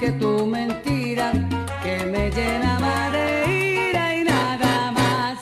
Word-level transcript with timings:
que 0.00 0.12
tu 0.12 0.46
mentira 0.46 1.32
que 1.82 2.04
me 2.04 2.30
llenaba 2.30 3.10
de 3.10 3.88
ira 3.88 4.14
y 4.16 4.24
nada 4.24 4.92
más. 4.92 5.38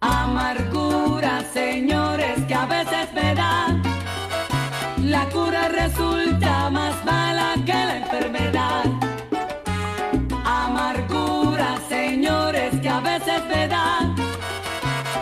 Amargura, 0.00 1.42
señores, 1.52 2.42
que 2.48 2.54
a 2.54 2.66
veces 2.66 3.12
me 3.14 3.34
da. 3.34 3.76
La 5.02 5.28
cura 5.28 5.68
resulta 5.68 6.70
más 6.70 7.04
mala 7.04 7.54
que 7.66 7.72
la 7.72 7.96
enfermedad. 7.98 8.84
Amargura, 10.44 11.76
señores, 11.88 12.80
que 12.80 12.88
a 12.88 13.00
veces 13.00 13.42
me 13.52 13.68
da. 13.68 14.14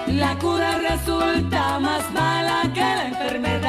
La 0.07 0.39
cura 0.39 0.79
resulta 0.79 1.81
más 1.81 2.05
mala 2.13 2.63
que 2.73 2.81
la 2.81 3.07
enfermedad. 3.09 3.64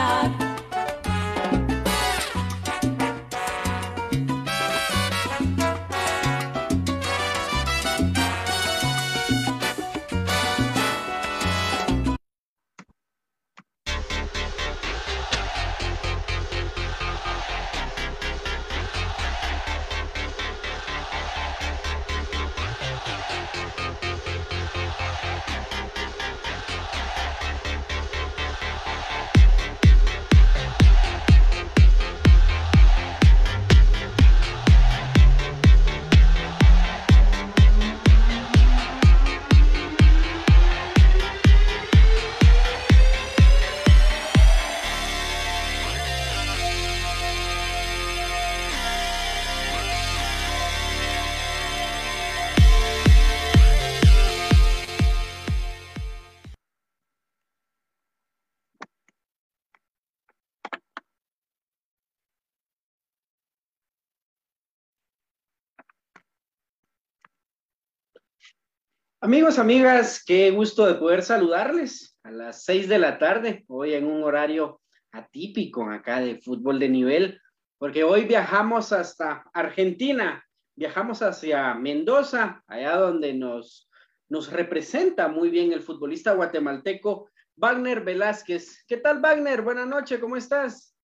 Amigos, 69.25 69.57
amigas, 69.57 70.23
qué 70.23 70.51
gusto 70.51 70.85
de 70.85 70.93
poder 70.93 71.23
saludarles 71.23 72.15
a 72.21 72.29
las 72.29 72.63
seis 72.63 72.87
de 72.87 72.99
la 72.99 73.17
tarde, 73.17 73.65
hoy 73.67 73.95
en 73.95 74.05
un 74.05 74.21
horario 74.21 74.81
atípico 75.11 75.89
acá 75.89 76.21
de 76.21 76.39
fútbol 76.39 76.77
de 76.77 76.89
nivel, 76.89 77.41
porque 77.79 78.03
hoy 78.03 78.25
viajamos 78.25 78.93
hasta 78.93 79.43
Argentina, 79.51 80.45
viajamos 80.75 81.23
hacia 81.23 81.73
Mendoza, 81.73 82.63
allá 82.67 82.97
donde 82.97 83.33
nos, 83.33 83.89
nos 84.29 84.51
representa 84.51 85.27
muy 85.27 85.49
bien 85.49 85.73
el 85.73 85.81
futbolista 85.81 86.33
guatemalteco 86.33 87.31
Wagner 87.55 88.01
Velázquez. 88.01 88.85
¿Qué 88.87 88.97
tal, 88.97 89.21
Wagner? 89.21 89.63
Buenas 89.63 89.87
noches, 89.87 90.19
¿cómo 90.19 90.37
estás? 90.37 90.94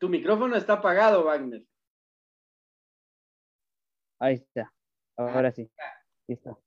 Tu 0.00 0.08
micrófono 0.08 0.56
está 0.56 0.74
apagado, 0.74 1.24
Wagner. 1.24 1.62
Ahí 4.18 4.36
está. 4.36 4.72
Ahora 5.14 5.52
sí. 5.52 5.70
Listo. 6.26 6.58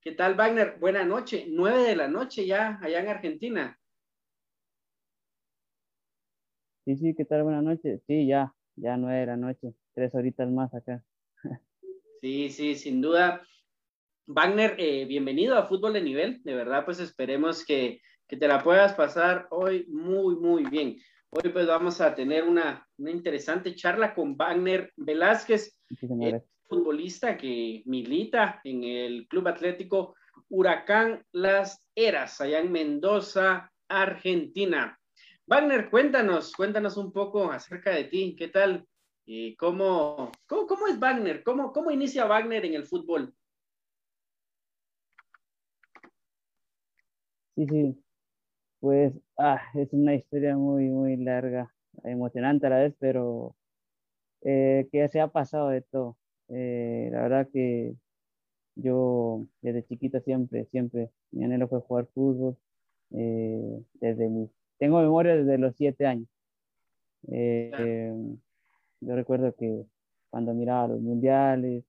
¿Qué 0.00 0.12
tal, 0.12 0.36
Wagner? 0.36 0.78
Buenas 0.78 1.08
noches. 1.08 1.44
Nueve 1.48 1.82
de 1.82 1.96
la 1.96 2.06
noche 2.06 2.46
ya, 2.46 2.78
allá 2.80 3.00
en 3.00 3.08
Argentina. 3.08 3.80
Sí, 6.84 6.96
sí, 6.96 7.14
¿qué 7.16 7.24
tal? 7.24 7.42
Buenas 7.42 7.64
noches. 7.64 8.00
Sí, 8.06 8.28
ya, 8.28 8.54
ya 8.76 8.96
nueve 8.96 9.18
de 9.18 9.26
la 9.26 9.36
noche. 9.36 9.74
Tres 9.92 10.14
horitas 10.14 10.48
más 10.48 10.72
acá. 10.72 11.04
Sí, 12.20 12.48
sí, 12.48 12.74
sin 12.76 13.02
duda. 13.02 13.46
Wagner, 14.26 14.76
eh, 14.78 15.04
bienvenido 15.04 15.58
a 15.58 15.66
Fútbol 15.66 15.92
de 15.92 16.00
Nivel. 16.00 16.42
De 16.42 16.54
verdad, 16.54 16.86
pues 16.86 16.98
esperemos 17.00 17.66
que, 17.66 18.00
que 18.26 18.38
te 18.38 18.48
la 18.48 18.62
puedas 18.62 18.94
pasar 18.94 19.46
hoy 19.50 19.84
muy, 19.88 20.36
muy 20.36 20.64
bien. 20.64 20.96
Hoy 21.36 21.50
pues 21.50 21.66
vamos 21.66 22.00
a 22.00 22.14
tener 22.14 22.44
una, 22.44 22.86
una 22.96 23.10
interesante 23.10 23.74
charla 23.74 24.14
con 24.14 24.36
Wagner 24.36 24.92
Velázquez, 24.96 25.76
eh, 26.22 26.40
futbolista 26.68 27.36
que 27.36 27.82
milita 27.86 28.60
en 28.62 28.84
el 28.84 29.26
Club 29.26 29.48
Atlético 29.48 30.14
Huracán 30.48 31.26
Las 31.32 31.84
Heras, 31.96 32.40
allá 32.40 32.60
en 32.60 32.70
Mendoza, 32.70 33.68
Argentina. 33.88 34.96
Wagner, 35.46 35.90
cuéntanos, 35.90 36.52
cuéntanos 36.52 36.96
un 36.96 37.12
poco 37.12 37.50
acerca 37.50 37.90
de 37.90 38.04
ti, 38.04 38.36
¿qué 38.38 38.46
tal? 38.46 38.86
Eh, 39.26 39.56
¿cómo, 39.58 40.30
cómo, 40.46 40.68
cómo, 40.68 40.86
es 40.86 41.00
Wagner? 41.00 41.42
¿Cómo, 41.42 41.72
¿Cómo 41.72 41.90
inicia 41.90 42.26
Wagner 42.26 42.64
en 42.64 42.74
el 42.74 42.84
fútbol? 42.84 43.34
Sí, 47.56 47.66
sí, 47.66 48.03
pues 48.84 49.14
ah, 49.38 49.62
es 49.72 49.94
una 49.94 50.14
historia 50.14 50.58
muy, 50.58 50.90
muy 50.90 51.16
larga, 51.16 51.74
emocionante 52.04 52.66
a 52.66 52.70
la 52.70 52.78
vez, 52.80 52.94
pero 52.98 53.56
eh, 54.42 54.88
que 54.92 55.08
se 55.08 55.20
ha 55.22 55.28
pasado 55.28 55.70
de 55.70 55.80
todo. 55.80 56.18
Eh, 56.48 57.08
la 57.10 57.22
verdad 57.22 57.48
que 57.50 57.94
yo 58.76 59.46
desde 59.62 59.86
chiquito 59.86 60.20
siempre, 60.20 60.66
siempre, 60.66 61.10
mi 61.30 61.44
anhelo 61.44 61.66
fue 61.66 61.80
jugar 61.80 62.08
fútbol. 62.12 62.58
Eh, 63.12 63.82
desde 63.94 64.28
mi, 64.28 64.50
tengo 64.78 65.00
memoria 65.00 65.34
desde 65.34 65.56
los 65.56 65.74
siete 65.76 66.04
años. 66.04 66.28
Eh, 67.28 68.12
yo 69.00 69.16
recuerdo 69.16 69.54
que 69.54 69.86
cuando 70.28 70.52
miraba 70.52 70.88
los 70.88 71.00
mundiales, 71.00 71.84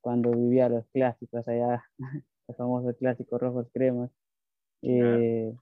cuando 0.00 0.30
vivía 0.30 0.68
los 0.68 0.86
clásicos 0.92 1.48
allá, 1.48 1.82
los 2.46 2.56
famosos 2.56 2.96
clásicos 2.98 3.40
rojos 3.40 3.66
cremas, 3.72 4.12
eh, 4.86 5.54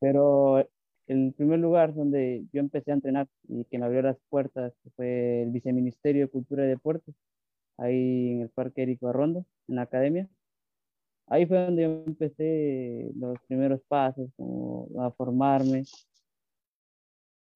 pero 0.00 0.66
el 1.06 1.32
primer 1.34 1.58
lugar 1.60 1.94
donde 1.94 2.46
yo 2.52 2.60
empecé 2.60 2.90
a 2.92 2.94
entrenar 2.94 3.28
y 3.48 3.64
que 3.64 3.78
me 3.78 3.86
abrió 3.86 4.02
las 4.02 4.18
puertas 4.28 4.72
fue 4.96 5.42
el 5.42 5.50
Viceministerio 5.50 6.22
de 6.22 6.30
Cultura 6.30 6.64
y 6.64 6.68
Deportes, 6.68 7.14
ahí 7.78 8.32
en 8.32 8.42
el 8.42 8.50
Parque 8.50 8.82
Érico 8.82 9.08
Arrondo, 9.08 9.44
en 9.68 9.76
la 9.76 9.82
academia. 9.82 10.28
Ahí 11.26 11.46
fue 11.46 11.58
donde 11.64 11.82
yo 11.82 12.04
empecé 12.06 13.10
los 13.16 13.38
primeros 13.48 13.80
pasos, 13.88 14.30
como 14.36 14.88
a 15.00 15.10
formarme. 15.12 15.84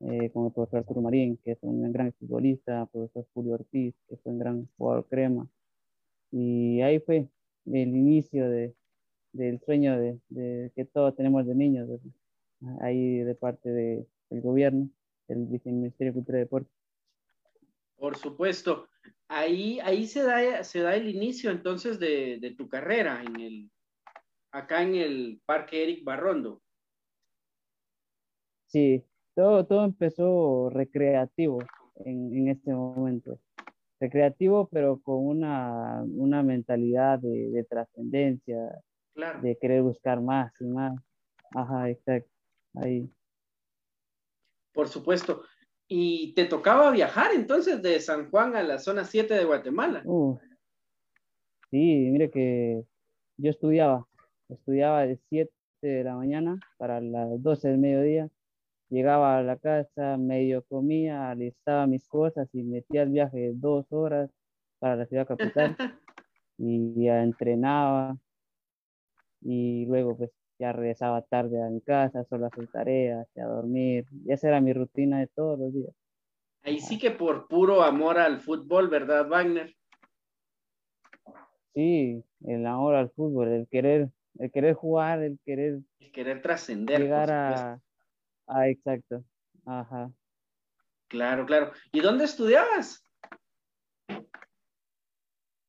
eh, 0.00 0.30
con 0.30 0.46
el 0.46 0.52
profesor 0.52 0.80
Arturo 0.80 1.00
Marín, 1.00 1.38
que 1.42 1.52
es 1.52 1.58
un 1.62 1.90
gran 1.92 2.12
futbolista, 2.14 2.82
el 2.82 2.88
profesor 2.88 3.26
Julio 3.34 3.54
Ortiz, 3.54 3.94
que 4.08 4.16
fue 4.18 4.32
un 4.32 4.38
gran 4.38 4.68
jugador 4.76 5.06
crema. 5.08 5.48
Y 6.30 6.80
ahí 6.82 7.00
fue 7.00 7.28
el 7.66 7.96
inicio 7.96 8.48
de, 8.50 8.74
del 9.36 9.60
sueño 9.60 9.98
de, 9.98 10.18
de, 10.28 10.72
que 10.74 10.84
todos 10.84 11.14
tenemos 11.14 11.46
de 11.46 11.54
niños, 11.54 11.88
ahí 12.80 13.18
de 13.18 13.34
parte 13.34 13.70
de, 13.70 14.06
del 14.30 14.40
gobierno, 14.40 14.88
del 15.28 15.46
Viceministerio 15.46 16.12
de 16.12 16.14
Cultura 16.14 16.38
y 16.38 16.40
Deporte. 16.42 16.70
Por 17.96 18.16
supuesto. 18.16 18.88
Ahí, 19.28 19.80
ahí 19.80 20.06
se, 20.06 20.22
da, 20.22 20.62
se 20.62 20.80
da 20.80 20.94
el 20.94 21.08
inicio 21.08 21.50
entonces 21.50 21.98
de, 21.98 22.38
de 22.40 22.52
tu 22.52 22.68
carrera 22.68 23.22
en 23.22 23.40
el, 23.40 23.70
acá 24.52 24.82
en 24.82 24.94
el 24.94 25.40
Parque 25.44 25.82
Eric 25.82 26.04
Barrondo. 26.04 26.62
Sí, 28.66 29.02
todo, 29.34 29.66
todo 29.66 29.84
empezó 29.84 30.70
recreativo 30.70 31.58
en, 32.04 32.34
en 32.36 32.48
este 32.48 32.72
momento. 32.72 33.40
Recreativo, 33.98 34.68
pero 34.70 35.00
con 35.00 35.26
una, 35.26 36.04
una 36.04 36.42
mentalidad 36.42 37.18
de, 37.18 37.50
de 37.50 37.64
trascendencia, 37.64 38.82
Claro. 39.16 39.40
de 39.40 39.56
querer 39.56 39.80
buscar 39.80 40.20
más 40.20 40.52
y 40.60 40.66
más. 40.66 40.94
Ajá, 41.54 41.88
exacto. 41.88 42.30
Ahí. 42.74 43.10
Por 44.74 44.88
supuesto. 44.88 45.42
¿Y 45.88 46.34
te 46.34 46.44
tocaba 46.44 46.90
viajar 46.90 47.30
entonces 47.32 47.80
de 47.80 47.98
San 48.00 48.30
Juan 48.30 48.54
a 48.56 48.62
la 48.62 48.78
zona 48.78 49.04
7 49.04 49.32
de 49.32 49.44
Guatemala? 49.44 50.02
Uh, 50.04 50.38
sí, 51.70 52.10
mire 52.10 52.30
que 52.30 52.84
yo 53.38 53.50
estudiaba, 53.50 54.06
estudiaba 54.50 55.06
de 55.06 55.18
7 55.30 55.50
de 55.80 56.04
la 56.04 56.14
mañana 56.14 56.58
para 56.76 57.00
las 57.00 57.42
12 57.42 57.68
del 57.68 57.78
mediodía. 57.78 58.28
Llegaba 58.90 59.38
a 59.38 59.42
la 59.42 59.56
casa, 59.56 60.18
medio 60.18 60.62
comía, 60.64 61.30
alistaba 61.30 61.86
mis 61.86 62.06
cosas 62.06 62.48
y 62.52 62.62
metía 62.64 63.02
el 63.02 63.10
viaje 63.10 63.38
de 63.38 63.52
dos 63.54 63.90
horas 63.92 64.30
para 64.78 64.96
la 64.96 65.06
ciudad 65.06 65.26
capital 65.26 65.74
y 66.58 67.04
ya 67.04 67.22
entrenaba 67.22 68.18
y 69.48 69.86
luego 69.86 70.16
pues 70.16 70.30
ya 70.58 70.72
regresaba 70.72 71.22
tarde 71.22 71.62
a 71.62 71.68
mi 71.68 71.80
casa, 71.80 72.24
solo 72.24 72.46
a 72.46 72.48
hacer 72.48 72.66
tareas, 72.68 73.28
a 73.36 73.44
dormir. 73.44 74.04
Y 74.24 74.32
esa 74.32 74.48
era 74.48 74.60
mi 74.60 74.72
rutina 74.72 75.20
de 75.20 75.28
todos 75.28 75.58
los 75.58 75.72
días. 75.72 75.94
Ahí 76.62 76.80
sí 76.80 76.98
que 76.98 77.12
por 77.12 77.46
puro 77.46 77.82
amor 77.82 78.18
al 78.18 78.40
fútbol, 78.40 78.88
¿verdad, 78.88 79.28
Wagner? 79.28 79.72
Sí, 81.74 82.24
el 82.44 82.66
amor 82.66 82.96
al 82.96 83.10
fútbol, 83.10 83.48
el 83.48 83.68
querer, 83.68 84.08
el 84.38 84.50
querer 84.50 84.74
jugar, 84.74 85.22
el 85.22 85.38
querer, 85.44 85.78
el 86.00 86.10
querer 86.10 86.42
trascender. 86.42 87.00
Llegar 87.00 87.30
a, 87.30 87.80
a, 88.48 88.68
exacto. 88.68 89.22
Ajá. 89.64 90.10
Claro, 91.08 91.46
claro. 91.46 91.70
¿Y 91.92 92.00
dónde 92.00 92.24
estudiabas? 92.24 93.05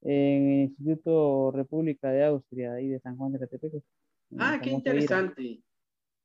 En 0.09 0.50
el 0.50 0.59
Instituto 0.69 1.51
República 1.51 2.09
de 2.09 2.24
Austria, 2.24 2.75
ahí 2.75 2.88
de 2.88 3.00
San 3.01 3.18
Juan 3.18 3.33
de 3.33 3.39
Catepec. 3.39 3.83
Ah, 4.38 4.57
qué 4.63 4.69
interesante. 4.69 5.62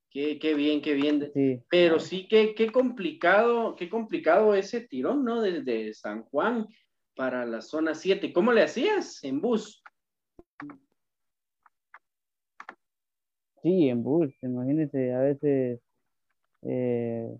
Qué, 0.08 0.38
qué, 0.38 0.54
bien, 0.54 0.80
qué 0.80 0.94
bien. 0.94 1.32
Sí. 1.34 1.60
Pero 1.68 1.98
sí, 1.98 2.28
qué, 2.28 2.54
qué 2.54 2.70
complicado, 2.70 3.74
qué 3.74 3.90
complicado 3.90 4.54
ese 4.54 4.82
tirón, 4.82 5.24
¿no? 5.24 5.40
Desde 5.40 5.92
San 5.94 6.22
Juan 6.22 6.68
para 7.16 7.44
la 7.44 7.60
zona 7.60 7.96
7. 7.96 8.32
¿Cómo 8.32 8.52
le 8.52 8.62
hacías 8.62 9.24
en 9.24 9.40
bus? 9.40 9.82
Sí, 13.64 13.88
en 13.88 14.04
bus. 14.04 14.32
Imagínese, 14.42 15.12
a 15.12 15.22
veces 15.22 15.80
eh, 16.62 17.36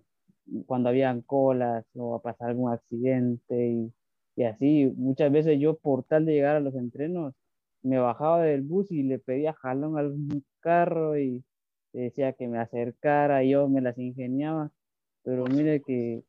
cuando 0.65 0.89
habían 0.89 1.21
colas 1.21 1.85
o 1.95 2.15
a 2.15 2.21
pasar 2.21 2.49
algún 2.49 2.73
accidente 2.73 3.65
y, 3.65 3.93
y 4.35 4.43
así, 4.43 4.91
muchas 4.97 5.31
veces 5.31 5.59
yo 5.59 5.77
por 5.77 6.03
tal 6.03 6.25
de 6.25 6.33
llegar 6.33 6.55
a 6.55 6.59
los 6.59 6.75
entrenos, 6.75 7.33
me 7.83 7.99
bajaba 7.99 8.43
del 8.43 8.61
bus 8.61 8.91
y 8.91 9.03
le 9.03 9.19
pedía 9.19 9.53
jalón 9.53 9.97
al 9.97 10.15
carro 10.61 11.17
y 11.17 11.43
decía 11.93 12.33
que 12.33 12.47
me 12.47 12.59
acercara, 12.59 13.43
yo 13.43 13.69
me 13.69 13.81
las 13.81 13.97
ingeniaba, 13.97 14.71
pero 15.23 15.45
mire 15.45 15.81
que 15.81 16.23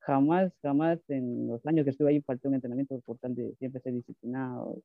jamás, 0.00 0.52
jamás 0.62 0.98
en 1.08 1.48
los 1.48 1.64
años 1.66 1.84
que 1.84 1.90
estuve 1.90 2.10
ahí 2.10 2.20
faltó 2.22 2.48
un 2.48 2.54
entrenamiento 2.56 3.00
por 3.00 3.18
tal 3.18 3.34
de 3.34 3.54
siempre 3.56 3.80
ser 3.82 3.94
disciplinado. 3.94 4.82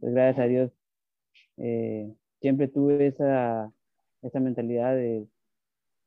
Pues 0.00 0.14
gracias 0.14 0.44
a 0.44 0.48
Dios, 0.48 0.72
eh, 1.58 2.12
siempre 2.40 2.68
tuve 2.68 3.08
esa, 3.08 3.72
esa 4.22 4.40
mentalidad 4.40 4.94
de, 4.96 5.26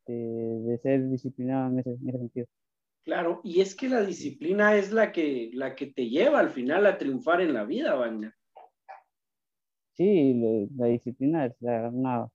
de, 0.08 0.80
ser 0.82 1.08
disciplinado 1.10 1.72
en 1.72 1.80
ese, 1.80 1.98
sentido. 1.98 2.48
Claro, 3.04 3.42
y 3.44 3.60
es 3.60 3.76
que 3.76 3.90
la 3.90 4.02
disciplina 4.02 4.78
es 4.78 4.94
la 4.94 5.12
que, 5.12 5.52
la 5.54 5.76
que 5.76 5.88
te 5.88 6.08
lleva 6.10 6.40
al 6.40 6.52
final 6.52 6.86
a 6.86 6.98
triunfar 6.98 7.42
en 7.42 7.54
la 7.54 7.66
vida, 7.66 7.96
Wagner. 7.96 8.34
Sí, 9.92 10.34
la, 10.34 10.68
la 10.78 10.86
disciplina 10.88 11.46
es 11.46 11.56
la, 11.60 11.90
una 11.90 12.30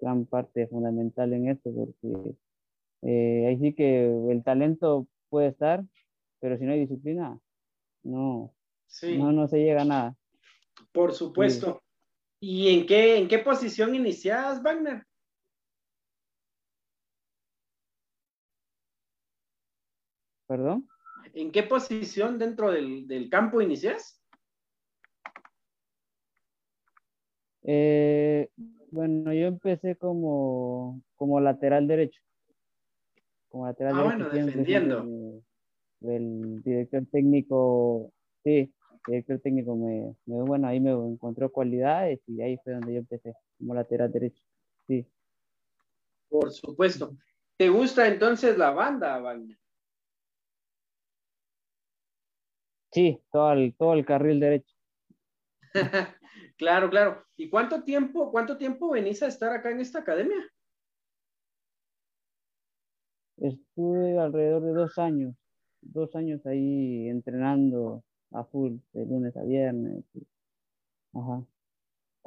gran 0.00 0.24
parte 0.24 0.66
fundamental 0.66 1.32
en 1.34 1.48
esto, 1.48 1.70
porque 1.74 2.36
eh, 3.02 3.46
ahí 3.48 3.58
sí 3.58 3.74
que 3.74 4.06
el 4.30 4.42
talento 4.42 5.06
puede 5.28 5.48
estar, 5.48 5.84
pero 6.40 6.56
si 6.56 6.64
no 6.64 6.72
hay 6.72 6.80
disciplina, 6.80 7.38
no, 8.02 8.54
sí. 8.86 9.18
no, 9.18 9.30
no 9.30 9.46
se 9.46 9.58
llega 9.58 9.82
a 9.82 9.86
nada. 9.86 10.16
Por 10.92 11.12
supuesto. 11.12 11.82
Sí. 12.40 12.46
¿Y 12.46 12.74
en 12.74 12.86
qué, 12.86 13.18
en 13.18 13.28
qué 13.28 13.38
posición 13.38 13.94
inicias, 13.94 14.62
Wagner? 14.62 15.06
¿Perdón? 20.46 20.88
¿En 21.32 21.50
qué 21.50 21.62
posición 21.62 22.38
dentro 22.38 22.70
del, 22.70 23.06
del 23.06 23.28
campo 23.30 23.60
inicias? 23.60 24.20
Eh, 27.62 28.50
bueno, 28.90 29.32
yo 29.32 29.46
empecé 29.46 29.96
como, 29.96 31.02
como 31.16 31.40
lateral 31.40 31.88
derecho. 31.88 32.20
Como 33.48 33.66
lateral 33.66 33.94
ah, 33.96 34.02
derecho. 34.02 34.30
bueno, 34.30 34.46
defendiendo. 34.46 35.42
El 36.02 36.62
director 36.62 37.02
técnico, 37.10 38.12
sí, 38.42 38.58
el 38.58 38.70
director 39.06 39.40
técnico 39.40 39.74
me, 39.74 40.14
me, 40.26 40.42
bueno, 40.42 40.68
ahí 40.68 40.78
me 40.78 40.90
encontró 40.90 41.50
cualidades 41.50 42.20
y 42.26 42.42
ahí 42.42 42.58
fue 42.62 42.74
donde 42.74 42.92
yo 42.92 42.98
empecé, 42.98 43.34
como 43.58 43.74
lateral 43.74 44.12
derecho. 44.12 44.42
Sí. 44.86 45.06
Por 46.28 46.52
supuesto. 46.52 47.16
¿Te 47.56 47.70
gusta 47.70 48.06
entonces 48.06 48.58
la 48.58 48.72
banda, 48.72 49.18
Wagner? 49.20 49.56
Sí, 52.94 53.20
todo 53.32 53.52
el, 53.54 53.74
todo 53.74 53.94
el 53.94 54.06
carril 54.06 54.38
derecho. 54.38 54.72
claro, 56.56 56.88
claro. 56.88 57.24
¿Y 57.36 57.50
cuánto 57.50 57.82
tiempo, 57.82 58.30
cuánto 58.30 58.56
tiempo 58.56 58.90
venís 58.90 59.20
a 59.24 59.26
estar 59.26 59.52
acá 59.52 59.72
en 59.72 59.80
esta 59.80 59.98
academia? 59.98 60.38
Estuve 63.38 64.16
alrededor 64.16 64.62
de 64.62 64.72
dos 64.74 64.96
años, 64.98 65.34
dos 65.80 66.14
años 66.14 66.46
ahí 66.46 67.08
entrenando 67.08 68.04
a 68.30 68.44
full, 68.44 68.76
de 68.92 69.06
lunes 69.06 69.36
a 69.36 69.42
viernes. 69.42 70.04
Ajá. 71.14 71.44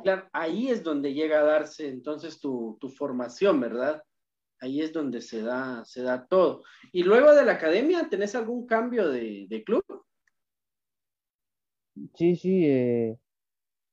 Claro, 0.04 0.28
ahí 0.34 0.68
es 0.68 0.84
donde 0.84 1.14
llega 1.14 1.40
a 1.40 1.46
darse 1.46 1.88
entonces 1.88 2.42
tu, 2.42 2.78
tu 2.82 2.90
formación, 2.90 3.62
¿verdad? 3.62 4.04
Ahí 4.60 4.82
es 4.82 4.92
donde 4.92 5.22
se 5.22 5.42
da, 5.42 5.86
se 5.86 6.02
da 6.02 6.28
todo. 6.28 6.64
Y 6.92 7.04
luego 7.04 7.34
de 7.34 7.46
la 7.46 7.54
academia, 7.54 8.10
¿tenés 8.10 8.36
algún 8.36 8.68
cambio 8.68 9.08
de, 9.08 9.46
de 9.48 9.64
club? 9.64 9.86
Sí, 12.16 12.36
sí, 12.36 12.66
eh, 12.66 13.18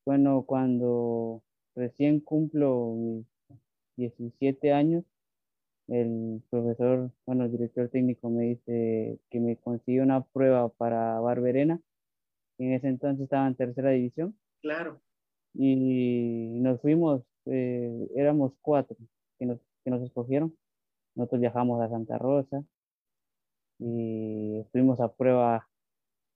bueno, 0.04 0.44
cuando 0.46 1.42
recién 1.75 2.20
cumplo 2.20 2.94
mis 2.94 3.26
17 3.96 4.73
años, 4.73 5.04
el 5.88 6.42
profesor, 6.50 7.11
bueno, 7.26 7.44
el 7.44 7.52
director 7.52 7.88
técnico 7.88 8.30
me 8.30 8.44
dice 8.44 9.18
que 9.30 9.40
me 9.40 9.56
consiguió 9.56 10.02
una 10.02 10.23
prueba 10.23 10.68
para 10.70 11.20
Barberena. 11.20 11.80
En 12.58 12.73
ese 12.73 12.88
entonces 12.88 13.25
estaba 13.25 13.46
en 13.46 13.54
tercera 13.54 13.90
división. 13.90 14.37
Claro. 14.62 15.00
Y 15.54 15.76
nos 16.61 16.80
fuimos, 16.80 17.23
eh, 17.46 18.08
éramos 18.16 18.52
cuatro 18.62 18.96
que 19.38 19.46
nos, 19.46 19.61
que 19.84 19.90
nos 19.90 20.02
escogieron. 20.02 20.56
Nosotros 21.14 21.40
viajamos 21.40 21.80
a 21.80 21.88
Santa 21.88 22.18
Rosa 22.18 22.64
y 23.78 24.64
fuimos 24.73 25.00
a 25.00 25.12
prueba 25.12 25.68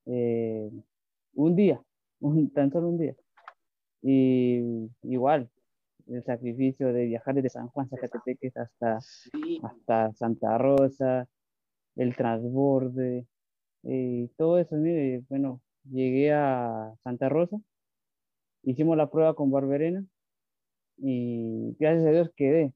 eh, 0.06 0.70
un 1.34 1.56
día, 1.56 1.82
un, 2.20 2.50
tan 2.52 2.70
solo 2.70 2.88
un 2.88 2.98
día. 2.98 3.14
Y 4.02 4.90
igual, 5.02 5.50
el 6.06 6.22
sacrificio 6.24 6.92
de 6.92 7.06
viajar 7.06 7.34
desde 7.34 7.50
San 7.50 7.68
Juan, 7.68 7.88
Zacatepeques 7.88 8.56
hasta, 8.56 9.00
sí. 9.00 9.60
hasta 9.62 10.12
Santa 10.14 10.56
Rosa, 10.56 11.28
el 11.96 12.14
transborde, 12.16 13.26
y 13.82 14.28
todo 14.36 14.58
eso, 14.58 14.76
mire, 14.76 15.22
bueno, 15.28 15.60
llegué 15.84 16.32
a 16.32 16.92
Santa 17.02 17.28
Rosa, 17.28 17.58
hicimos 18.62 18.96
la 18.96 19.10
prueba 19.10 19.34
con 19.34 19.50
Barberena 19.50 20.04
y 20.96 21.76
gracias 21.78 22.06
a 22.06 22.10
Dios 22.10 22.30
quedé, 22.34 22.72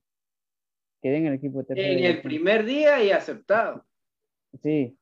quedé 1.03 1.17
en 1.19 1.27
el 1.27 1.35
equipo 1.35 1.63
de 1.63 1.75
En 1.75 2.05
el 2.05 2.23
primer 2.23 2.65
día 2.65 3.03
y 3.03 3.11
aceptado. 3.11 3.85
Sí, 4.63 4.97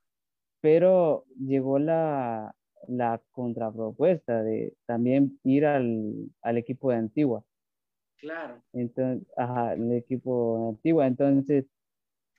pero 0.60 1.26
llegó 1.38 1.78
la, 1.78 2.54
la 2.90 3.20
contrapropuesta 3.30 4.42
de 4.42 4.74
también 4.86 5.38
ir 5.44 5.64
al, 5.64 6.30
al 6.42 6.58
equipo 6.58 6.90
de 6.90 6.96
Antigua. 6.96 7.44
Claro. 8.18 8.62
Entonces, 8.72 9.26
ajá, 9.36 9.74
el 9.74 9.92
equipo 9.92 10.58
de 10.58 10.68
Antigua. 10.70 11.06
Entonces, 11.06 11.66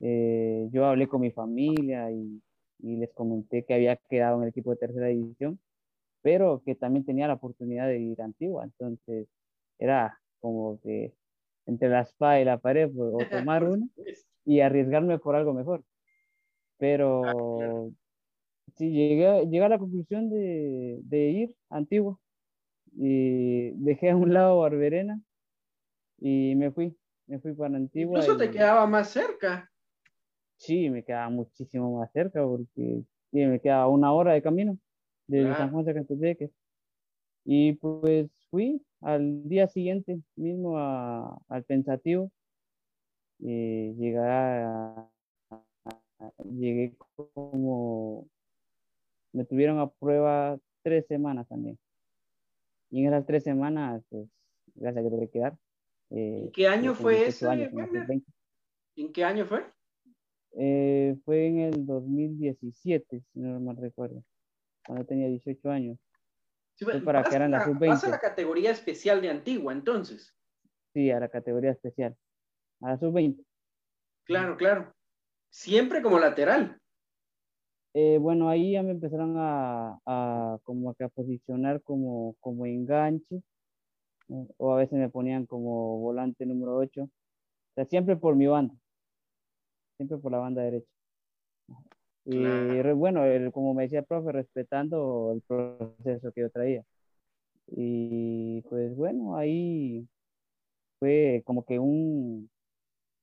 eh, 0.01 0.67
yo 0.71 0.85
hablé 0.85 1.07
con 1.07 1.21
mi 1.21 1.31
familia 1.31 2.11
y, 2.11 2.41
y, 2.79 2.97
les 2.97 3.11
comenté 3.13 3.63
que 3.63 3.73
había 3.73 3.95
quedado 3.95 4.37
en 4.37 4.43
el 4.43 4.49
equipo 4.49 4.71
de 4.71 4.77
tercera 4.77 5.07
división, 5.07 5.59
pero 6.21 6.61
que 6.65 6.75
también 6.75 7.05
tenía 7.05 7.27
la 7.27 7.35
oportunidad 7.35 7.87
de 7.87 7.99
ir 7.99 8.21
a 8.21 8.25
Antigua. 8.25 8.65
Entonces, 8.65 9.27
era 9.79 10.19
como 10.39 10.79
que 10.81 11.13
entre 11.65 11.89
la 11.89 12.01
espada 12.01 12.41
y 12.41 12.45
la 12.45 12.57
pared, 12.57 12.91
pues, 12.93 13.13
o 13.13 13.17
tomar 13.49 13.63
una 13.63 13.87
y 14.45 14.59
arriesgarme 14.59 15.17
por 15.19 15.35
algo 15.35 15.53
mejor. 15.53 15.83
Pero 16.77 17.89
ah, 17.89 18.00
sí, 18.75 18.91
llegué, 18.91 19.45
llegué, 19.45 19.63
a 19.63 19.69
la 19.69 19.79
conclusión 19.79 20.29
de, 20.29 20.99
de, 21.03 21.29
ir 21.29 21.55
a 21.69 21.77
Antigua 21.77 22.19
y 22.93 23.71
dejé 23.71 24.09
a 24.09 24.15
un 24.15 24.33
lado 24.33 24.59
Barberena 24.59 25.21
y 26.19 26.55
me 26.55 26.71
fui, 26.71 26.95
me 27.27 27.39
fui 27.39 27.53
para 27.53 27.75
Antigua. 27.75 28.19
Incluso 28.19 28.37
te 28.37 28.51
quedaba 28.51 28.85
más 28.87 29.09
cerca. 29.09 29.69
Sí, 30.57 30.89
me 30.89 31.03
quedaba 31.03 31.29
muchísimo 31.29 31.99
más 31.99 32.11
cerca 32.11 32.43
porque 32.43 33.03
sí, 33.31 33.45
me 33.45 33.59
quedaba 33.59 33.87
una 33.87 34.13
hora 34.13 34.33
de 34.33 34.41
camino 34.41 34.77
de 35.27 35.53
San 35.55 35.71
Juan 35.71 35.85
de 35.85 35.93
Catepec. 35.93 36.51
Y 37.45 37.73
pues 37.73 38.29
fui 38.51 38.85
al 39.01 39.47
día 39.49 39.67
siguiente 39.67 40.21
mismo 40.35 40.77
a, 40.77 41.41
al 41.47 41.63
pensativo 41.63 42.31
y 43.39 43.95
llegué, 43.95 44.19
a, 44.19 45.09
llegué 46.43 46.95
como 47.15 48.27
me 49.33 49.45
tuvieron 49.45 49.79
a 49.79 49.89
prueba 49.89 50.57
tres 50.83 51.05
semanas 51.07 51.47
también. 51.47 51.77
Y 52.89 53.01
en 53.01 53.07
esas 53.07 53.25
tres 53.25 53.43
semanas, 53.43 54.03
pues, 54.09 54.27
gracias 54.75 55.01
a 55.01 55.03
que 55.03 55.15
tuve 55.15 55.25
que 55.27 55.31
quedar. 55.31 55.57
Eh, 56.09 56.43
¿En 56.45 56.51
qué 56.51 56.67
año 56.67 56.93
fue 56.93 57.27
ese? 57.27 57.47
¿En 58.95 59.13
qué 59.13 59.23
año 59.23 59.45
fue? 59.45 59.65
Eh, 60.57 61.15
fue 61.23 61.47
en 61.47 61.59
el 61.59 61.85
2017, 61.85 63.21
si 63.21 63.39
no 63.39 63.59
mal 63.61 63.77
recuerdo, 63.77 64.23
cuando 64.85 65.05
tenía 65.05 65.27
18 65.27 65.69
años. 65.69 65.97
Sí, 66.75 66.85
para 67.05 67.23
que 67.23 67.35
eran 67.35 67.51
la 67.51 67.63
sub-20. 67.63 67.89
Pasa 67.89 68.07
a 68.07 68.11
la 68.11 68.19
categoría 68.19 68.71
especial 68.71 69.21
de 69.21 69.29
Antigua, 69.29 69.71
entonces. 69.71 70.35
Sí, 70.93 71.09
a 71.11 71.19
la 71.19 71.29
categoría 71.29 71.71
especial, 71.71 72.17
a 72.81 72.89
la 72.89 72.97
sub-20. 72.97 73.45
Claro, 74.25 74.57
claro. 74.57 74.93
Siempre 75.49 76.01
como 76.01 76.19
lateral. 76.19 76.80
Eh, 77.93 78.17
bueno, 78.19 78.49
ahí 78.49 78.71
ya 78.73 78.83
me 78.83 78.91
empezaron 78.91 79.35
a, 79.37 79.99
a 80.05 80.59
como 80.63 80.89
a 80.91 81.07
posicionar 81.09 81.81
como, 81.81 82.35
como 82.39 82.65
enganche, 82.65 83.41
o 84.57 84.73
a 84.73 84.77
veces 84.77 84.97
me 84.97 85.09
ponían 85.09 85.45
como 85.45 85.99
volante 85.99 86.45
número 86.45 86.77
8, 86.77 87.03
o 87.03 87.09
sea, 87.75 87.85
siempre 87.85 88.15
por 88.15 88.35
mi 88.35 88.47
banda, 88.47 88.73
siempre 89.97 90.17
por 90.17 90.31
la 90.31 90.39
banda 90.39 90.61
derecha. 90.63 90.87
Y 92.25 92.81
bueno, 92.93 93.21
como 93.51 93.73
me 93.73 93.83
decía 93.83 93.99
el 93.99 94.05
profe, 94.05 94.31
respetando 94.31 95.33
el 95.33 95.41
proceso 95.41 96.31
que 96.31 96.41
yo 96.41 96.49
traía. 96.51 96.83
Y 97.67 98.61
pues 98.63 98.95
bueno, 98.95 99.37
ahí 99.37 100.07
fue 100.99 101.41
como 101.45 101.65
que 101.65 101.79
un, 101.79 102.49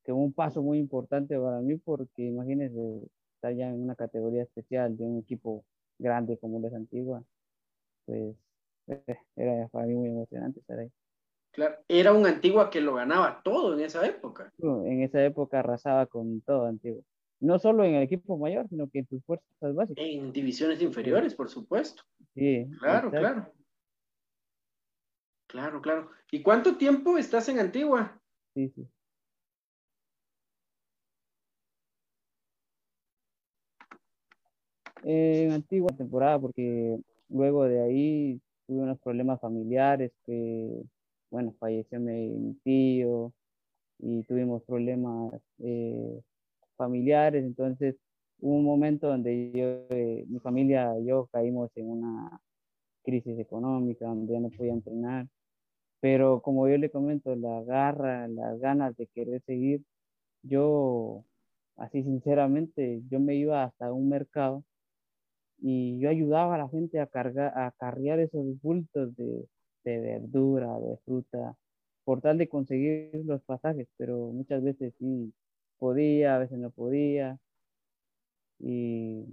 que 0.04 0.12
un 0.12 0.32
paso 0.32 0.62
muy 0.62 0.78
importante 0.78 1.38
para 1.38 1.60
mí 1.60 1.76
porque 1.76 2.24
imagínense 2.24 3.08
estar 3.38 3.54
ya 3.54 3.68
en 3.68 3.80
una 3.80 3.94
categoría 3.94 4.42
especial 4.42 4.96
de 4.96 5.04
un 5.04 5.18
equipo 5.18 5.64
grande 5.98 6.38
como 6.38 6.66
es 6.66 6.74
Antigua, 6.74 7.22
pues 8.04 8.34
era 9.36 9.68
para 9.68 9.86
mí 9.86 9.94
muy 9.94 10.08
emocionante 10.08 10.60
estar 10.60 10.78
ahí. 10.78 10.90
Claro, 11.52 11.76
era 11.88 12.12
un 12.12 12.26
Antigua 12.26 12.68
que 12.68 12.80
lo 12.80 12.94
ganaba 12.94 13.40
todo 13.42 13.74
en 13.74 13.80
esa 13.80 14.06
época. 14.06 14.52
En 14.58 15.02
esa 15.02 15.24
época 15.24 15.60
arrasaba 15.60 16.06
con 16.06 16.40
todo 16.40 16.66
Antigua. 16.66 17.02
No 17.40 17.58
solo 17.60 17.84
en 17.84 17.94
el 17.94 18.02
equipo 18.02 18.36
mayor, 18.36 18.68
sino 18.68 18.88
que 18.88 19.00
en 19.00 19.06
sus 19.08 19.24
fuerzas 19.24 19.74
básicas. 19.74 20.04
En 20.04 20.32
divisiones 20.32 20.82
inferiores, 20.82 21.34
por 21.34 21.48
supuesto. 21.48 22.02
Sí. 22.34 22.68
Claro, 22.80 23.10
claro. 23.10 23.52
Claro, 25.46 25.80
claro. 25.80 26.10
¿Y 26.30 26.42
cuánto 26.42 26.76
tiempo 26.76 27.16
estás 27.16 27.48
en 27.48 27.60
Antigua? 27.60 28.20
Sí, 28.54 28.68
sí. 28.70 28.86
En 35.08 35.52
Antigua 35.52 35.88
temporada, 35.96 36.38
porque 36.38 36.98
luego 37.30 37.64
de 37.64 37.80
ahí 37.80 38.40
tuve 38.66 38.82
unos 38.82 38.98
problemas 39.00 39.40
familiares 39.40 40.12
que, 40.26 40.82
bueno, 41.30 41.54
falleció 41.58 41.98
mi, 41.98 42.54
tío 42.62 43.32
y 43.98 44.22
tuvimos 44.24 44.62
problemas 44.64 45.32
eh, 45.60 46.20
familiares, 46.76 47.42
entonces 47.44 47.96
hubo 48.40 48.56
un 48.56 48.64
momento 48.64 49.08
donde 49.08 49.50
yo, 49.52 49.96
eh, 49.96 50.26
mi 50.28 50.40
familia 50.40 50.94
y 51.00 51.06
yo 51.06 51.26
caímos 51.32 51.70
en 51.76 51.90
una 51.90 52.40
crisis 53.02 53.38
económica, 53.38 54.06
donde 54.06 54.34
ya 54.34 54.40
no 54.40 54.50
podía 54.50 54.74
entrenar, 54.74 55.26
pero 56.00 56.42
como 56.42 56.68
yo 56.68 56.76
le 56.76 56.90
comento, 56.90 57.34
la 57.34 57.62
garra, 57.62 58.28
las 58.28 58.60
ganas 58.60 58.94
de 58.96 59.06
querer 59.08 59.42
seguir, 59.46 59.82
yo, 60.42 61.24
así 61.76 62.02
sinceramente, 62.02 63.02
yo 63.10 63.20
me 63.20 63.36
iba 63.36 63.64
hasta 63.64 63.92
un 63.92 64.10
mercado 64.10 64.64
y 65.60 65.98
yo 65.98 66.08
ayudaba 66.08 66.54
a 66.54 66.58
la 66.58 66.68
gente 66.68 67.00
a 67.00 67.06
cargar, 67.06 67.52
a 67.56 67.72
cargar 67.72 68.20
esos 68.20 68.60
bultos 68.62 69.14
de, 69.16 69.48
de 69.84 70.00
verdura, 70.00 70.78
de 70.78 70.96
fruta, 71.04 71.56
por 72.04 72.20
tal 72.20 72.38
de 72.38 72.48
conseguir 72.48 73.10
los 73.24 73.42
pasajes, 73.42 73.88
pero 73.96 74.28
muchas 74.28 74.62
veces 74.62 74.94
sí 74.98 75.32
podía, 75.78 76.36
a 76.36 76.38
veces 76.38 76.58
no 76.58 76.70
podía. 76.70 77.38
Y 78.60 79.24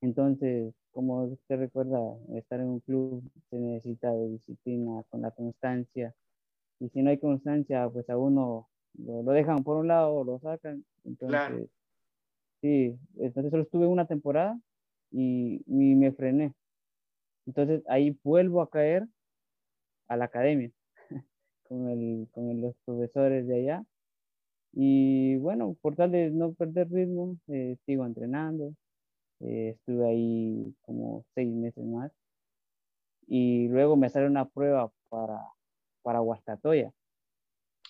entonces, 0.00 0.74
como 0.90 1.24
usted 1.24 1.58
recuerda, 1.58 1.98
estar 2.34 2.60
en 2.60 2.68
un 2.68 2.80
club 2.80 3.22
se 3.50 3.56
necesita 3.56 4.12
de 4.12 4.28
disciplina 4.30 5.02
con 5.10 5.22
la 5.22 5.30
constancia. 5.30 6.14
Y 6.80 6.88
si 6.90 7.02
no 7.02 7.10
hay 7.10 7.18
constancia, 7.18 7.88
pues 7.90 8.08
a 8.10 8.16
uno 8.16 8.68
lo, 8.98 9.22
dejan 9.32 9.64
por 9.64 9.76
un 9.76 9.88
lado 9.88 10.14
o 10.14 10.24
lo 10.24 10.38
sacan. 10.40 10.84
Entonces, 11.04 11.68
sí, 12.62 12.98
entonces 13.18 13.50
solo 13.50 13.62
estuve 13.64 13.86
una 13.86 14.06
temporada 14.06 14.58
y, 15.10 15.62
me 15.66 16.12
frené. 16.12 16.54
Entonces 17.46 17.82
ahí 17.88 18.16
vuelvo 18.22 18.62
a 18.62 18.70
caer 18.70 19.06
a 20.08 20.16
la 20.16 20.26
academia 20.26 20.70
con, 21.64 21.88
el, 21.88 22.28
con 22.32 22.60
los 22.60 22.74
profesores 22.84 23.46
de 23.46 23.56
allá. 23.56 23.84
Y 24.72 25.36
bueno, 25.36 25.76
por 25.80 25.96
tal 25.96 26.12
de 26.12 26.30
no 26.30 26.52
perder 26.52 26.90
ritmo, 26.90 27.38
eh, 27.48 27.76
sigo 27.86 28.04
entrenando. 28.04 28.74
Eh, 29.40 29.70
estuve 29.76 30.08
ahí 30.08 30.74
como 30.82 31.24
seis 31.34 31.52
meses 31.52 31.84
más. 31.84 32.12
Y 33.26 33.68
luego 33.68 33.96
me 33.96 34.08
sale 34.08 34.26
una 34.26 34.46
prueba 34.46 34.90
para, 35.08 35.40
para 36.02 36.20
Huastatoya. 36.20 36.92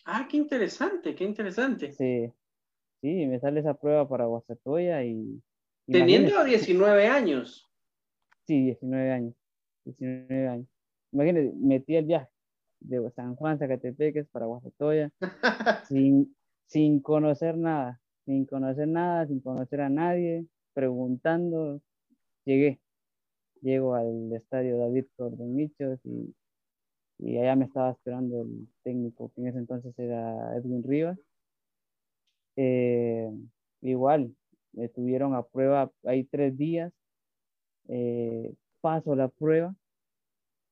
Ah, 0.05 0.27
qué 0.29 0.37
interesante, 0.37 1.15
qué 1.15 1.25
interesante. 1.25 1.93
Sí, 1.93 2.33
sí, 3.01 3.27
me 3.27 3.39
sale 3.39 3.61
esa 3.61 3.75
prueba 3.75 4.09
para 4.09 4.29
Huastatoya 4.29 5.05
y 5.05 5.43
Teniendo 5.91 6.45
19 6.45 7.07
años. 7.07 7.67
Sí, 8.47 8.63
19 8.63 9.11
años. 9.11 9.35
19 9.85 10.49
años. 10.49 10.69
Imagínate, 11.13 11.53
metí 11.57 11.97
el 11.97 12.05
viaje 12.05 12.29
de 12.81 13.11
San 13.11 13.35
Juan, 13.37 13.59
Zacatepeques 13.59 14.29
para 14.29 14.47
Guajatoya, 14.47 15.11
sin, 15.89 16.37
sin 16.67 17.01
conocer 17.01 17.57
nada, 17.57 18.01
sin 18.25 18.45
conocer 18.45 18.87
nada, 18.89 19.27
sin 19.27 19.41
conocer 19.41 19.81
a 19.81 19.89
nadie, 19.89 20.47
preguntando, 20.75 21.81
llegué. 22.45 22.81
Llego 23.61 23.95
al 23.95 24.33
estadio 24.35 24.79
David 24.79 25.07
Cordomichos 25.17 25.99
y, 26.05 26.35
y 27.19 27.39
allá 27.39 27.57
me 27.57 27.65
estaba 27.65 27.91
esperando 27.91 28.43
el 28.43 28.69
técnico, 28.85 29.33
que 29.35 29.41
en 29.41 29.49
ese 29.49 29.59
entonces 29.59 29.99
era 29.99 30.57
Edwin 30.57 30.85
Rivas. 30.85 31.19
Eh, 32.55 33.31
igual, 33.81 34.35
estuvieron 34.75 35.35
a 35.35 35.43
prueba 35.43 35.91
hay 36.05 36.25
tres 36.25 36.57
días, 36.57 36.93
eh, 37.89 38.55
paso 38.81 39.15
la 39.17 39.29
prueba, 39.29 39.75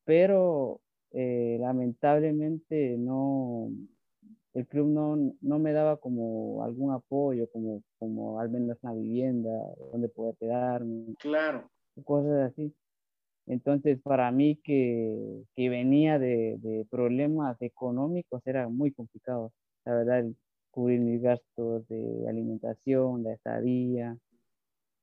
pero 0.05 0.79
eh, 1.11 1.57
lamentablemente 1.59 2.95
no, 2.97 3.69
el 4.53 4.67
club 4.67 4.87
no, 4.87 5.33
no, 5.41 5.59
me 5.59 5.73
daba 5.73 5.97
como 5.97 6.63
algún 6.63 6.93
apoyo, 6.93 7.49
como, 7.51 7.83
como 7.99 8.39
al 8.39 8.49
menos 8.49 8.77
una 8.81 8.93
vivienda, 8.93 9.51
donde 9.91 10.09
poder 10.09 10.35
quedarme. 10.39 11.15
Claro. 11.19 11.69
Cosas 12.03 12.51
así. 12.51 12.73
Entonces, 13.47 13.99
para 14.01 14.29
mí 14.31 14.59
que, 14.63 15.43
que 15.55 15.69
venía 15.69 16.19
de, 16.19 16.57
de, 16.59 16.85
problemas 16.89 17.61
económicos 17.61 18.41
era 18.45 18.67
muy 18.67 18.91
complicado. 18.91 19.53
La 19.85 19.95
verdad, 19.95 20.25
cubrir 20.77 20.99
mis 20.99 21.19
gastos 21.23 21.87
de 21.87 22.29
alimentación, 22.29 23.23
de 23.23 23.33
estadía. 23.33 24.15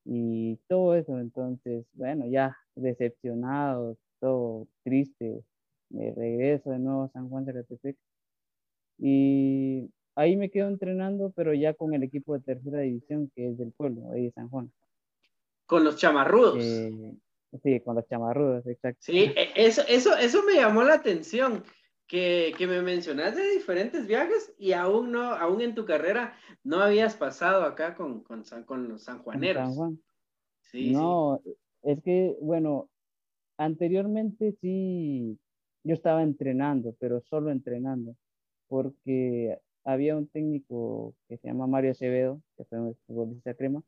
y 0.05 0.55
todo 0.69 0.95
eso. 0.95 1.19
Entonces, 1.19 1.85
bueno, 1.91 2.25
ya 2.27 2.55
decepcionado, 2.75 3.97
todo 4.21 4.69
triste, 4.85 5.43
me 5.89 6.13
regreso 6.13 6.69
de 6.69 6.79
nuevo 6.79 7.03
a 7.03 7.09
San 7.09 7.27
Juan 7.27 7.43
de 7.43 7.51
Zacatepec. 7.51 7.97
Y 8.99 9.89
ahí 10.15 10.37
me 10.37 10.49
quedo 10.49 10.69
entrenando, 10.69 11.33
pero 11.35 11.53
ya 11.53 11.73
con 11.73 11.93
el 11.93 12.03
equipo 12.03 12.35
de 12.35 12.39
tercera 12.39 12.79
división, 12.79 13.29
que 13.35 13.49
es 13.49 13.57
del 13.57 13.73
pueblo, 13.73 14.11
ahí 14.11 14.27
de 14.27 14.31
San 14.31 14.47
Juan. 14.47 14.71
Con 15.65 15.83
los 15.83 15.97
chamarrudos. 15.97 16.63
Eh, 16.63 17.17
sí, 17.61 17.81
con 17.81 17.95
los 17.95 18.07
chamarrudos, 18.07 18.65
exacto. 18.65 19.01
Sí, 19.01 19.33
e, 19.35 19.49
eso, 19.57 19.81
eso, 19.89 20.15
eso 20.15 20.41
me 20.43 20.53
llamó 20.53 20.83
la 20.83 20.93
atención, 20.93 21.65
que, 22.07 22.53
que 22.57 22.67
me 22.67 22.81
mencionaste 22.81 23.41
de 23.41 23.53
diferentes 23.53 24.07
viajes 24.07 24.53
y 24.57 24.73
aún 24.73 25.11
no, 25.11 25.23
aún 25.23 25.61
en 25.61 25.75
tu 25.75 25.85
carrera 25.85 26.35
no 26.63 26.79
habías 26.79 27.15
pasado 27.15 27.63
acá 27.63 27.95
con, 27.95 28.23
con, 28.23 28.43
con 28.65 28.87
los 28.87 29.03
sanjuaneros. 29.03 29.63
San 29.63 29.75
Juan. 29.75 29.99
Sí, 30.61 30.91
no, 30.91 31.41
es 31.83 32.01
que, 32.01 32.35
bueno, 32.41 32.89
anteriormente 33.57 34.55
sí, 34.61 35.39
yo 35.83 35.93
estaba 35.93 36.23
entrenando, 36.23 36.95
pero 36.99 37.21
solo 37.21 37.51
entrenando, 37.51 38.15
porque 38.67 39.59
había 39.83 40.17
un 40.17 40.27
técnico 40.27 41.15
que 41.27 41.37
se 41.37 41.47
llama 41.47 41.67
Mario 41.67 41.91
Acevedo, 41.91 42.41
que 42.57 42.65
fue 42.65 42.79
un 42.79 42.95
futbolista 43.05 43.53
crema, 43.53 43.83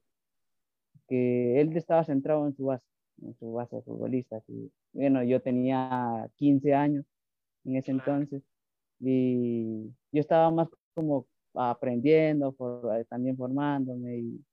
que 1.07 1.59
él 1.59 1.75
estaba 1.75 2.03
centrado 2.03 2.45
en 2.45 2.55
su 2.55 2.65
base, 2.65 2.85
en 3.21 3.35
su 3.35 3.51
base 3.53 3.77
de 3.77 3.81
futbolistas. 3.81 4.43
Y 4.47 4.71
bueno, 4.93 5.23
yo 5.23 5.41
tenía 5.41 6.29
15 6.35 6.73
años 6.75 7.05
en 7.67 7.75
ese 7.75 7.91
entonces 7.91 8.41
y 8.99 9.87
yo 10.11 10.21
estaba 10.21 10.49
más 10.51 10.69
como 10.93 11.27
aprendiendo, 11.53 12.55
también 13.09 13.37
formándome, 13.37 14.17
y, 14.17 14.45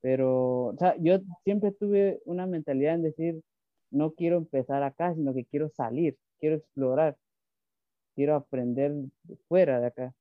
pero 0.00 0.66
o 0.66 0.76
sea, 0.76 0.96
yo 0.98 1.18
siempre 1.44 1.72
tuve 1.72 2.20
una 2.24 2.46
mentalidad 2.46 2.94
en 2.94 3.02
decir, 3.02 3.40
no 3.90 4.12
quiero 4.12 4.38
empezar 4.38 4.82
acá, 4.82 5.14
sino 5.14 5.34
que 5.34 5.44
quiero 5.44 5.68
salir, 5.70 6.16
quiero 6.40 6.56
explorar, 6.56 7.16
quiero 8.14 8.34
aprender 8.36 8.92
fuera 9.48 9.80
de 9.80 9.86
acá. 9.86 10.14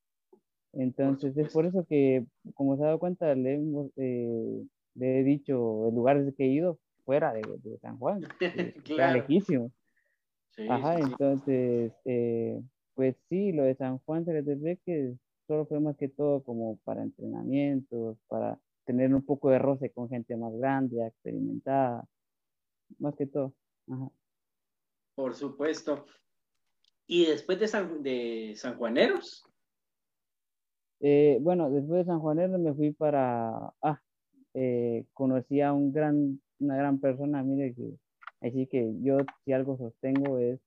Entonces 0.74 1.36
es 1.38 1.52
por 1.52 1.66
eso 1.66 1.86
que, 1.86 2.26
como 2.54 2.78
se 2.78 2.84
ha 2.84 2.88
dado 2.88 3.00
cuenta, 3.00 3.34
le, 3.34 3.56
hemos, 3.56 3.92
eh, 3.96 4.64
le 4.96 5.20
he 5.20 5.24
dicho 5.24 5.88
el 5.88 5.96
lugar 5.96 6.34
que 6.36 6.46
he 6.46 6.48
ido 6.48 6.80
fuera 7.04 7.34
de, 7.34 7.42
San 7.82 7.98
Juan, 7.98 8.22
claro. 8.84 9.18
lejísimo. 9.18 9.72
Ajá, 10.70 11.00
entonces, 11.00 11.94
eh, 12.06 12.62
pues 12.96 13.16
sí, 13.30 13.52
lo 13.52 13.64
de 13.64 13.76
San 13.76 14.00
Juan 14.00 14.26
de 14.26 14.80
que 14.84 15.14
solo 15.46 15.66
fue 15.68 15.80
más 15.80 15.96
que 15.98 16.10
todo 16.10 16.44
como 16.44 16.78
para 16.84 17.04
entrenamientos, 17.04 18.18
para 18.28 18.60
tener 18.86 19.14
un 19.14 19.24
poco 19.24 19.50
de 19.50 19.60
roce 19.60 19.92
con 19.92 20.10
gente 20.10 20.36
más 20.36 20.54
grande, 20.56 21.06
experimentada, 21.06 22.08
más 22.98 23.16
que 23.16 23.28
todo. 23.28 23.54
Ajá. 23.88 24.10
Por 25.16 25.36
supuesto. 25.36 26.06
¿Y 27.06 27.26
después 27.26 27.60
de 27.60 27.68
San, 27.68 28.02
de 28.02 28.54
San 28.56 28.78
Juaneros? 28.78 29.44
Eh, 31.00 31.38
bueno, 31.42 31.70
después 31.70 32.00
de 32.00 32.06
San 32.06 32.20
Juaneros 32.20 32.60
me 32.60 32.74
fui 32.74 32.92
para, 32.92 33.74
ah, 33.82 34.02
eh, 34.54 35.06
conocí 35.14 35.62
a 35.62 35.72
un 35.72 35.92
gran, 35.92 36.42
una 36.60 36.76
gran 36.76 37.00
persona, 37.00 37.44
mire 37.44 37.76
que, 37.76 37.94
así 38.42 38.68
que 38.68 38.94
yo 39.02 39.18
si 39.44 39.54
algo 39.54 39.78
sostengo 39.78 40.38
es 40.40 40.60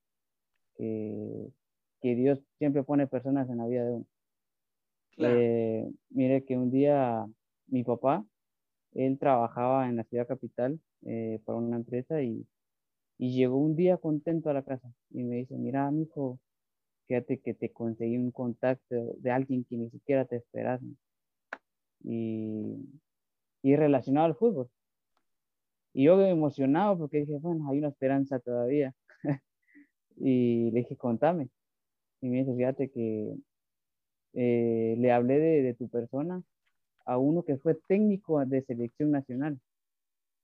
que, 0.77 1.51
que 2.01 2.15
Dios 2.15 2.41
siempre 2.59 2.83
pone 2.83 3.07
personas 3.07 3.49
en 3.51 3.59
la 3.59 3.67
vida 3.67 3.85
de 3.85 3.93
uno. 3.93 4.07
Eh, 5.19 5.91
mire 6.11 6.45
que 6.45 6.57
un 6.57 6.71
día 6.71 7.27
mi 7.67 7.85
papá, 7.85 8.25
él 8.93 9.19
trabajaba 9.19 9.89
en 9.89 9.97
la 9.97 10.05
ciudad 10.05 10.27
capital 10.27 10.81
eh, 11.03 11.41
para 11.45 11.59
una 11.59 11.77
empresa 11.77 12.23
y, 12.23 12.47
y, 13.19 13.33
llegó 13.35 13.59
un 13.59 13.77
día 13.77 13.99
contento 13.99 14.51
a 14.51 14.55
la 14.55 14.63
casa 14.63 14.93
y 15.11 15.23
me 15.23 15.37
dice, 15.37 15.57
mira, 15.57 15.91
mi 15.91 16.03
hijo, 16.03 16.41
fíjate 17.07 17.39
que 17.41 17.55
te 17.55 17.71
conseguí 17.71 18.17
un 18.17 18.31
contacto 18.31 19.15
de 19.19 19.31
alguien 19.31 19.65
que 19.65 19.77
ni 19.77 19.91
siquiera 19.91 20.25
te 20.25 20.37
esperas. 20.37 20.81
Y, 22.03 22.79
y 23.63 23.77
relacionado 23.77 24.27
al 24.27 24.37
fútbol. 24.37 24.71
Y 25.93 26.05
yo 26.05 26.21
emocionado 26.21 26.99
porque 26.99 27.19
dije, 27.19 27.39
bueno, 27.39 27.69
hay 27.71 27.79
una 27.79 27.89
esperanza 27.89 28.39
todavía. 28.39 28.95
y 30.17 30.71
le 30.71 30.81
dije, 30.81 30.97
contame. 30.97 31.49
Y 32.21 32.29
me 32.29 32.39
dice, 32.39 32.55
fíjate 32.55 32.91
que 32.91 33.35
eh, 34.35 34.95
le 34.99 35.13
hablé 35.13 35.39
de, 35.39 35.63
de, 35.63 35.75
tu 35.75 35.89
persona 35.89 36.43
a 37.05 37.19
uno 37.19 37.43
que 37.43 37.57
fue 37.57 37.75
técnico 37.89 38.45
de 38.45 38.63
selección 38.63 39.11
nacional 39.11 39.59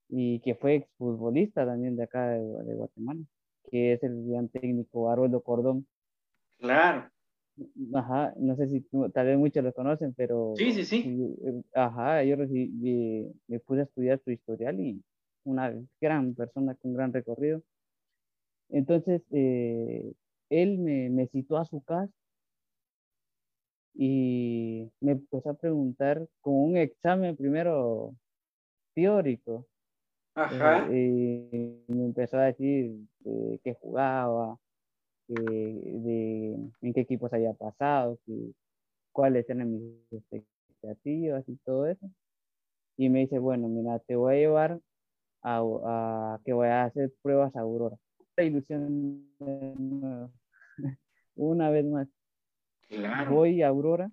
y 0.09 0.39
que 0.39 0.55
fue 0.55 0.75
exfutbolista 0.75 1.65
también 1.65 1.95
de 1.95 2.03
acá 2.03 2.29
de, 2.29 2.39
de 2.39 2.75
Guatemala, 2.75 3.21
que 3.69 3.93
es 3.93 4.03
el 4.03 4.27
gran 4.27 4.49
técnico 4.49 5.09
Haroldo 5.09 5.41
Cordón. 5.41 5.87
Claro. 6.59 7.09
Ajá, 7.93 8.33
no 8.37 8.55
sé 8.55 8.67
si 8.67 8.81
tal 9.13 9.25
vez 9.25 9.37
muchos 9.37 9.63
lo 9.63 9.73
conocen, 9.73 10.13
pero... 10.13 10.53
Sí, 10.57 10.71
sí, 10.73 10.85
sí. 10.85 11.35
Eh, 11.43 11.63
ajá, 11.73 12.23
yo 12.23 12.35
recibí, 12.35 13.31
me 13.47 13.59
puse 13.59 13.81
a 13.81 13.83
estudiar 13.83 14.19
su 14.23 14.31
historial 14.31 14.79
y 14.79 15.01
una 15.47 15.73
gran 16.01 16.33
persona 16.35 16.75
con 16.75 16.93
gran 16.93 17.13
recorrido. 17.13 17.61
Entonces, 18.69 19.21
eh, 19.31 20.13
él 20.49 20.77
me, 20.79 21.09
me 21.09 21.27
citó 21.27 21.57
a 21.57 21.65
su 21.65 21.81
casa 21.81 22.11
y 23.93 24.91
me 25.01 25.13
empezó 25.13 25.49
a 25.49 25.53
preguntar 25.55 26.27
con 26.41 26.53
un 26.53 26.77
examen 26.77 27.35
primero 27.35 28.13
teórico. 28.93 29.65
Ajá. 30.35 30.87
Eh, 30.91 31.83
y 31.87 31.93
me 31.93 32.05
empezó 32.05 32.37
a 32.37 32.45
decir 32.45 32.95
eh, 33.25 33.59
que 33.63 33.73
jugaba, 33.73 34.57
de 35.27 36.53
en 36.81 36.93
qué 36.93 37.01
equipos 37.01 37.33
había 37.33 37.53
pasado, 37.53 38.17
cuáles 39.11 39.49
eran 39.49 39.71
mis 39.71 40.23
expectativas 40.31 41.43
y 41.49 41.57
todo 41.65 41.87
eso. 41.87 42.09
Y 42.97 43.09
me 43.09 43.19
dice, 43.19 43.39
bueno, 43.39 43.67
mira, 43.67 43.99
te 43.99 44.15
voy 44.15 44.35
a 44.35 44.37
llevar 44.37 44.79
a, 45.55 46.39
que 46.43 46.53
voy 46.53 46.67
a 46.67 46.85
hacer 46.85 47.11
pruebas 47.21 47.55
a 47.55 47.61
Aurora. 47.61 47.97
La 48.35 48.43
ilusión 48.43 49.29
una 51.35 51.69
vez 51.69 51.85
más. 51.85 52.07
Voy 53.29 53.61
a 53.61 53.67
Aurora 53.67 54.09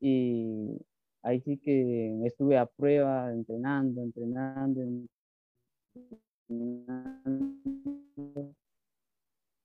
y 0.00 0.78
ahí 1.22 1.40
sí 1.40 1.58
que 1.58 2.26
estuve 2.26 2.56
a 2.58 2.66
prueba, 2.66 3.32
entrenando, 3.32 4.02
entrenando, 4.02 4.80
entrenando 4.82 5.14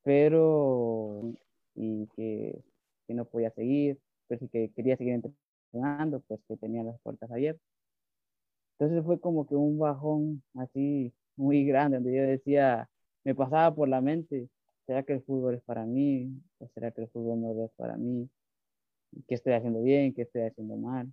pero 0.03 1.21
y 1.75 2.07
que, 2.15 2.63
que 3.07 3.13
no 3.13 3.25
podía 3.25 3.51
seguir, 3.51 3.99
pero 4.27 4.39
sí 4.39 4.49
que 4.49 4.71
quería 4.75 4.97
seguir 4.97 5.21
entrenando, 5.71 6.21
pues 6.21 6.39
que 6.47 6.57
tenía 6.57 6.83
las 6.83 6.99
puertas 7.01 7.29
abiertas. 7.29 7.61
Entonces 8.79 9.05
fue 9.05 9.19
como 9.19 9.45
que 9.45 9.55
un 9.55 9.77
bajón 9.77 10.41
así 10.55 11.13
muy 11.35 11.65
grande, 11.65 11.97
donde 11.97 12.15
yo 12.15 12.23
decía, 12.23 12.89
me 13.25 13.35
pasaba 13.35 13.75
por 13.75 13.89
la 13.89 13.99
mente, 13.99 14.49
¿será 14.85 15.03
que 15.03 15.13
el 15.13 15.21
fútbol 15.21 15.55
es 15.55 15.61
para 15.63 15.85
mí? 15.85 16.31
¿O 16.59 16.67
será 16.69 16.91
que 16.91 17.01
el 17.01 17.09
fútbol 17.09 17.41
no 17.41 17.65
es 17.65 17.71
para 17.75 17.97
mí? 17.97 18.29
¿Qué 19.27 19.35
estoy 19.35 19.53
haciendo 19.53 19.81
bien? 19.81 20.13
¿Qué 20.13 20.21
estoy 20.21 20.43
haciendo 20.43 20.77
mal? 20.77 21.11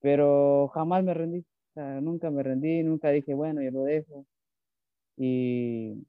Pero 0.00 0.68
jamás 0.74 1.04
me 1.04 1.14
rendí, 1.14 1.38
o 1.38 1.74
sea, 1.74 2.00
nunca 2.00 2.30
me 2.30 2.42
rendí, 2.42 2.82
nunca 2.82 3.10
dije, 3.10 3.34
bueno, 3.34 3.62
yo 3.62 3.70
lo 3.70 3.84
dejo. 3.84 4.26
Y 5.16 6.04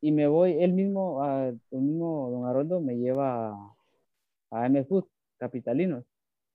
y 0.00 0.12
me 0.12 0.28
voy, 0.28 0.62
él 0.62 0.72
mismo, 0.72 1.18
uh, 1.18 1.58
el 1.70 1.80
mismo 1.80 2.30
don 2.30 2.44
Haroldo 2.46 2.80
me 2.80 2.96
lleva 2.96 3.48
a, 3.48 3.74
a 4.50 4.66
MFUT, 4.68 5.08
Capitalinos. 5.38 6.04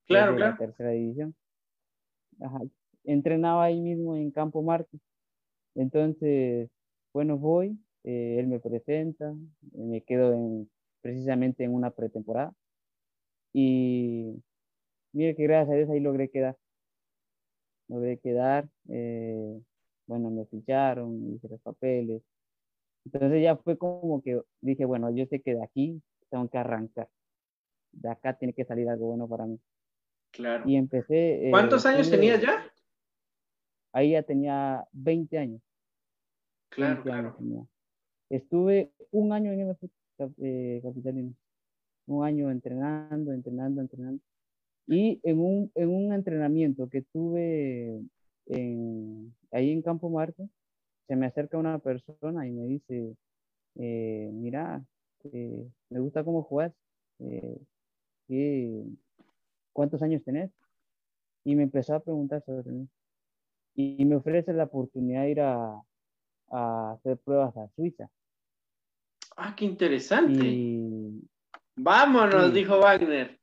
Claro, 0.05 0.35
claro. 0.35 0.51
La 0.51 0.57
tercera 0.57 0.91
división. 0.91 1.35
Ajá. 2.41 2.59
Entrenaba 3.05 3.65
ahí 3.65 3.81
mismo 3.81 4.15
en 4.15 4.31
Campo 4.31 4.61
Marte. 4.61 4.99
Entonces, 5.75 6.69
bueno, 7.13 7.37
voy, 7.37 7.77
eh, 8.03 8.37
él 8.39 8.47
me 8.47 8.59
presenta, 8.59 9.35
me 9.73 10.01
quedo 10.01 10.33
en, 10.33 10.69
precisamente 11.01 11.63
en 11.63 11.73
una 11.73 11.91
pretemporada. 11.91 12.53
Y 13.53 14.41
mire 15.13 15.35
que 15.35 15.43
gracias 15.43 15.73
a 15.73 15.77
Dios 15.77 15.89
ahí 15.89 15.99
logré 15.99 16.29
quedar. 16.29 16.57
Logré 17.87 18.17
quedar. 18.19 18.67
Eh, 18.89 19.61
bueno, 20.07 20.29
me 20.31 20.45
ficharon, 20.45 21.33
hice 21.33 21.47
los 21.49 21.61
papeles, 21.61 22.21
entonces 23.05 23.43
ya 23.43 23.57
fue 23.57 23.77
como 23.77 24.21
que 24.21 24.41
dije, 24.61 24.85
bueno, 24.85 25.11
yo 25.11 25.25
sé 25.27 25.41
que 25.41 25.55
de 25.55 25.63
aquí 25.63 26.01
tengo 26.29 26.47
que 26.49 26.57
arrancar. 26.57 27.09
De 27.93 28.09
acá 28.09 28.37
tiene 28.37 28.53
que 28.53 28.65
salir 28.65 28.89
algo 28.89 29.07
bueno 29.07 29.27
para 29.27 29.45
mí. 29.45 29.59
Claro. 30.33 30.67
Y 30.67 30.75
empecé. 30.75 31.47
Eh, 31.47 31.51
¿Cuántos 31.51 31.85
años 31.85 32.09
tenías 32.09 32.41
ya? 32.41 32.69
Ahí 33.93 34.11
ya 34.11 34.23
tenía 34.23 34.85
20 34.91 35.37
años. 35.37 35.61
Claro, 36.69 37.03
claro. 37.03 37.37
Estuve 38.29 38.91
un 39.11 39.31
año 39.31 39.51
en 39.51 39.61
el 39.61 39.77
eh, 40.41 40.81
capitalino. 40.83 41.33
Un 42.07 42.25
año 42.25 42.49
entrenando, 42.49 43.31
entrenando, 43.31 43.79
entrenando. 43.79 44.21
Y 44.87 45.21
en 45.23 45.39
un, 45.39 45.71
en 45.75 45.89
un 45.89 46.13
entrenamiento 46.13 46.89
que 46.89 47.03
tuve 47.03 48.01
en, 48.47 49.33
ahí 49.51 49.71
en 49.71 49.81
Campo 49.81 50.09
Marte, 50.09 50.49
se 51.07 51.15
me 51.15 51.27
acerca 51.27 51.57
una 51.57 51.79
persona 51.79 52.47
y 52.47 52.51
me 52.51 52.65
dice, 52.65 53.15
eh, 53.75 54.29
mira, 54.33 54.83
eh, 55.31 55.69
me 55.89 55.99
gusta 55.99 56.23
cómo 56.23 56.43
juegas, 56.43 56.73
eh, 57.19 57.59
¿cuántos 59.73 60.01
años 60.01 60.23
tenés? 60.23 60.51
Y 61.43 61.55
me 61.55 61.63
empezó 61.63 61.95
a 61.95 61.99
preguntar 61.99 62.43
sobre 62.45 62.71
mí. 62.71 62.87
Y 63.75 64.05
me 64.05 64.15
ofrece 64.15 64.53
la 64.53 64.65
oportunidad 64.65 65.23
de 65.23 65.31
ir 65.31 65.41
a, 65.41 65.81
a 66.49 66.91
hacer 66.91 67.17
pruebas 67.17 67.57
a 67.57 67.67
Suiza. 67.75 68.09
Ah, 69.35 69.55
qué 69.57 69.65
interesante. 69.65 71.09
Vámonos, 71.75 72.53
dijo 72.53 72.79
Wagner. 72.79 73.39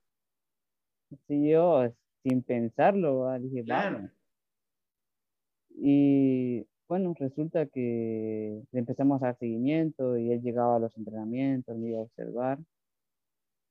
Sí, 1.27 1.51
yo 1.51 1.93
sin 2.23 2.43
pensarlo, 2.43 3.37
dije, 3.40 3.64
vamos. 3.66 4.11
Y 5.71 6.66
bueno, 6.88 7.14
resulta 7.19 7.66
que 7.66 8.62
empezamos 8.73 9.23
a 9.23 9.27
dar 9.27 9.38
seguimiento 9.38 10.16
y 10.16 10.33
él 10.33 10.43
llegaba 10.43 10.77
a 10.77 10.79
los 10.79 10.97
entrenamientos, 10.97 11.77
me 11.77 11.88
iba 11.88 11.99
a 11.99 12.03
observar 12.03 12.59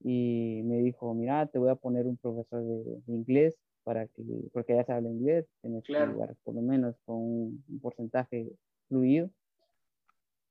y 0.02 0.62
me 0.64 0.78
dijo, 0.80 1.14
mira, 1.14 1.46
te 1.48 1.60
voy 1.60 1.70
a 1.70 1.76
poner 1.76 2.08
un 2.08 2.18
profesor 2.18 2.64
de, 2.64 3.02
inglés 3.08 3.58
para 3.84 4.08
que, 4.08 4.24
porque 4.54 4.76
ya 4.76 4.84
se 4.86 4.94
habla 4.94 5.10
inglés, 5.10 5.46
tienes 5.62 5.84
que 5.84 5.94
jugar 5.94 6.36
por 6.44 6.56
lo 6.56 6.62
menos 6.62 6.96
con 7.06 7.18
un, 7.18 7.80
porcentaje 7.82 8.52
fluido. 8.88 9.30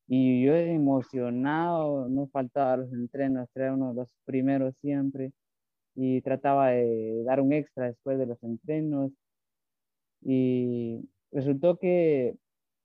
Y 0.07 0.45
yo 0.45 0.55
emocionado, 0.55 2.09
no 2.09 2.29
faltaba 2.29 2.79
los 2.79 2.93
entrenos, 2.93 3.49
era 3.55 3.75
uno 3.75 3.91
de 3.91 3.95
los 3.97 4.15
primeros 4.25 4.75
siempre 4.79 5.33
y 5.95 6.23
trataba 6.23 6.71
de 6.71 7.23
dar 7.25 7.41
un 7.41 7.53
extra 7.53 7.87
después 7.87 8.19
de 8.19 8.27
los 8.27 8.43
entrenos. 8.43 9.13
Y 10.23 11.09
resultó 11.33 11.79
que 11.79 12.37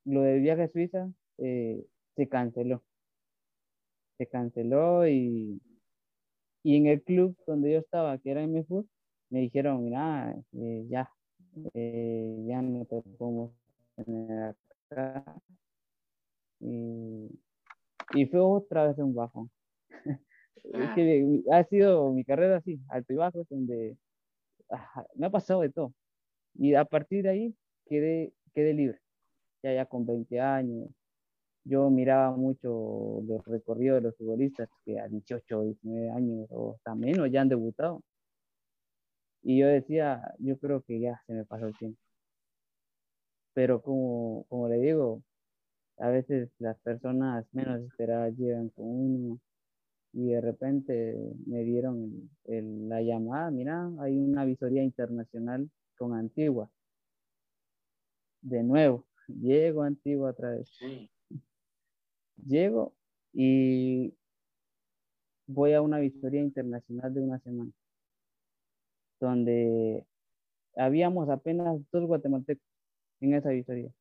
lo 0.06 0.22
del 0.22 0.42
viaje 0.42 0.64
a 0.64 0.68
Suiza 0.68 1.10
eh, 1.38 1.86
se 2.16 2.28
canceló. 2.28 2.84
Se 4.18 4.28
canceló 4.28 5.08
y, 5.08 5.62
y 6.64 6.78
en 6.78 6.88
el 6.88 7.04
club 7.04 7.36
donde 7.46 7.74
yo 7.74 7.80
estaba, 7.80 8.18
que 8.18 8.32
era 8.32 8.44
MFUT, 8.48 8.88
me 9.30 9.42
dijeron, 9.42 9.84
mira, 9.84 10.36
eh, 10.54 10.86
ya, 10.90 11.10
eh, 11.74 12.44
ya 12.48 12.62
no 12.62 12.86
te 12.86 13.02
podemos 13.18 13.52
tener 13.96 14.56
acá. 14.90 15.42
Y, 16.60 17.30
y 18.14 18.26
fue 18.28 18.40
otra 18.40 18.88
vez 18.88 18.98
un 19.00 19.14
bajo. 19.14 19.50
es 20.64 20.90
que 20.96 21.44
ha 21.52 21.64
sido 21.66 22.12
mi 22.14 22.24
carrera 22.24 22.58
así, 22.58 22.80
alto 22.90 23.14
y 23.14 23.16
bajo, 23.18 23.46
donde 23.50 23.98
me 25.16 25.28
ha 25.28 25.30
pasado 25.30 25.62
de 25.62 25.70
todo. 25.70 25.94
Y 26.56 26.76
a 26.76 26.86
partir 26.86 27.24
de 27.24 27.30
ahí 27.30 27.56
quedé, 27.86 28.34
quedé 28.54 28.74
libre 28.74 29.04
ya, 29.64 29.74
ya 29.74 29.86
con 29.86 30.06
20 30.06 30.40
años. 30.40 30.90
Yo 31.66 31.90
miraba 31.90 32.36
mucho 32.36 33.22
los 33.26 33.46
recorridos 33.46 33.98
de 33.98 34.02
los 34.10 34.18
futbolistas 34.18 34.70
que 34.86 35.00
a 35.00 35.08
18, 35.08 35.64
19 35.64 36.10
años 36.12 36.48
o 36.52 36.76
hasta 36.76 36.96
menos 36.96 37.32
ya 37.32 37.42
han 37.42 37.50
debutado. 37.50 38.02
Y 39.44 39.60
yo 39.60 39.68
decía, 39.68 40.34
yo 40.40 40.58
creo 40.58 40.82
que 40.82 41.00
ya 41.00 41.22
se 41.28 41.34
me 41.34 41.46
pasó 41.46 41.68
el 41.68 41.78
tiempo. 41.78 42.00
Pero 43.54 43.82
como, 43.82 44.46
como 44.50 44.68
le 44.68 44.78
digo, 44.78 45.22
a 45.98 46.10
veces 46.10 46.50
las 46.60 46.78
personas 46.80 47.46
menos 47.54 47.82
esperadas 47.82 48.36
llegan 48.38 48.70
con 48.70 48.86
uno 48.88 49.40
y 50.14 50.28
de 50.28 50.42
repente 50.42 51.16
me 51.46 51.64
dieron 51.64 52.30
la 52.46 53.02
llamada, 53.02 53.52
mira, 53.52 53.90
hay 54.00 54.18
una 54.18 54.46
visoría 54.46 54.84
internacional 54.84 55.70
con 55.98 56.14
Antigua. 56.14 56.70
De 58.42 58.64
nuevo, 58.64 59.06
Llego 59.28 59.84
a 59.84 59.88
Antigua 59.88 60.32
otra 60.32 60.52
vez. 60.52 60.70
Llego 62.38 62.94
y 63.34 64.14
voy 65.48 65.74
a 65.74 65.82
una 65.82 66.00
victoria 66.00 66.42
internacional 66.42 67.14
de 67.14 67.22
una 67.22 67.40
semana, 67.40 67.72
donde 69.20 70.06
habíamos 70.76 71.30
apenas 71.30 71.80
dos 71.92 72.06
guatemaltecos 72.08 72.64
en 73.22 73.34
esa 73.36 73.50
victoria 73.50 73.92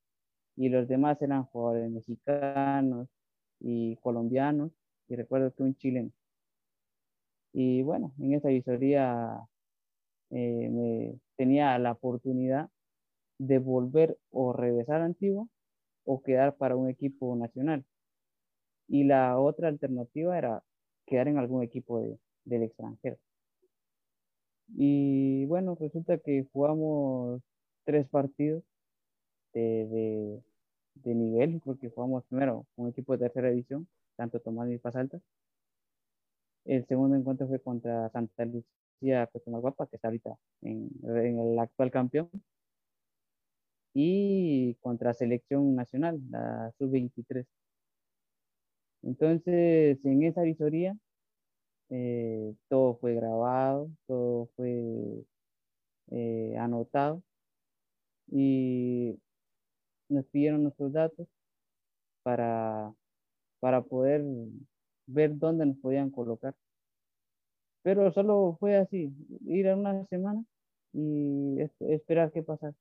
y 0.56 0.68
los 0.68 0.88
demás 0.88 1.20
eran 1.22 1.44
jugadores 1.44 1.90
mexicanos 1.90 3.08
y 3.60 3.96
colombianos 3.96 4.72
y 5.08 5.16
recuerdo 5.16 5.52
que 5.54 5.62
un 5.62 5.74
chileno. 5.76 6.10
Y 7.52 7.82
bueno, 7.82 8.12
en 8.18 8.34
esa 8.34 8.48
visoría 8.48 9.38
eh, 10.30 10.68
me 10.70 11.18
tenía 11.36 11.78
la 11.78 11.92
oportunidad 11.92 12.70
de 13.38 13.58
volver 13.58 14.18
o 14.30 14.52
regresar 14.52 15.02
a 15.02 15.06
Antigua 15.06 15.46
o 16.04 16.22
quedar 16.22 16.56
para 16.56 16.76
un 16.76 16.88
equipo 16.88 17.36
nacional. 17.36 17.84
Y 18.92 19.04
la 19.04 19.38
otra 19.38 19.68
alternativa 19.68 20.36
era 20.36 20.62
quedar 21.06 21.26
en 21.26 21.38
algún 21.38 21.62
equipo 21.62 21.98
del 22.44 22.62
extranjero. 22.62 23.16
Y 24.76 25.46
bueno, 25.46 25.76
resulta 25.80 26.18
que 26.18 26.46
jugamos 26.52 27.40
tres 27.84 28.06
partidos 28.08 28.62
de, 29.54 30.42
nivel, 31.04 31.62
porque 31.64 31.88
jugamos 31.88 32.24
primero 32.26 32.66
un 32.76 32.90
equipo 32.90 33.14
de 33.14 33.20
tercera 33.20 33.48
división, 33.48 33.88
tanto 34.16 34.40
Tomás 34.40 34.70
y 34.70 34.76
Paz 34.76 34.96
Altas. 34.96 35.22
El 36.66 36.84
segundo 36.86 37.16
encuentro 37.16 37.48
fue 37.48 37.60
contra 37.60 38.10
Santa 38.10 38.44
Lucía 38.44 39.26
Guapa, 39.46 39.86
que 39.86 39.96
está 39.96 40.08
ahorita 40.08 40.36
en 40.60 40.90
el 41.40 41.58
actual 41.58 41.90
campeón 41.90 42.28
y 43.94 44.74
contra 44.82 45.14
selección 45.14 45.74
nacional, 45.74 46.20
la 46.30 46.72
sub-23. 46.78 47.46
Entonces, 49.02 50.04
en 50.04 50.22
esa 50.22 50.42
visoría, 50.42 50.96
eh, 51.90 52.54
todo 52.68 52.96
fue 52.96 53.14
grabado, 53.14 53.90
todo 54.06 54.48
fue 54.56 55.24
eh, 56.10 56.56
anotado 56.58 57.22
y 58.30 59.18
nos 60.08 60.26
pidieron 60.26 60.62
nuestros 60.62 60.92
datos 60.92 61.28
para, 62.22 62.94
para 63.60 63.82
poder 63.82 64.22
ver 65.06 65.38
dónde 65.38 65.66
nos 65.66 65.78
podían 65.78 66.10
colocar. 66.10 66.54
Pero 67.82 68.12
solo 68.12 68.56
fue 68.60 68.76
así, 68.76 69.12
ir 69.46 69.68
a 69.68 69.76
una 69.76 70.06
semana 70.06 70.44
y 70.92 71.58
esperar 71.80 72.30
qué 72.32 72.42
pasara 72.42 72.74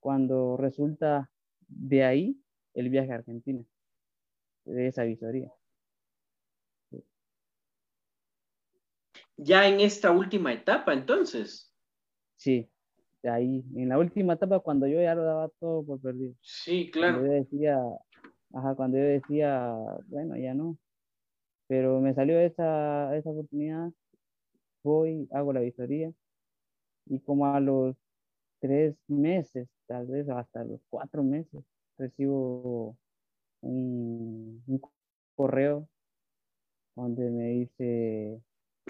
cuando 0.00 0.56
resulta 0.56 1.30
de 1.68 2.04
ahí 2.04 2.36
el 2.74 2.88
viaje 2.88 3.12
a 3.12 3.16
Argentina, 3.16 3.62
de 4.70 4.88
esa 4.88 5.04
visoría. 5.04 5.52
Ya 9.36 9.66
en 9.66 9.80
esta 9.80 10.10
última 10.10 10.52
etapa, 10.52 10.92
entonces. 10.92 11.72
Sí, 12.36 12.68
ahí, 13.24 13.64
en 13.74 13.88
la 13.88 13.98
última 13.98 14.34
etapa, 14.34 14.60
cuando 14.60 14.86
yo 14.86 15.00
ya 15.00 15.14
lo 15.14 15.24
daba 15.24 15.48
todo 15.58 15.84
por 15.84 16.00
perdido. 16.00 16.34
Sí, 16.42 16.90
claro. 16.90 17.18
Cuando 17.18 17.32
yo 17.32 17.40
decía, 17.40 17.78
ajá, 18.52 18.74
cuando 18.74 18.98
yo 18.98 19.04
decía, 19.04 19.74
bueno, 20.06 20.36
ya 20.36 20.54
no. 20.54 20.76
Pero 21.68 22.00
me 22.00 22.14
salió 22.14 22.38
esa, 22.38 23.16
esa 23.16 23.30
oportunidad, 23.30 23.90
voy, 24.82 25.28
hago 25.32 25.52
la 25.52 25.60
visoría, 25.60 26.12
y 27.06 27.20
como 27.20 27.46
a 27.46 27.60
los 27.60 27.96
tres 28.60 28.96
meses, 29.08 29.68
tal 29.86 30.06
vez 30.06 30.28
hasta 30.28 30.64
los 30.64 30.80
cuatro 30.90 31.22
meses, 31.22 31.62
recibo 31.96 32.96
un, 33.62 34.62
correo 35.34 35.88
donde 36.94 37.30
me 37.30 37.48
dice 37.48 38.42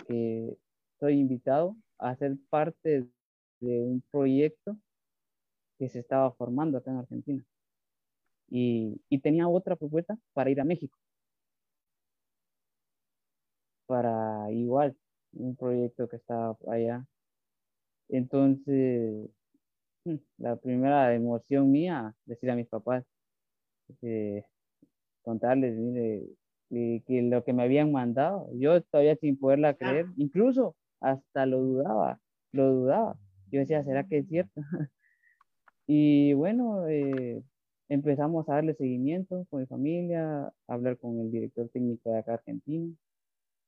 que 0.07 0.59
estoy 0.95 1.21
invitado 1.21 1.77
a 1.99 2.17
ser 2.17 2.37
parte 2.49 3.07
de 3.61 3.83
un 3.83 4.03
proyecto 4.11 4.77
que 5.79 5.89
se 5.89 6.01
estaba 6.01 6.33
formando 6.33 6.79
acá 6.79 6.91
en 6.91 6.99
Argentina. 6.99 7.45
Y, 8.49 9.01
y, 9.09 9.19
tenía 9.21 9.49
otra 9.49 9.77
propuesta 9.77 10.19
para 10.33 10.51
ir 10.51 10.61
a 10.61 10.65
México. 10.65 10.99
Para 13.87 14.51
igual, 14.53 14.97
un 15.33 15.55
proyecto 15.57 16.09
que 16.09 16.17
estaba 16.17 16.57
allá. 16.67 17.07
Entonces, 18.09 19.31
Mm, 20.05 20.17
la 20.39 20.57
primera 20.57 21.15
emoción 21.15 21.71
mía, 21.71 22.15
decir 22.25 22.51
a 22.51 22.57
mis 22.57 22.67
papás, 22.69 23.05
eh, 24.03 24.45
contarles 25.23 25.77
que 26.71 27.23
lo 27.23 27.45
que 27.45 27.53
me 27.53 27.65
habían 27.65 27.93
mandado, 27.93 28.49
yo 28.55 28.81
todavía 28.83 29.17
sin 29.17 29.37
poderla 29.39 29.75
creer, 29.75 30.07
incluso 30.17 30.77
hasta 31.01 31.47
lo 31.47 31.61
dudaba, 31.61 32.21
lo 32.53 32.73
dudaba. 32.73 33.19
Yo 33.51 33.61
decía, 33.61 33.83
¿será 33.83 34.07
que 34.07 34.19
es 34.19 34.29
cierto? 34.29 34.53
y 35.87 36.33
bueno, 36.35 36.87
eh, 36.89 37.43
empezamos 37.89 38.49
a 38.49 38.55
darle 38.55 38.75
seguimiento 38.75 39.47
con 39.51 39.61
mi 39.61 39.67
familia, 39.67 40.47
a 40.47 40.53
hablar 40.69 40.97
con 40.99 41.19
el 41.21 41.31
director 41.31 41.69
técnico 41.71 42.13
de 42.13 42.19
acá 42.19 42.35
Argentina. 42.35 42.95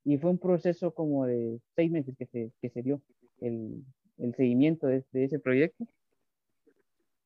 Y 0.04 0.18
fue 0.18 0.30
un 0.30 0.38
proceso 0.38 0.94
como 0.94 1.26
de 1.26 1.60
seis 1.74 1.90
meses 1.90 2.14
que 2.16 2.26
se, 2.26 2.52
que 2.60 2.70
se 2.70 2.82
dio 2.82 3.02
el, 3.40 3.84
el 4.18 4.34
seguimiento 4.34 4.86
de, 4.86 5.04
de, 5.12 5.24
ese 5.24 5.38
proyecto 5.38 5.86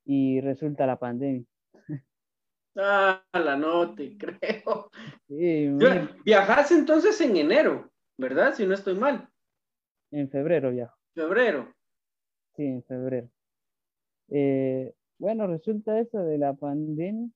y 0.04 0.40
resulta 0.40 0.86
la 0.86 0.98
pandemia. 0.98 1.44
Ah, 2.76 3.22
la 3.32 3.56
no 3.56 3.94
te 3.94 4.16
creo. 4.18 4.90
Sí, 5.28 5.68
Viajas 6.24 6.70
entonces 6.72 7.20
en 7.20 7.36
enero, 7.36 7.90
¿verdad? 8.18 8.54
Si 8.54 8.66
no 8.66 8.74
estoy 8.74 8.94
mal. 8.94 9.28
En 10.10 10.30
febrero 10.30 10.70
viajo. 10.70 10.96
Febrero. 11.14 11.74
Sí, 12.54 12.64
en 12.64 12.82
febrero. 12.84 13.28
Eh, 14.28 14.94
bueno, 15.18 15.46
resulta 15.46 15.98
eso 15.98 16.18
de 16.18 16.38
la 16.38 16.54
pandemia 16.54 17.28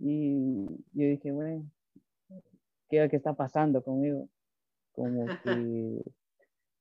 y 0.00 0.66
yo 0.92 1.06
dije, 1.06 1.30
bueno, 1.30 1.70
¿qué, 2.88 3.08
qué 3.10 3.16
está 3.16 3.34
pasando 3.34 3.82
conmigo? 3.82 4.28
Como 4.92 5.26
que 5.42 6.02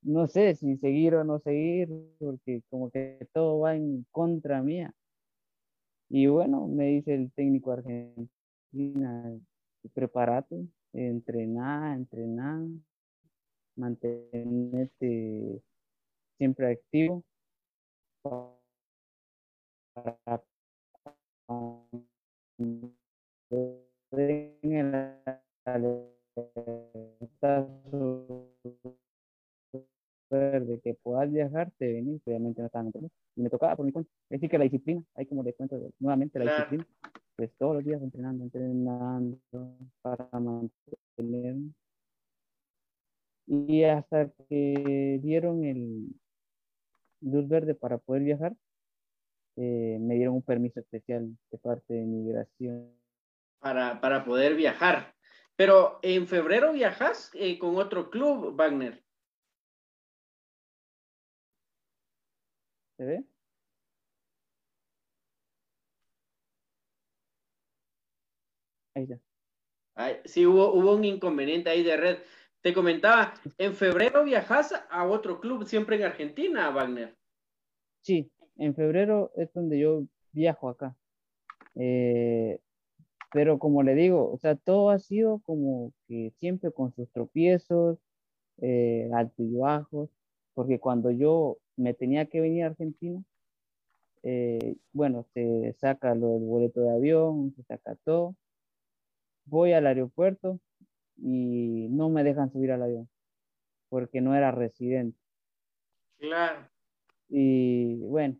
no 0.04 0.27
sé 0.27 0.56
si 0.56 0.77
seguir 0.77 1.15
o 1.15 1.23
no 1.23 1.39
seguir, 1.39 1.89
porque 2.19 2.62
como 2.69 2.89
que 2.89 3.27
todo 3.34 3.60
va 3.60 3.75
en 3.75 4.06
contra 4.12 4.62
mía. 4.62 4.93
Y 6.13 6.28
bueno, 6.28 6.67
me 6.67 6.88
dice 6.88 7.15
el 7.15 7.32
técnico 7.32 7.71
argentino, 7.71 9.39
prepárate, 9.93 10.67
entrená, 10.91 11.95
entrená, 11.95 12.67
mantenerte 13.78 15.62
siempre 16.38 16.74
activo 16.74 17.24
para 19.93 20.43
de 30.36 30.80
que 30.80 30.94
puedas 30.94 31.32
viajar, 31.32 31.72
te 31.78 31.91
venís, 31.94 32.22
obviamente 32.26 32.62
no 32.62 32.67
estaban 32.67 32.91
Y 33.36 33.41
me 33.41 33.50
tocaba 33.50 33.76
por 33.76 33.86
mi 33.86 33.91
cuenta. 33.91 34.12
Es 34.30 34.39
decir, 34.39 34.50
que 34.50 34.58
la 34.58 34.63
disciplina, 34.63 35.04
hay 35.15 35.26
como 35.26 35.44
le 35.44 35.54
cuento 35.54 35.91
nuevamente 36.00 36.39
la 36.39 36.54
disciplina, 36.54 36.88
pues 37.36 37.52
todos 37.58 37.76
los 37.76 37.84
días 37.84 38.02
entrenando, 38.02 38.44
entrenando 38.44 39.39
para 40.02 40.30
mantenerme. 40.32 41.72
Y 43.48 43.84
hasta 43.84 44.30
que 44.48 45.20
dieron 45.22 45.63
el 45.63 46.08
luz 47.22 47.48
verde 47.48 47.76
para 47.76 47.98
poder 47.98 48.24
viajar, 48.24 48.56
eh, 49.58 49.98
me 50.00 50.15
dieron 50.15 50.36
un 50.36 50.41
permiso 50.41 50.80
especial 50.80 51.38
de 51.52 51.58
parte 51.58 51.94
de 51.94 52.06
migración. 52.06 52.91
Para, 53.60 54.00
para 54.00 54.24
poder 54.24 54.56
viajar. 54.56 55.13
Pero 55.56 56.00
en 56.02 56.28
febrero 56.28 56.72
viajas 56.74 57.30
eh, 57.34 57.60
con 57.60 57.76
otro 57.76 58.10
club, 58.10 58.56
Wagner. 58.56 59.04
¿Se 63.02 63.08
ve? 63.08 63.26
Ahí 68.94 69.08
ya. 69.08 69.20
sí, 70.26 70.46
hubo, 70.46 70.72
hubo 70.72 70.94
un 70.94 71.04
inconveniente 71.04 71.72
ahí 71.72 71.82
de 71.82 71.98
red. 71.98 72.18
Te 72.62 72.76
comentaba, 72.76 73.34
en 73.58 73.74
febrero 73.74 74.24
viajas 74.24 74.76
a 74.92 75.08
otro 75.08 75.40
club, 75.40 75.66
siempre 75.66 75.96
en 75.96 76.04
Argentina, 76.04 76.70
Wagner. 76.70 77.18
Sí, 78.02 78.30
en 78.58 78.76
febrero 78.76 79.32
es 79.36 79.52
donde 79.52 79.80
yo 79.80 80.04
viajo 80.32 80.70
acá. 80.70 80.96
Eh, 81.74 82.60
pero 83.34 83.58
como 83.58 83.82
le 83.82 83.96
digo, 83.96 84.32
o 84.32 84.38
sea, 84.38 84.56
todo 84.56 84.92
ha 84.92 85.00
sido 85.00 85.40
como 85.40 85.92
que 86.08 86.34
siempre 86.38 86.72
con 86.72 86.94
sus 86.94 87.10
tropiezos, 87.12 87.98
eh, 88.58 89.10
altos 89.12 89.40
y 89.40 89.56
bajos, 89.58 90.12
porque 90.54 90.80
cuando 90.80 91.10
yo 91.10 91.58
me 91.78 91.94
tenía 91.94 92.26
que 92.26 92.42
venir 92.42 92.64
a 92.64 92.68
Argentina, 92.68 93.24
eh, 94.24 94.76
bueno, 94.94 95.26
se 95.34 95.74
saca 95.80 96.14
lo 96.14 96.34
del 96.34 96.44
boleto 96.44 96.82
de 96.82 96.92
avión, 96.92 97.54
se 97.56 97.64
saca 97.64 97.96
todo, 98.04 98.36
voy 99.46 99.74
al 99.74 99.88
aeropuerto 99.88 100.60
y 101.18 101.88
no 101.90 102.10
me 102.10 102.24
dejan 102.24 102.52
subir 102.52 102.72
al 102.72 102.84
avión, 102.84 103.10
porque 103.90 104.22
no 104.22 104.36
era 104.36 104.52
residente. 104.52 105.18
Claro. 106.20 106.70
Y 107.30 107.96
bueno, 107.98 108.38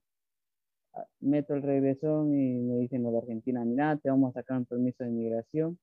meto 1.20 1.56
el 1.56 1.64
regresón 1.64 2.34
y 2.34 2.60
me 2.60 2.78
dicen 2.78 3.04
los 3.04 3.14
de 3.14 3.20
Argentina, 3.20 3.64
mira, 3.66 3.98
te 3.98 4.10
vamos 4.10 4.32
a 4.32 4.42
sacar 4.42 4.58
un 4.58 4.66
permiso 4.66 5.04
de 5.04 5.10
inmigración 5.10 5.80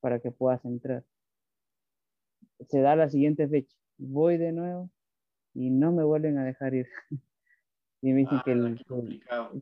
para 0.00 0.20
que 0.20 0.30
puedas 0.30 0.64
entrar. 0.64 1.04
Se 2.68 2.80
da 2.80 2.94
la 2.94 3.08
siguiente 3.08 3.48
fecha, 3.48 3.74
voy 3.96 4.36
de 4.36 4.52
nuevo 4.52 4.90
y 5.54 5.70
no 5.70 5.92
me 5.92 6.04
vuelven 6.04 6.38
a 6.38 6.44
dejar 6.44 6.74
ir. 6.74 6.86
y 8.02 8.12
me 8.12 8.20
dicen 8.20 8.38
ah, 8.38 8.42
que, 8.44 8.52
el, 8.52 8.84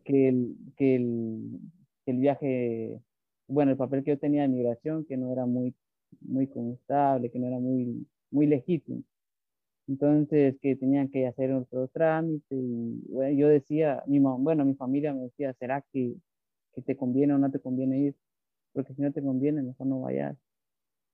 que, 0.04 0.28
el, 0.28 0.58
que, 0.76 0.96
el, 0.96 1.60
que, 2.04 2.10
el, 2.10 2.18
viaje, 2.18 3.00
bueno, 3.46 3.72
el 3.72 3.76
papel 3.76 4.04
que 4.04 4.12
yo 4.12 4.18
tenía 4.18 4.42
de 4.42 4.48
migración, 4.48 5.04
que 5.04 5.16
no 5.16 5.32
era 5.32 5.46
muy, 5.46 5.74
muy 6.20 6.46
constable, 6.46 7.30
que 7.30 7.38
no 7.38 7.46
era 7.46 7.58
muy, 7.58 8.06
muy 8.30 8.46
legítimo. 8.46 9.02
Entonces, 9.88 10.56
que 10.60 10.76
tenían 10.76 11.08
que 11.08 11.26
hacer 11.26 11.52
otro 11.52 11.88
trámite 11.88 12.54
y 12.54 13.00
bueno, 13.08 13.32
yo 13.34 13.48
decía, 13.48 14.02
mi, 14.06 14.18
bueno, 14.18 14.64
mi 14.66 14.74
familia 14.74 15.14
me 15.14 15.22
decía, 15.22 15.54
¿será 15.54 15.82
que, 15.92 16.14
que 16.74 16.82
te 16.82 16.94
conviene 16.96 17.34
o 17.34 17.38
no 17.38 17.50
te 17.50 17.58
conviene 17.58 17.98
ir? 17.98 18.16
Porque 18.74 18.94
si 18.94 19.00
no 19.00 19.10
te 19.12 19.22
conviene, 19.22 19.62
mejor 19.62 19.86
no 19.86 20.02
vayas. 20.02 20.36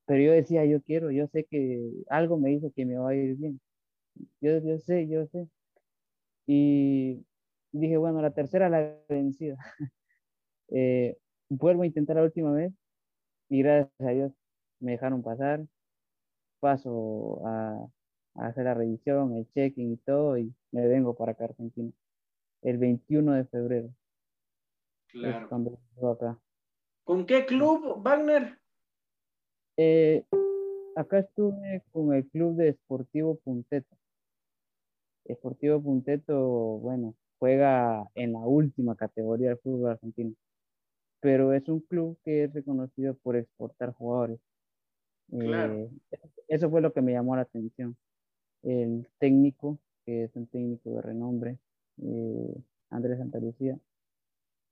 Pero 0.06 0.22
yo 0.22 0.32
decía, 0.32 0.64
yo 0.66 0.82
quiero, 0.82 1.10
yo 1.10 1.28
sé 1.28 1.44
que 1.44 1.88
algo 2.08 2.36
me 2.38 2.50
dice 2.50 2.72
que 2.72 2.84
me 2.84 2.96
va 2.98 3.10
a 3.10 3.14
ir 3.14 3.36
bien. 3.36 3.60
Yo, 4.40 4.58
yo 4.58 4.78
sé, 4.78 5.08
yo 5.08 5.26
sé. 5.26 5.48
Y 6.46 7.24
dije, 7.72 7.96
bueno, 7.96 8.20
la 8.22 8.32
tercera 8.32 8.68
la 8.68 8.96
vencida. 9.08 9.56
eh, 10.68 11.16
vuelvo 11.48 11.82
a 11.82 11.86
intentar 11.86 12.16
la 12.16 12.22
última 12.22 12.52
vez 12.52 12.72
y 13.48 13.62
gracias 13.62 13.92
a 14.00 14.10
Dios 14.10 14.32
me 14.80 14.92
dejaron 14.92 15.22
pasar. 15.22 15.64
Paso 16.60 17.46
a, 17.46 17.86
a 18.36 18.46
hacer 18.46 18.64
la 18.64 18.74
revisión, 18.74 19.34
el 19.34 19.48
checking 19.52 19.92
y 19.92 19.96
todo 19.98 20.38
y 20.38 20.54
me 20.72 20.86
vengo 20.86 21.14
para 21.14 21.32
acá 21.32 21.44
Argentina. 21.44 21.90
El 22.62 22.78
21 22.78 23.32
de 23.32 23.44
febrero. 23.44 23.94
Claro. 25.08 25.48
cuando 25.48 25.78
acá. 26.10 26.38
¿Con 27.04 27.24
qué 27.24 27.46
club, 27.46 28.02
Wagner? 28.02 28.58
Eh, 29.76 30.24
acá 30.96 31.20
estuve 31.20 31.82
con 31.92 32.12
el 32.14 32.26
club 32.28 32.56
de 32.56 32.70
Esportivo 32.70 33.36
Punteto. 33.36 33.96
Esportivo 35.24 35.82
Punteto, 35.82 36.38
bueno, 36.78 37.14
juega 37.38 38.08
en 38.14 38.32
la 38.32 38.40
última 38.40 38.96
categoría 38.96 39.48
del 39.48 39.58
fútbol 39.58 39.92
argentino, 39.92 40.34
pero 41.20 41.52
es 41.52 41.68
un 41.68 41.80
club 41.80 42.18
que 42.24 42.44
es 42.44 42.52
reconocido 42.52 43.14
por 43.14 43.36
exportar 43.36 43.92
jugadores. 43.92 44.38
Eh, 45.32 45.88
eso 46.48 46.70
fue 46.70 46.80
lo 46.80 46.92
que 46.92 47.02
me 47.02 47.12
llamó 47.12 47.36
la 47.36 47.42
atención. 47.42 47.96
El 48.62 49.08
técnico, 49.18 49.78
que 50.04 50.24
es 50.24 50.36
un 50.36 50.46
técnico 50.46 50.90
de 50.90 51.02
renombre, 51.02 51.58
eh, 52.02 52.54
Andrés 52.90 53.18
Santalucía. 53.18 53.78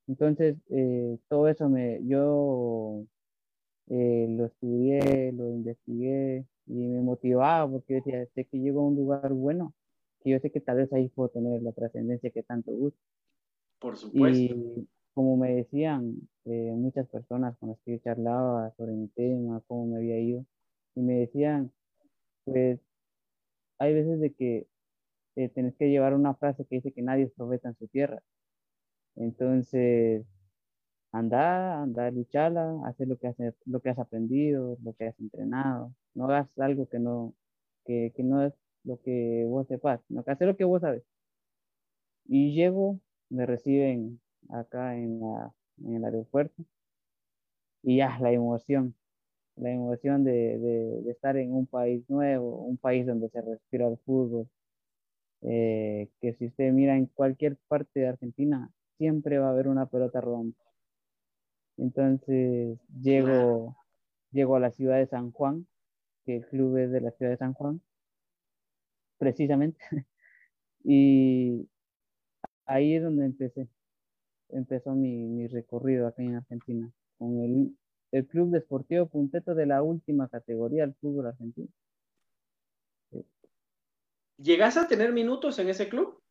Entonces, 0.07 0.55
eh, 0.69 1.17
todo 1.29 1.47
eso 1.47 1.69
me, 1.69 2.05
yo 2.05 3.05
lo 3.87 4.45
estudié, 4.45 5.31
lo 5.33 5.49
investigué 5.49 6.45
y 6.67 6.73
me 6.73 7.01
motivaba 7.01 7.69
porque 7.69 7.95
decía, 7.95 8.25
sé 8.33 8.45
que 8.45 8.59
llego 8.59 8.81
a 8.81 8.87
un 8.87 8.95
lugar 8.95 9.33
bueno 9.33 9.73
que 10.23 10.31
yo 10.31 10.39
sé 10.39 10.51
que 10.51 10.61
tal 10.61 10.77
vez 10.77 10.91
ahí 10.93 11.09
puedo 11.09 11.29
tener 11.29 11.61
la 11.61 11.71
trascendencia 11.73 12.31
que 12.31 12.43
tanto 12.43 12.71
gusto. 12.71 12.99
Por 13.79 13.97
supuesto. 13.97 14.37
Y 14.37 14.87
como 15.13 15.37
me 15.37 15.53
decían 15.53 16.15
eh, 16.45 16.71
muchas 16.75 17.07
personas 17.07 17.57
con 17.57 17.69
las 17.69 17.79
que 17.81 17.93
yo 17.93 17.97
charlaba 17.99 18.71
sobre 18.77 18.93
mi 18.93 19.07
tema, 19.09 19.61
cómo 19.67 19.85
me 19.87 19.97
había 19.97 20.19
ido, 20.19 20.45
y 20.95 21.01
me 21.01 21.15
decían, 21.15 21.71
pues 22.45 22.79
hay 23.79 23.93
veces 23.93 24.19
de 24.19 24.33
que 24.33 24.67
eh, 25.35 25.49
tenés 25.49 25.75
que 25.75 25.89
llevar 25.89 26.13
una 26.13 26.35
frase 26.35 26.65
que 26.65 26.75
dice 26.75 26.91
que 26.91 27.01
nadie 27.01 27.25
es 27.25 27.31
profeta 27.33 27.69
en 27.69 27.75
su 27.75 27.87
tierra. 27.87 28.21
Entonces, 29.15 30.25
anda, 31.11 31.81
anda, 31.81 32.09
lucharla, 32.11 32.81
hacer 32.85 33.07
lo 33.07 33.17
que, 33.17 33.27
has, 33.27 33.35
lo 33.65 33.81
que 33.81 33.89
has 33.89 33.99
aprendido, 33.99 34.77
lo 34.83 34.93
que 34.93 35.07
has 35.07 35.19
entrenado. 35.19 35.93
No 36.15 36.25
hagas 36.25 36.57
algo 36.59 36.87
que 36.87 36.99
no, 36.99 37.33
que, 37.85 38.13
que 38.15 38.23
no 38.23 38.43
es 38.43 38.53
lo 38.83 38.99
que 39.01 39.45
vos 39.47 39.67
sepas, 39.67 40.01
no 40.09 40.23
que 40.23 40.31
hacer 40.31 40.47
lo 40.47 40.57
que 40.57 40.65
vos 40.65 40.81
sabes. 40.81 41.03
Y 42.25 42.53
llego, 42.53 42.99
me 43.29 43.45
reciben 43.45 44.19
acá 44.49 44.95
en, 44.97 45.19
la, 45.19 45.53
en 45.77 45.95
el 45.95 46.05
aeropuerto 46.05 46.63
y 47.83 47.97
ya 47.97 48.17
la 48.19 48.31
emoción, 48.31 48.95
la 49.55 49.71
emoción 49.71 50.23
de, 50.23 50.57
de, 50.57 51.11
estar 51.11 51.37
en 51.37 51.53
un 51.53 51.67
país 51.67 52.09
nuevo, 52.09 52.63
un 52.63 52.77
país 52.77 53.05
donde 53.05 53.29
se 53.29 53.41
respira 53.41 53.87
el 53.87 53.97
fútbol, 53.99 54.47
eh, 55.41 56.09
que 56.21 56.33
si 56.33 56.47
usted 56.47 56.71
mira 56.71 56.95
en 56.95 57.07
cualquier 57.07 57.57
parte 57.67 57.99
de 57.99 58.07
Argentina, 58.07 58.71
siempre 58.97 59.37
va 59.39 59.47
a 59.47 59.51
haber 59.51 59.67
una 59.67 59.87
pelota 59.87 60.21
rodando. 60.21 60.55
Entonces 61.77 62.79
llego, 63.01 63.75
llego 64.31 64.55
a 64.55 64.59
la 64.59 64.71
ciudad 64.71 64.97
de 64.97 65.07
San 65.07 65.31
Juan, 65.31 65.67
que 66.25 66.37
el 66.37 66.47
club 66.47 66.77
es 66.77 66.91
de 66.91 67.01
la 67.01 67.11
ciudad 67.11 67.31
de 67.31 67.37
San 67.37 67.53
Juan, 67.53 67.81
precisamente. 69.17 69.79
Y 70.85 71.69
ahí 72.65 72.95
es 72.95 73.03
donde 73.03 73.25
empecé, 73.25 73.69
empezó 74.49 74.93
mi, 74.95 75.29
mi 75.29 75.47
recorrido 75.47 76.07
acá 76.07 76.23
en 76.23 76.35
Argentina, 76.35 76.91
con 77.17 77.39
el, 77.39 77.77
el 78.11 78.27
Club 78.27 78.51
Deportivo 78.51 79.07
Punteto 79.07 79.55
de 79.55 79.65
la 79.65 79.81
última 79.81 80.27
categoría 80.27 80.85
del 80.85 80.95
fútbol 80.95 81.27
argentino. 81.27 81.69
¿Llegas 84.37 84.75
a 84.75 84.87
tener 84.87 85.13
minutos 85.13 85.57
en 85.59 85.69
ese 85.69 85.87
club? 85.87 86.21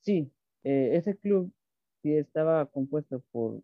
Sí, 0.00 0.32
eh, 0.64 0.92
ese 0.94 1.16
club 1.16 1.52
sí 2.02 2.14
estaba 2.14 2.66
compuesto 2.66 3.22
por 3.30 3.60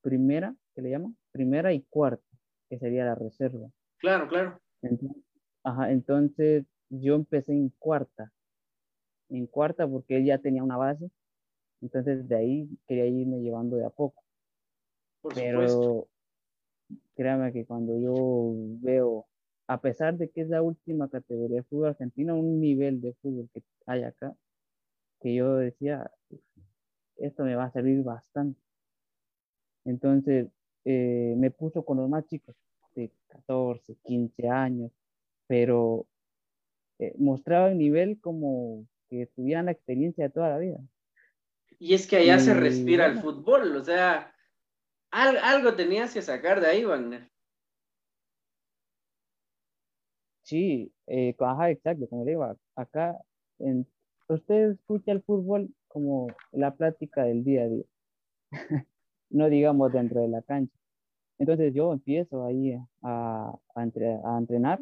primera, 0.00 0.54
que 0.74 0.82
le 0.82 0.90
llaman, 0.90 1.16
primera 1.32 1.72
y 1.72 1.82
cuarta, 1.82 2.24
que 2.68 2.78
sería 2.78 3.04
la 3.04 3.14
reserva. 3.14 3.68
Claro, 3.98 4.28
claro. 4.28 4.60
Entonces, 4.82 5.22
ajá, 5.64 5.90
entonces 5.92 6.64
yo 6.90 7.14
empecé 7.14 7.52
en 7.52 7.70
cuarta, 7.78 8.32
en 9.28 9.46
cuarta 9.46 9.88
porque 9.88 10.16
él 10.16 10.26
ya 10.26 10.38
tenía 10.38 10.62
una 10.62 10.76
base, 10.76 11.10
entonces 11.80 12.28
de 12.28 12.36
ahí 12.36 12.68
quería 12.86 13.06
irme 13.06 13.40
llevando 13.40 13.76
de 13.76 13.86
a 13.86 13.90
poco. 13.90 14.22
Por 15.20 15.34
Pero 15.34 15.58
supuesto. 15.60 16.08
créame 17.14 17.52
que 17.52 17.64
cuando 17.64 17.98
yo 17.98 18.52
veo, 18.80 19.26
a 19.66 19.80
pesar 19.80 20.16
de 20.16 20.30
que 20.30 20.42
es 20.42 20.48
la 20.48 20.62
última 20.62 21.08
categoría 21.08 21.58
de 21.58 21.62
fútbol 21.64 21.88
argentino, 21.88 22.36
un 22.36 22.60
nivel 22.60 23.00
de 23.00 23.14
fútbol 23.14 23.48
que 23.52 23.62
hay 23.86 24.02
acá, 24.02 24.34
que 25.20 25.34
yo 25.34 25.56
decía, 25.56 26.10
esto 27.16 27.44
me 27.44 27.54
va 27.54 27.64
a 27.64 27.70
servir 27.72 28.02
bastante. 28.02 28.60
Entonces, 29.84 30.48
eh, 30.84 31.34
me 31.36 31.50
puso 31.50 31.84
con 31.84 31.98
los 31.98 32.08
más 32.08 32.26
chicos, 32.26 32.56
de 32.94 33.10
14, 33.28 33.96
15 34.02 34.48
años, 34.48 34.90
pero 35.52 36.06
eh, 36.98 37.12
mostraba 37.18 37.70
el 37.70 37.76
nivel 37.76 38.18
como 38.22 38.86
que 39.10 39.26
tuvieran 39.36 39.66
la 39.66 39.72
experiencia 39.72 40.24
de 40.24 40.30
toda 40.30 40.48
la 40.48 40.56
vida. 40.56 40.78
Y 41.78 41.92
es 41.92 42.06
que 42.06 42.16
allá 42.16 42.38
se 42.38 42.54
respira 42.54 43.04
el 43.04 43.18
fútbol, 43.18 43.76
o 43.76 43.84
sea, 43.84 44.34
al- 45.10 45.36
algo 45.36 45.74
tenías 45.74 46.14
que 46.14 46.22
sacar 46.22 46.62
de 46.62 46.68
ahí, 46.68 46.84
Wagner. 46.86 47.28
Sí, 50.42 50.90
eh, 51.06 51.36
ajá, 51.38 51.68
exacto, 51.70 52.08
como 52.08 52.24
le 52.24 52.30
digo, 52.30 52.56
acá 52.76 53.18
en, 53.58 53.86
usted 54.28 54.70
escucha 54.70 55.12
el 55.12 55.22
fútbol 55.22 55.68
como 55.86 56.28
la 56.52 56.74
plática 56.74 57.24
del 57.24 57.44
día 57.44 57.64
a 57.64 57.68
día, 57.68 57.84
no 59.28 59.50
digamos 59.50 59.92
dentro 59.92 60.22
de 60.22 60.28
la 60.28 60.40
cancha. 60.40 60.74
Entonces 61.38 61.74
yo 61.74 61.92
empiezo 61.92 62.46
ahí 62.46 62.72
a, 63.02 63.54
a, 63.74 63.82
entre- 63.82 64.18
a 64.24 64.38
entrenar 64.38 64.80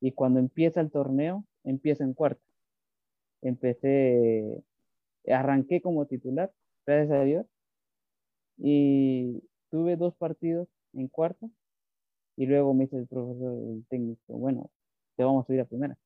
y 0.00 0.12
cuando 0.12 0.40
empieza 0.40 0.80
el 0.80 0.90
torneo, 0.90 1.44
empiezo 1.64 2.04
en 2.04 2.14
cuarto. 2.14 2.42
Empecé, 3.42 4.62
arranqué 5.26 5.80
como 5.80 6.06
titular, 6.06 6.52
gracias 6.86 7.18
a 7.20 7.24
Dios, 7.24 7.46
y 8.56 9.42
tuve 9.70 9.96
dos 9.96 10.14
partidos 10.16 10.68
en 10.94 11.08
cuarto 11.08 11.50
y 12.36 12.46
luego 12.46 12.74
me 12.74 12.84
dice 12.84 12.98
el 12.98 13.06
profesor, 13.06 13.52
el 13.52 13.84
técnico, 13.88 14.20
bueno, 14.34 14.70
te 15.16 15.24
vamos 15.24 15.44
a 15.44 15.46
subir 15.46 15.60
a 15.60 15.64
primera. 15.64 15.96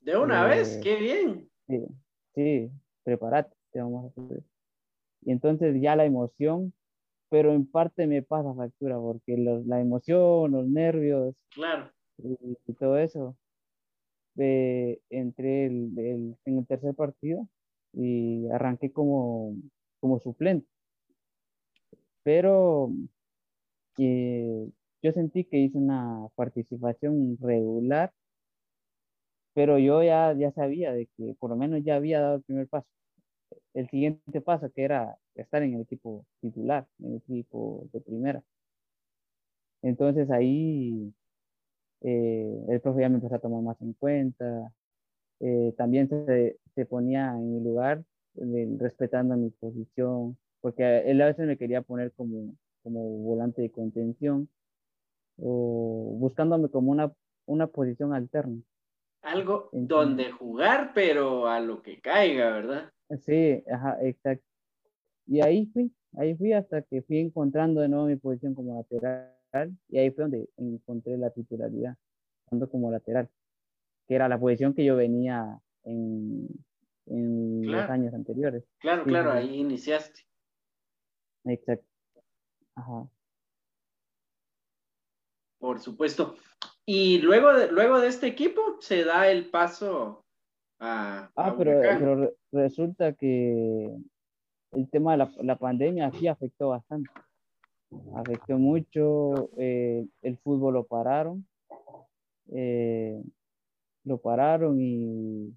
De 0.00 0.16
una 0.16 0.44
Eh, 0.46 0.48
vez, 0.48 0.80
qué 0.82 0.96
bien. 0.96 1.50
Sí, 1.68 1.86
sí, 2.34 2.70
prepárate, 3.04 3.54
te 3.70 3.80
vamos 3.80 4.10
a 4.10 4.14
subir. 4.14 4.42
Y 5.22 5.32
entonces 5.32 5.80
ya 5.80 5.96
la 5.96 6.04
emoción, 6.04 6.72
pero 7.28 7.52
en 7.52 7.66
parte 7.66 8.06
me 8.06 8.22
pasa 8.22 8.54
factura 8.54 8.98
porque 8.98 9.36
los- 9.36 9.64
la 9.66 9.80
emoción, 9.80 10.50
los 10.52 10.66
nervios 10.66 11.36
Claro. 11.50 11.90
Y, 12.18 12.58
y 12.66 12.74
todo 12.74 12.98
eso, 12.98 13.36
eh, 14.38 15.00
entré 15.10 15.66
el, 15.66 15.98
el- 15.98 16.36
en 16.44 16.58
el 16.58 16.66
tercer 16.66 16.94
partido 16.94 17.48
y 17.92 18.48
arranqué 18.50 18.92
como, 18.92 19.54
como 20.00 20.18
suplente. 20.20 20.66
Pero 22.22 22.90
eh, 23.98 24.70
yo 25.02 25.12
sentí 25.12 25.44
que 25.44 25.58
hice 25.58 25.78
una 25.78 26.28
participación 26.36 27.36
regular, 27.40 28.12
pero 29.54 29.78
yo 29.78 30.02
ya, 30.02 30.32
ya 30.34 30.52
sabía 30.52 30.92
de 30.92 31.08
que 31.16 31.34
por 31.38 31.50
lo 31.50 31.56
menos 31.56 31.82
ya 31.84 31.96
había 31.96 32.20
dado 32.20 32.36
el 32.36 32.42
primer 32.42 32.68
paso. 32.68 32.86
El 33.74 33.88
siguiente 33.90 34.40
paso 34.40 34.70
que 34.72 34.84
era 34.84 35.18
estar 35.36 35.62
en 35.64 35.74
el 35.76 35.82
equipo 35.82 36.26
titular, 36.40 36.86
en 37.00 37.12
el 37.12 37.16
equipo 37.18 37.88
de 37.92 38.00
primera. 38.00 38.44
Entonces 39.82 40.30
ahí 40.30 41.12
eh, 42.02 42.64
el 42.68 42.80
profe 42.80 43.00
ya 43.02 43.08
me 43.08 43.16
empezó 43.16 43.36
a 43.36 43.38
tomar 43.40 43.62
más 43.62 43.80
en 43.82 43.94
cuenta. 43.94 44.72
eh, 45.40 45.74
también 45.76 46.08
se, 46.08 46.58
se 46.74 46.86
ponía 46.86 47.32
en 47.34 47.54
mi 47.54 47.60
lugar, 47.64 48.04
de- 48.34 48.76
respetando 48.78 49.36
mi 49.36 49.50
posición, 49.50 50.36
porque 50.60 50.98
él 51.10 51.20
a 51.22 51.26
veces 51.26 51.46
me 51.46 51.58
quería 51.58 51.82
poner 51.82 52.12
como, 52.12 52.54
como 52.82 53.00
volante 53.18 53.62
de 53.62 53.70
contención 53.70 54.48
o 55.38 56.16
buscándome 56.18 56.68
como 56.68 56.90
una, 56.92 57.12
una 57.46 57.66
posición 57.66 58.14
alterna. 58.14 58.60
Algo 59.22 59.70
Entiendo. 59.72 59.96
donde 59.96 60.32
jugar, 60.32 60.92
pero 60.94 61.46
a 61.48 61.60
lo 61.60 61.82
que 61.82 62.00
caiga, 62.00 62.50
¿verdad? 62.52 62.90
Sí, 63.24 63.62
ajá, 63.70 63.98
exacto. 64.02 64.44
Y 65.26 65.40
ahí 65.40 65.66
fui, 65.72 65.92
ahí 66.16 66.34
fui 66.36 66.52
hasta 66.52 66.82
que 66.82 67.02
fui 67.02 67.18
encontrando 67.18 67.80
de 67.80 67.88
nuevo 67.88 68.06
mi 68.06 68.16
posición 68.16 68.54
como 68.54 68.76
lateral 68.76 69.32
y 69.88 69.98
ahí 69.98 70.10
fue 70.10 70.24
donde 70.24 70.48
encontré 70.56 71.16
la 71.16 71.30
titularidad, 71.30 71.96
ando 72.50 72.68
como 72.68 72.90
lateral, 72.90 73.28
que 74.06 74.14
era 74.14 74.28
la 74.28 74.38
posición 74.38 74.74
que 74.74 74.84
yo 74.84 74.96
venía 74.96 75.60
en, 75.84 76.48
en 77.06 77.70
los 77.70 77.90
años 77.90 78.14
anteriores. 78.14 78.64
Claro, 78.78 79.04
Sí, 79.04 79.10
claro, 79.10 79.32
ahí 79.32 79.56
iniciaste. 79.56 80.22
Exacto. 81.44 81.86
Ajá. 82.74 83.08
Por 85.58 85.80
supuesto. 85.80 86.36
Y 86.86 87.18
luego 87.18 87.52
de, 87.52 87.70
luego 87.70 88.00
de 88.00 88.08
este 88.08 88.26
equipo 88.26 88.78
se 88.80 89.04
da 89.04 89.28
el 89.28 89.50
paso 89.50 90.24
a, 90.80 91.24
a 91.24 91.32
Ah, 91.36 91.54
pero, 91.56 92.34
resulta 92.50 93.12
que 93.12 93.94
el 94.72 94.90
tema 94.90 95.12
de 95.12 95.18
la, 95.18 95.32
la 95.42 95.56
pandemia 95.56 96.10
sí 96.12 96.26
afectó 96.26 96.70
bastante. 96.70 97.10
Afectó 98.14 98.58
mucho, 98.58 99.50
eh, 99.58 100.06
el 100.22 100.38
fútbol 100.38 100.74
lo 100.74 100.84
pararon, 100.84 101.46
eh, 102.50 103.22
lo 104.04 104.18
pararon 104.18 104.80
y 104.80 105.54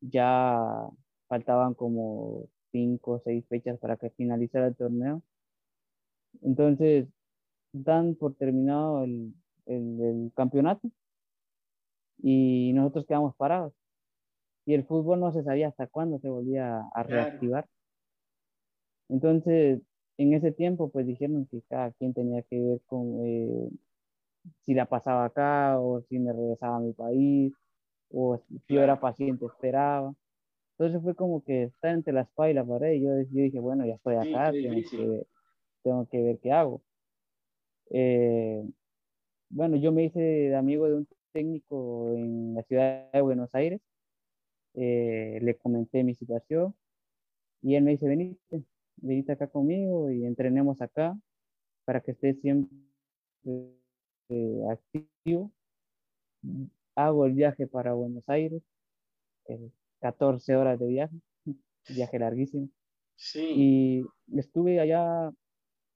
ya 0.00 0.88
faltaban 1.28 1.74
como 1.74 2.44
cinco 2.72 3.12
o 3.12 3.20
seis 3.24 3.44
fechas 3.48 3.78
para 3.78 3.96
que 3.96 4.10
finalizara 4.10 4.68
el 4.68 4.76
torneo. 4.76 5.22
Entonces, 6.42 7.06
dan 7.72 8.14
por 8.14 8.34
terminado 8.34 9.04
el, 9.04 9.34
el- 9.66 10.00
el 10.00 10.32
campeonato 10.34 10.88
y 12.18 12.72
nosotros 12.74 13.06
quedamos 13.06 13.34
parados. 13.36 13.72
Y 14.66 14.74
el 14.74 14.84
fútbol 14.86 15.20
no 15.20 15.32
se 15.32 15.42
sabía 15.44 15.68
hasta 15.68 15.86
cuándo 15.86 16.18
se 16.20 16.28
volvía 16.28 16.80
a 16.94 17.02
reactivar. 17.02 17.66
Entonces, 19.08 19.80
en 20.18 20.34
ese 20.34 20.52
tiempo, 20.52 20.90
pues 20.90 21.06
dijeron 21.06 21.46
que 21.46 21.62
cada 21.62 21.92
quien 21.92 22.14
tenía 22.14 22.42
que 22.42 22.60
ver 22.60 22.80
con 22.86 23.20
eh, 23.24 23.70
si 24.60 24.74
la 24.74 24.86
pasaba 24.88 25.24
acá 25.26 25.80
o 25.80 26.02
si 26.02 26.18
me 26.18 26.32
regresaba 26.32 26.76
a 26.76 26.80
mi 26.80 26.92
país 26.92 27.54
o 28.10 28.38
si 28.38 28.60
yo 28.68 28.82
era 28.82 29.00
paciente, 29.00 29.46
esperaba. 29.46 30.14
Entonces 30.78 31.02
fue 31.02 31.14
como 31.16 31.44
que 31.44 31.64
estar 31.64 31.94
entre 31.94 32.12
la 32.14 32.22
espada 32.22 32.50
y 32.50 32.54
la 32.54 32.64
pared. 32.66 32.92
Y 32.94 33.02
yo, 33.02 33.10
yo 33.22 33.42
dije, 33.44 33.60
bueno, 33.60 33.86
ya 33.86 33.94
estoy 33.96 34.16
Sí, 34.20 34.26
acá, 34.26 34.52
qué 34.52 34.60
tengo 34.62 34.84
que, 34.96 35.06
ver- 35.06 35.26
tengo 35.84 36.06
que 36.08 36.22
ver 36.22 36.40
qué 36.40 36.52
hago. 36.52 36.82
Eh, 37.90 38.64
bueno, 39.50 39.76
yo 39.76 39.92
me 39.92 40.04
hice 40.04 40.54
amigo 40.56 40.88
de 40.88 40.96
un 40.96 41.08
técnico 41.32 42.12
en 42.16 42.54
la 42.54 42.62
ciudad 42.64 43.10
de 43.12 43.22
Buenos 43.22 43.54
Aires. 43.54 43.80
Eh, 44.74 45.40
le 45.42 45.56
comenté 45.58 46.04
mi 46.04 46.14
situación 46.14 46.74
y 47.62 47.76
él 47.76 47.84
me 47.84 47.92
dice, 47.92 48.08
venite, 48.08 48.64
venite 48.96 49.32
acá 49.32 49.46
conmigo 49.48 50.10
y 50.10 50.24
entrenemos 50.24 50.80
acá 50.80 51.16
para 51.84 52.00
que 52.00 52.12
estés 52.12 52.40
siempre 52.40 52.70
eh, 54.28 54.62
activo. 54.70 55.50
Hago 56.94 57.26
el 57.26 57.32
viaje 57.32 57.66
para 57.66 57.94
Buenos 57.94 58.28
Aires, 58.28 58.62
eh, 59.48 59.70
14 60.00 60.56
horas 60.56 60.78
de 60.78 60.86
viaje, 60.86 61.16
viaje 61.88 62.18
larguísimo. 62.18 62.68
Sí. 63.16 64.04
Y 64.30 64.38
estuve 64.38 64.80
allá 64.80 65.32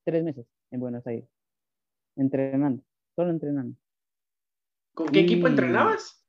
tres 0.05 0.25
meses 0.25 0.47
en 0.71 0.81
Buenos 0.81 1.07
Aires, 1.07 1.29
entrenando, 2.17 2.83
solo 3.15 3.31
entrenando. 3.31 3.77
¿Con 4.95 5.09
qué 5.09 5.21
equipo 5.21 5.47
entrenabas? 5.47 6.25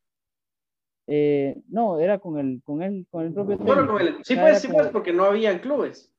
Eh, 1.07 1.59
no, 1.70 1.99
era 1.99 2.20
con 2.20 2.38
el, 2.38 2.61
con 2.63 2.84
él, 2.84 3.07
con 3.09 3.26
el 3.26 3.34
propio 3.34 3.57
con 3.57 3.99
el... 3.99 4.24
Sí, 4.24 4.36
pues, 4.36 4.61
sí, 4.61 4.67
pues, 4.67 4.89
porque 4.89 5.11
no 5.11 5.24
habían 5.24 5.57
clubes. 5.57 6.13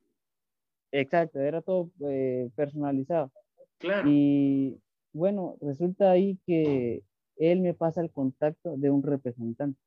Exacto, 0.93 1.41
era 1.41 1.63
todo 1.63 1.91
eh, 2.09 2.51
personalizado. 2.55 3.31
Claro. 3.79 4.09
Y 4.11 4.79
bueno, 5.13 5.57
resulta 5.61 6.11
ahí 6.11 6.39
que 6.47 7.03
él 7.37 7.61
me 7.61 7.75
pasa 7.75 8.01
el 8.01 8.11
contacto 8.11 8.77
de 8.77 8.91
un 8.91 9.03
representante. 9.03 9.79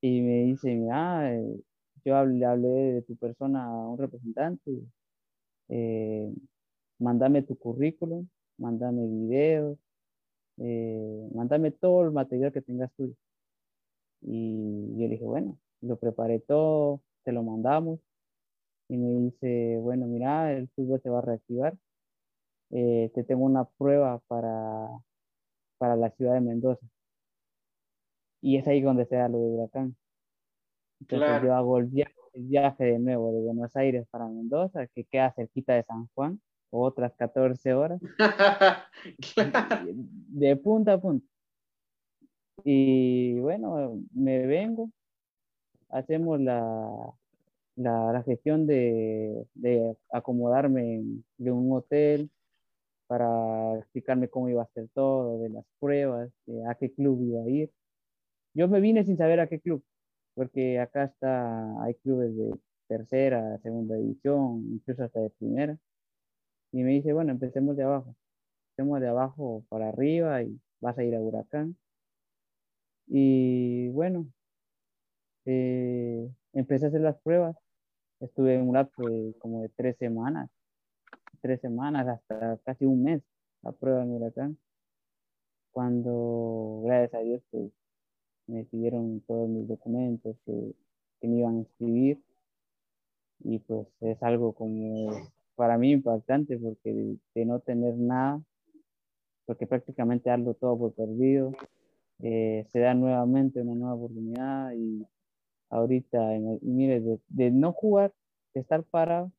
y 0.00 0.20
me 0.22 0.44
dice, 0.44 0.74
mira, 0.74 1.34
eh, 1.34 1.60
yo 2.04 2.16
hablé, 2.16 2.44
hablé 2.44 2.68
de 2.68 3.02
tu 3.02 3.16
persona 3.16 3.64
a 3.66 3.88
un 3.88 3.98
representante, 3.98 4.70
eh, 5.68 6.32
mándame 6.98 7.42
tu 7.42 7.56
currículum, 7.58 8.28
mándame 8.58 9.06
videos, 9.06 9.78
eh, 10.58 11.28
mándame 11.34 11.70
todo 11.72 12.04
el 12.04 12.12
material 12.12 12.52
que 12.52 12.62
tengas 12.62 12.92
tuyo. 12.96 13.14
Y 14.22 14.92
yo 14.96 15.06
le 15.06 15.08
dije, 15.08 15.24
bueno, 15.24 15.58
lo 15.80 15.96
preparé 15.98 16.40
todo, 16.40 17.02
te 17.24 17.32
lo 17.32 17.42
mandamos. 17.42 18.00
Y 18.88 18.96
me 18.96 19.08
dice, 19.26 19.78
bueno, 19.80 20.06
mira, 20.06 20.52
el 20.52 20.68
fútbol 20.68 21.00
se 21.02 21.10
va 21.10 21.18
a 21.18 21.22
reactivar. 21.22 21.74
Eh, 22.70 23.10
te 23.14 23.24
tengo 23.24 23.44
una 23.44 23.64
prueba 23.64 24.20
para, 24.28 24.88
para 25.78 25.96
la 25.96 26.10
ciudad 26.10 26.34
de 26.34 26.40
Mendoza. 26.40 26.86
Y 28.40 28.56
es 28.56 28.66
ahí 28.68 28.80
donde 28.80 29.06
se 29.06 29.16
da 29.16 29.28
lo 29.28 29.38
de 29.38 29.44
huracán. 29.44 29.96
Entonces 31.00 31.42
yo 31.42 31.54
hago 31.54 31.78
el 31.78 31.86
viaje, 31.86 32.14
el 32.34 32.44
viaje 32.44 32.84
de 32.84 32.98
nuevo 32.98 33.32
de 33.32 33.40
Buenos 33.40 33.74
Aires 33.76 34.06
para 34.10 34.28
Mendoza, 34.28 34.86
que 34.88 35.04
queda 35.04 35.32
cerquita 35.32 35.74
de 35.74 35.82
San 35.84 36.08
Juan, 36.14 36.40
otras 36.70 37.14
14 37.16 37.74
horas. 37.74 38.00
de 40.28 40.56
punta 40.56 40.94
a 40.94 41.00
punta. 41.00 41.26
Y 42.64 43.38
bueno, 43.40 44.00
me 44.12 44.46
vengo, 44.46 44.90
hacemos 45.88 46.40
la, 46.40 47.14
la, 47.76 48.22
gestión 48.24 48.66
de, 48.66 49.46
de 49.54 49.96
acomodarme 50.12 50.96
en, 50.96 51.24
un 51.52 51.72
hotel 51.72 52.30
para 53.06 53.78
explicarme 53.78 54.28
cómo 54.28 54.48
iba 54.48 54.62
a 54.62 54.72
ser 54.74 54.88
todo, 54.94 55.38
de 55.40 55.50
las 55.50 55.64
pruebas, 55.80 56.30
de 56.46 56.66
a 56.66 56.74
qué 56.76 56.92
club 56.92 57.22
iba 57.22 57.42
a 57.42 57.48
ir. 57.48 57.70
Yo 58.54 58.68
me 58.68 58.80
vine 58.80 59.04
sin 59.04 59.16
saber 59.18 59.40
a 59.40 59.48
qué 59.48 59.60
club, 59.60 59.84
porque 60.34 60.80
acá 60.80 61.04
está, 61.04 61.82
hay 61.82 61.94
clubes 61.96 62.36
de 62.36 62.54
tercera, 62.88 63.58
segunda 63.62 63.96
división, 63.96 64.64
incluso 64.72 65.04
hasta 65.04 65.20
de 65.20 65.30
primera. 65.30 65.78
Y 66.72 66.82
me 66.82 66.92
dice, 66.92 67.12
bueno, 67.12 67.32
empecemos 67.32 67.76
de 67.76 67.84
abajo. 67.84 68.16
Empecemos 68.70 69.00
de 69.00 69.08
abajo 69.08 69.64
para 69.68 69.88
arriba 69.88 70.42
y 70.42 70.60
vas 70.80 70.98
a 70.98 71.04
ir 71.04 71.14
a 71.16 71.20
Huracán. 71.20 71.76
Y 73.08 73.88
bueno, 73.90 74.26
eh, 75.44 76.28
empecé 76.52 76.86
a 76.86 76.88
hacer 76.88 77.00
las 77.00 77.16
pruebas. 77.22 77.56
Estuve 78.20 78.54
en 78.54 78.68
un 78.68 78.74
lapso 78.74 79.02
de 79.02 79.34
como 79.38 79.62
de 79.62 79.68
tres 79.70 79.96
semanas, 79.98 80.50
tres 81.40 81.60
semanas 81.60 82.08
hasta 82.08 82.58
casi 82.64 82.84
un 82.84 83.02
mes 83.04 83.22
la 83.62 83.72
prueba 83.72 84.02
en 84.02 84.10
Huracán. 84.12 84.58
Cuando, 85.70 86.82
gracias 86.84 87.14
a 87.14 87.24
Dios, 87.24 87.42
pues 87.50 87.70
me 88.46 88.64
pidieron 88.64 89.20
todos 89.26 89.48
mis 89.48 89.68
documentos 89.68 90.36
que, 90.46 90.74
que 91.20 91.28
me 91.28 91.38
iban 91.38 91.58
a 91.58 91.62
escribir. 91.62 92.22
Y 93.40 93.58
pues 93.58 93.86
es 94.00 94.22
algo 94.22 94.52
como 94.54 95.10
para 95.56 95.78
mí 95.78 95.92
impactante 95.92 96.58
porque 96.58 97.18
de, 97.34 97.44
no 97.44 97.60
tener 97.60 97.96
nada, 97.96 98.40
porque 99.46 99.66
prácticamente 99.66 100.30
darlo 100.30 100.54
todo 100.54 100.78
por 100.78 100.94
perdido, 100.94 101.52
eh, 102.22 102.66
se 102.70 102.78
da 102.78 102.94
nuevamente 102.94 103.60
una 103.60 103.74
nueva 103.74 103.94
oportunidad 103.94 104.72
y 104.72 105.06
ahorita, 105.70 106.18
mire, 106.62 107.20
de, 107.28 107.50
no 107.50 107.72
jugar, 107.72 108.12
de 108.54 108.60
estar 108.60 108.82
parado, 108.84 109.32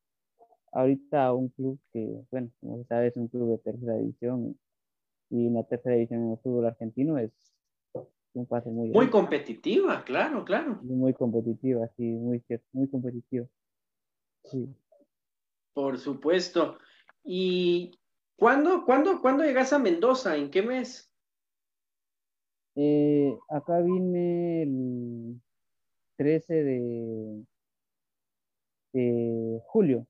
ahorita 0.72 1.34
un 1.34 1.50
club 1.50 1.80
que, 1.92 2.22
bueno, 2.32 2.50
como 2.60 2.84
sabes, 2.86 3.12
es 3.12 3.18
un 3.18 3.28
club 3.28 3.52
de 3.52 3.58
tercera 3.60 3.96
división 3.96 4.58
y 5.30 5.50
la 5.50 5.64
tercera 5.64 5.96
división 5.96 6.24
en 6.24 6.32
el 6.32 6.38
fútbol 6.38 6.66
argentino 6.66 7.18
es 7.18 7.32
un 8.34 8.46
pase 8.46 8.70
muy... 8.70 8.90
Muy 8.90 9.10
competitiva, 9.10 10.04
claro, 10.04 10.46
claro. 10.46 10.80
Muy 10.84 11.14
competitiva, 11.14 11.88
sí, 11.98 12.04
muy, 12.04 12.44
muy 12.72 12.88
competitiva. 12.88 13.48
Sí. 14.44 14.70
Por 15.74 15.98
supuesto. 15.98 16.78
¿Y 17.24 17.92
cuándo, 18.38 18.86
cuándo, 18.86 19.22
cuándo 19.22 19.44
llegas 19.44 19.74
a 19.74 19.80
Mendoza? 19.80 20.38
¿En 20.38 20.50
qué 20.50 20.62
mes? 20.62 21.12
Eh, 22.76 23.36
acá 23.50 23.82
vine 23.82 24.62
el 24.62 25.42
13 26.18 27.44
de, 28.94 29.62
julio. 29.66 30.08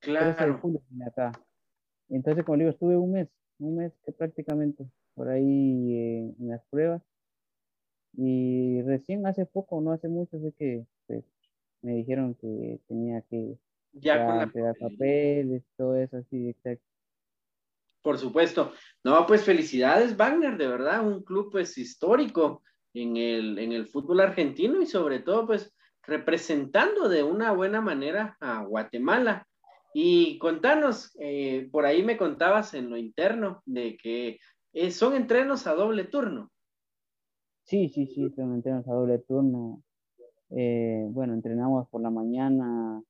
Claro. 0.00 0.34
13 0.34 0.46
de 0.46 0.58
julio 0.58 0.82
vine 0.88 1.06
acá. 1.06 1.32
Entonces, 2.08 2.44
como 2.44 2.58
digo, 2.58 2.70
estuve 2.70 2.96
un 2.96 3.12
mes, 3.12 3.28
un 3.58 3.76
mes 3.76 3.92
que 4.04 4.12
prácticamente 4.12 4.86
por 5.14 5.28
ahí 5.28 5.94
eh, 5.94 6.34
en 6.38 6.48
las 6.48 6.64
pruebas. 6.70 7.02
Y 8.12 8.80
recién 8.82 9.26
hace 9.26 9.44
poco, 9.44 9.80
no 9.80 9.92
hace 9.92 10.08
mucho, 10.08 10.38
fue 10.38 10.52
que 10.52 10.86
pues, 11.06 11.24
me 11.82 11.94
dijeron 11.94 12.34
que 12.34 12.80
tenía 12.86 13.20
que 13.22 13.58
ya 13.92 14.26
con 14.26 14.38
la 14.38 14.74
papeles, 14.74 15.64
todo 15.76 15.96
eso 15.96 16.18
así, 16.18 16.50
exacto. 16.50 16.84
Por 18.02 18.18
supuesto. 18.18 18.72
No, 19.02 19.26
pues 19.26 19.42
felicidades, 19.42 20.16
Wagner, 20.16 20.56
de 20.56 20.68
verdad, 20.68 21.06
un 21.06 21.24
club 21.24 21.50
pues 21.50 21.76
histórico 21.76 22.62
en 22.96 23.16
el, 23.16 23.58
en 23.58 23.72
el 23.72 23.86
fútbol 23.86 24.20
argentino 24.20 24.80
y 24.80 24.86
sobre 24.86 25.20
todo 25.20 25.46
pues 25.46 25.74
representando 26.06 27.08
de 27.08 27.22
una 27.22 27.52
buena 27.52 27.80
manera 27.80 28.36
a 28.40 28.64
Guatemala. 28.64 29.46
Y 29.92 30.38
contanos, 30.38 31.16
eh, 31.18 31.68
por 31.72 31.86
ahí 31.86 32.02
me 32.02 32.16
contabas 32.16 32.74
en 32.74 32.90
lo 32.90 32.96
interno 32.96 33.62
de 33.64 33.96
que 33.96 34.38
eh, 34.72 34.90
son 34.90 35.16
entrenos 35.16 35.66
a 35.66 35.74
doble 35.74 36.04
turno. 36.04 36.50
Sí, 37.64 37.88
sí, 37.88 38.06
sí, 38.06 38.30
son 38.36 38.54
entrenos 38.54 38.86
a 38.88 38.92
doble 38.92 39.18
turno. 39.18 39.82
Eh, 40.50 41.06
bueno, 41.08 41.34
entrenamos 41.34 41.88
por 41.88 42.02
la 42.02 42.10
mañana, 42.10 43.02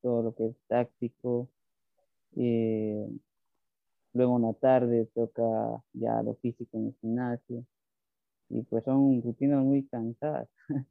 todo 0.00 0.22
lo 0.22 0.34
que 0.34 0.46
es 0.46 0.56
táctico. 0.66 1.50
Luego 4.14 4.36
en 4.36 4.42
la 4.42 4.52
tarde 4.54 5.06
toca 5.14 5.82
ya 5.92 6.22
lo 6.22 6.34
físico 6.36 6.78
en 6.78 6.86
el 6.86 6.94
gimnasio. 7.00 7.66
Y 8.52 8.62
pues 8.62 8.84
son 8.84 9.22
rutinas 9.22 9.64
muy 9.64 9.84
cansadas, 9.86 10.48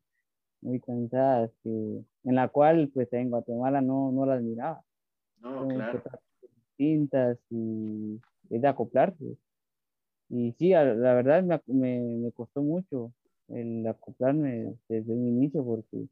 muy 0.62 0.80
cansadas, 0.80 1.51
en 1.64 2.05
la 2.24 2.47
cual 2.47 2.89
pues 2.93 3.12
en 3.14 3.30
Guatemala 3.30 3.82
no, 3.82 4.12
no 4.12 4.26
las 4.26 4.41
miraba. 4.41 4.84
No, 5.39 5.68
claro. 5.68 6.01
Distintas 6.78 7.38
y 7.49 8.20
es 8.49 8.62
de 8.62 8.68
acoplarse. 8.68 9.38
Y 10.30 10.53
sí, 10.53 10.70
la 10.72 11.14
verdad 11.14 11.43
me, 11.43 11.62
me, 11.68 11.99
me 11.99 12.32
costó 12.32 12.64
mucho 12.64 13.14
el 13.49 13.86
acoplarme 13.86 14.74
desde 14.88 15.14
un 15.14 15.28
inicio 15.28 15.64
porque 15.64 16.07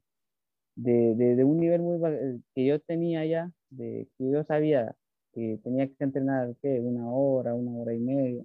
de, 0.76 1.44
un 1.44 1.58
nivel 1.58 1.82
muy 1.82 2.00
eh, 2.10 2.38
que 2.54 2.66
yo 2.66 2.80
tenía 2.80 3.24
ya, 3.26 3.50
de 3.70 4.08
que 4.16 4.30
yo 4.30 4.44
sabía 4.44 4.94
que 5.32 5.58
tenía 5.62 5.86
que 5.86 6.04
entrenar 6.04 6.54
¿qué? 6.62 6.80
una 6.80 7.10
hora, 7.10 7.54
una 7.54 7.72
hora 7.72 7.94
y 7.94 8.00
media, 8.00 8.44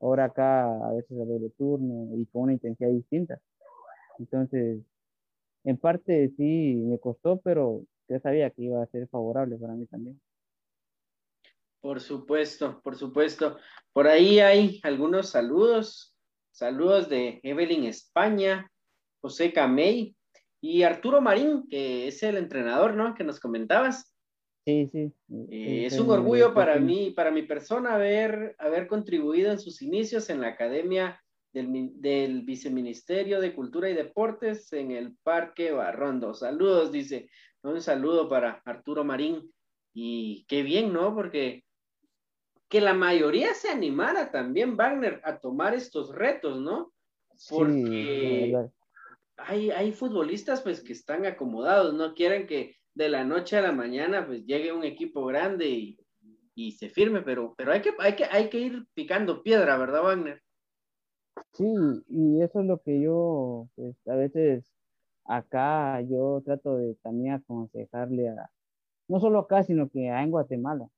ahora 0.00 0.24
acá 0.24 0.64
a 0.64 0.92
veces 0.92 1.12
a 1.12 1.24
doble 1.24 1.50
turno 1.50 2.16
y 2.16 2.26
con 2.26 2.42
una 2.42 2.52
intensidad 2.52 2.90
distinta. 2.90 3.40
Entonces, 4.18 4.80
en 5.64 5.76
parte 5.76 6.32
sí 6.36 6.74
me 6.76 6.98
costó, 6.98 7.40
pero 7.40 7.82
yo 8.08 8.18
sabía 8.20 8.50
que 8.50 8.62
iba 8.62 8.82
a 8.82 8.86
ser 8.86 9.08
favorable 9.08 9.56
para 9.56 9.74
mí 9.74 9.86
también. 9.86 10.20
Por 11.80 12.00
supuesto, 12.00 12.80
por 12.82 12.96
supuesto. 12.96 13.56
Por 13.92 14.06
ahí 14.08 14.40
hay 14.40 14.80
algunos 14.82 15.30
saludos. 15.30 16.16
Saludos 16.50 17.08
de 17.08 17.40
Evelyn 17.44 17.84
España, 17.84 18.70
José 19.20 19.52
Camey, 19.52 20.16
y 20.60 20.82
Arturo 20.82 21.20
Marín, 21.20 21.68
que 21.68 22.08
es 22.08 22.22
el 22.22 22.36
entrenador, 22.36 22.94
¿no? 22.94 23.14
Que 23.14 23.24
nos 23.24 23.38
comentabas. 23.38 24.12
Sí, 24.68 24.86
sí. 24.92 25.12
Eh, 25.50 25.86
es 25.86 25.98
un 25.98 26.10
orgullo 26.10 26.52
para 26.52 26.78
mí, 26.78 27.10
para 27.16 27.30
mi 27.30 27.40
persona, 27.40 27.94
haber, 27.94 28.54
haber 28.58 28.86
contribuido 28.86 29.50
en 29.50 29.58
sus 29.58 29.80
inicios 29.80 30.28
en 30.28 30.42
la 30.42 30.48
Academia 30.48 31.24
del, 31.54 31.92
del, 32.02 32.42
Viceministerio 32.42 33.40
de 33.40 33.54
Cultura 33.54 33.88
y 33.88 33.94
Deportes 33.94 34.70
en 34.74 34.90
el 34.90 35.16
Parque 35.22 35.72
Barrondo. 35.72 36.34
Saludos, 36.34 36.92
dice. 36.92 37.30
Un 37.62 37.80
saludo 37.80 38.28
para 38.28 38.60
Arturo 38.66 39.04
Marín. 39.04 39.50
Y 39.94 40.44
qué 40.48 40.62
bien, 40.62 40.92
¿no? 40.92 41.14
Porque 41.14 41.64
que 42.68 42.82
la 42.82 42.92
mayoría 42.92 43.54
se 43.54 43.70
animara 43.70 44.30
también, 44.30 44.76
Wagner, 44.76 45.22
a 45.24 45.38
tomar 45.38 45.72
estos 45.72 46.14
retos, 46.14 46.60
¿no? 46.60 46.92
Porque 47.48 48.54
hay, 49.38 49.92
futbolistas 49.92 50.60
pues 50.60 50.82
que 50.82 50.92
están 50.92 51.24
acomodados, 51.24 51.94
no 51.94 52.12
quieren 52.12 52.46
que 52.46 52.77
de 52.98 53.08
la 53.08 53.24
noche 53.24 53.56
a 53.56 53.62
la 53.62 53.70
mañana 53.70 54.26
pues 54.26 54.44
llegue 54.44 54.72
un 54.72 54.82
equipo 54.82 55.24
grande 55.24 55.96
y, 56.56 56.72
se 56.72 56.88
firme, 56.88 57.22
pero, 57.22 57.54
pero 57.56 57.70
hay, 57.70 57.80
que, 57.80 57.92
hay, 58.00 58.16
que, 58.16 58.24
hay 58.24 58.50
que 58.50 58.58
ir 58.58 58.84
picando 58.92 59.44
piedra, 59.44 59.78
¿verdad, 59.78 60.02
Wagner? 60.02 60.42
Sí, 61.52 61.72
y 62.08 62.42
eso 62.42 62.58
es 62.58 62.66
lo 62.66 62.82
que 62.82 63.00
yo, 63.00 63.68
pues 63.76 63.94
a 64.08 64.16
veces 64.16 64.74
acá 65.24 66.00
yo 66.00 66.42
trato 66.44 66.76
de 66.76 66.96
también 66.96 67.34
aconsejarle 67.34 68.30
a, 68.30 68.50
no 69.06 69.20
solo 69.20 69.38
acá, 69.38 69.62
sino 69.62 69.88
que 69.88 70.08
en 70.08 70.30
Guatemala, 70.32 70.88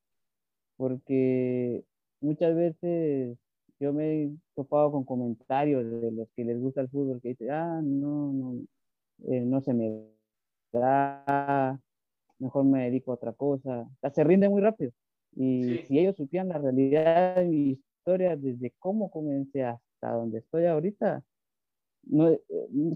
porque 0.78 1.84
muchas 2.22 2.56
veces 2.56 3.36
yo 3.78 3.92
me 3.92 4.22
he 4.22 4.30
topado 4.54 4.90
con 4.90 5.04
comentarios 5.04 5.84
de 5.84 6.10
los 6.12 6.30
que 6.34 6.46
les 6.46 6.58
gusta 6.58 6.80
el 6.80 6.88
fútbol 6.88 7.20
que 7.20 7.28
dicen, 7.28 7.50
ah, 7.50 7.82
no, 7.82 8.32
no, 8.32 8.54
eh, 9.28 9.42
no 9.42 9.60
se 9.60 9.74
me 9.74 10.06
da, 10.72 11.78
mejor 12.40 12.64
me 12.64 12.84
dedico 12.84 13.12
a 13.12 13.14
otra 13.14 13.32
cosa. 13.32 13.88
se 14.12 14.24
rinde 14.24 14.48
muy 14.48 14.60
rápido. 14.60 14.92
Y 15.36 15.78
si 15.86 15.98
ellos 15.98 16.16
supieran 16.16 16.48
la 16.48 16.58
realidad 16.58 17.36
de 17.36 17.44
mi 17.44 17.80
historia, 17.98 18.36
desde 18.36 18.72
cómo 18.78 19.10
comencé 19.10 19.64
hasta 19.64 20.12
donde 20.12 20.38
estoy 20.38 20.66
ahorita, 20.66 21.22
no, 22.04 22.28
eh, 22.30 22.40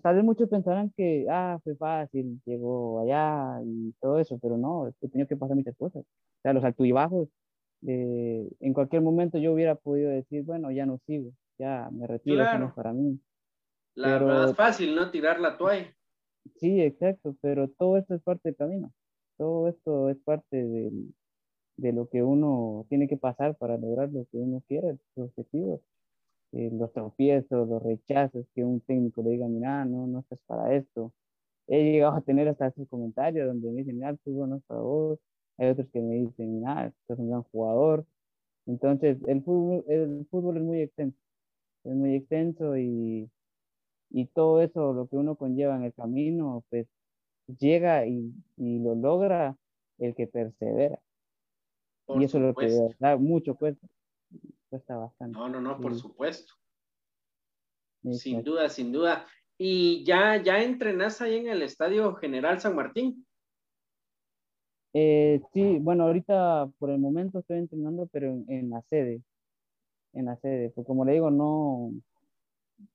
tal 0.03 0.17
vez 0.17 0.25
muchos 0.25 0.49
pensarán 0.49 0.93
que, 0.97 1.27
ah, 1.31 1.59
fue 1.63 1.77
fácil, 1.77 2.41
llegó 2.45 3.01
allá 3.01 3.61
y 3.65 3.93
todo 4.01 4.19
eso, 4.19 4.39
pero 4.41 4.57
no, 4.57 4.89
he 4.89 5.09
tenido 5.09 5.29
que 5.29 5.37
pasar 5.37 5.57
muchas 5.57 5.77
cosas. 5.77 6.03
O 6.03 6.43
sea, 6.43 6.53
los 6.53 6.65
altos 6.65 6.87
y 6.87 6.93
bajos, 6.93 7.29
eh, 7.87 8.49
en 8.61 8.73
cualquier 8.73 9.03
momento 9.03 9.39
yo 9.39 9.53
hubiera 9.53 9.75
podido 9.75 10.11
decir, 10.11 10.43
bueno, 10.43 10.71
ya 10.71 10.87
no 10.87 10.99
sigo, 11.07 11.33
ya 11.59 11.89
me 11.93 12.07
retiro, 12.07 12.43
eso 12.43 12.59
no 12.59 12.69
es 12.69 12.73
para 12.73 12.93
mí. 12.93 13.21
La 13.95 14.19
verdad 14.19 14.51
es 14.51 14.57
fácil, 14.57 14.95
¿no? 14.97 15.11
Tirar 15.11 15.39
la 15.39 15.57
toalla. 15.57 15.95
Sí, 16.57 16.81
exacto, 16.81 17.37
pero 17.41 17.69
todo 17.69 17.97
esto 17.97 18.15
es 18.15 18.23
parte 18.23 18.49
del 18.49 18.57
camino. 18.57 18.93
Todo 19.37 19.69
esto 19.69 20.11
es 20.11 20.17
parte 20.19 20.57
del, 20.65 21.15
de 21.77 21.93
lo 21.93 22.09
que 22.09 22.23
uno 22.23 22.87
tiene 22.89 23.09
que 23.09 23.17
pasar 23.17 23.57
para 23.57 23.77
lograr 23.79 24.11
lo 24.13 24.27
que 24.27 24.39
uno 24.39 24.63
quiere, 24.69 24.99
sus 25.15 25.27
objetivos. 25.27 25.81
Eh, 26.53 26.71
los 26.73 26.93
tropiezos, 26.93 27.69
los 27.69 27.83
rechazos, 27.83 28.47
que 28.55 28.65
un 28.65 28.81
técnico 28.83 29.23
le 29.23 29.31
diga, 29.31 29.49
mira, 29.49 29.85
no, 29.85 30.07
no 30.07 30.21
estás 30.21 30.39
para 30.47 30.75
esto. 30.75 31.13
He 31.69 31.85
llegado 31.93 32.17
a 32.17 32.23
tener 32.23 32.49
hasta 32.49 32.69
esos 32.69 32.89
comentarios 32.89 33.47
donde 33.49 33.71
me 33.71 33.79
dicen, 33.81 33.97
mira, 33.97 34.11
el 34.11 34.19
fútbol 34.21 34.51
no 34.51 34.57
es 34.57 34.65
para 34.67 34.81
vos. 34.81 35.19
Hay 35.59 35.71
otros 35.71 35.89
que 35.93 36.01
me 36.01 36.17
dicen, 36.17 36.57
mira, 36.61 36.87
estás 36.89 37.19
un 37.19 37.31
gran 37.31 37.43
jugador. 37.45 38.07
Entonces, 38.67 39.19
el 39.29 39.43
fútbol, 39.45 39.85
el 39.89 40.27
fútbol 40.31 40.59
es 40.59 40.63
muy 40.65 40.81
extenso. 40.83 41.19
Es 41.85 41.95
muy 41.95 42.17
extenso 42.17 42.77
y, 42.79 43.31
y 44.11 44.27
todo 44.29 44.63
eso, 44.63 44.93
lo 44.95 45.09
que 45.09 45.17
uno 45.17 45.37
conlleva 45.37 45.77
en 45.77 45.85
el 45.85 45.95
camino, 45.95 46.65
pues 46.71 46.87
llega 47.47 48.07
y, 48.07 48.33
y 48.57 48.79
lo 48.79 48.95
logra 48.95 49.57
el 49.99 50.15
que 50.15 50.27
persevera 50.27 51.01
y 52.09 52.25
eso 52.25 52.39
es 52.39 52.45
lo 52.45 52.55
que 52.55 52.97
da 52.99 53.17
mucho 53.17 53.55
cuesta, 53.55 53.87
cuesta 54.69 54.97
bastante. 54.97 55.39
No, 55.39 55.49
no, 55.49 55.61
no, 55.61 55.81
por 55.81 55.95
supuesto. 55.95 56.55
Sin 58.13 58.43
duda, 58.43 58.69
sin 58.69 58.93
duda. 58.93 59.27
¿Y 59.57 60.05
ya, 60.05 60.43
ya 60.43 60.63
entrenás 60.63 61.23
ahí 61.23 61.37
en 61.37 61.49
el 61.49 61.63
Estadio 61.63 62.15
General 62.17 62.61
San 62.61 62.77
Martín? 62.77 63.27
Eh, 64.93 65.41
sí, 65.53 65.79
bueno, 65.81 66.05
ahorita 66.05 66.71
por 66.79 66.91
el 66.91 66.99
momento 66.99 67.39
estoy 67.39 67.59
entrenando, 67.59 68.07
pero 68.13 68.29
en, 68.49 68.71
la 68.71 68.83
sede, 68.83 69.23
en 70.13 70.27
la 70.27 70.37
sede, 70.37 70.71
porque 70.71 70.87
como 70.87 71.05
le 71.05 71.13
digo, 71.13 71.31
no, 71.31 71.93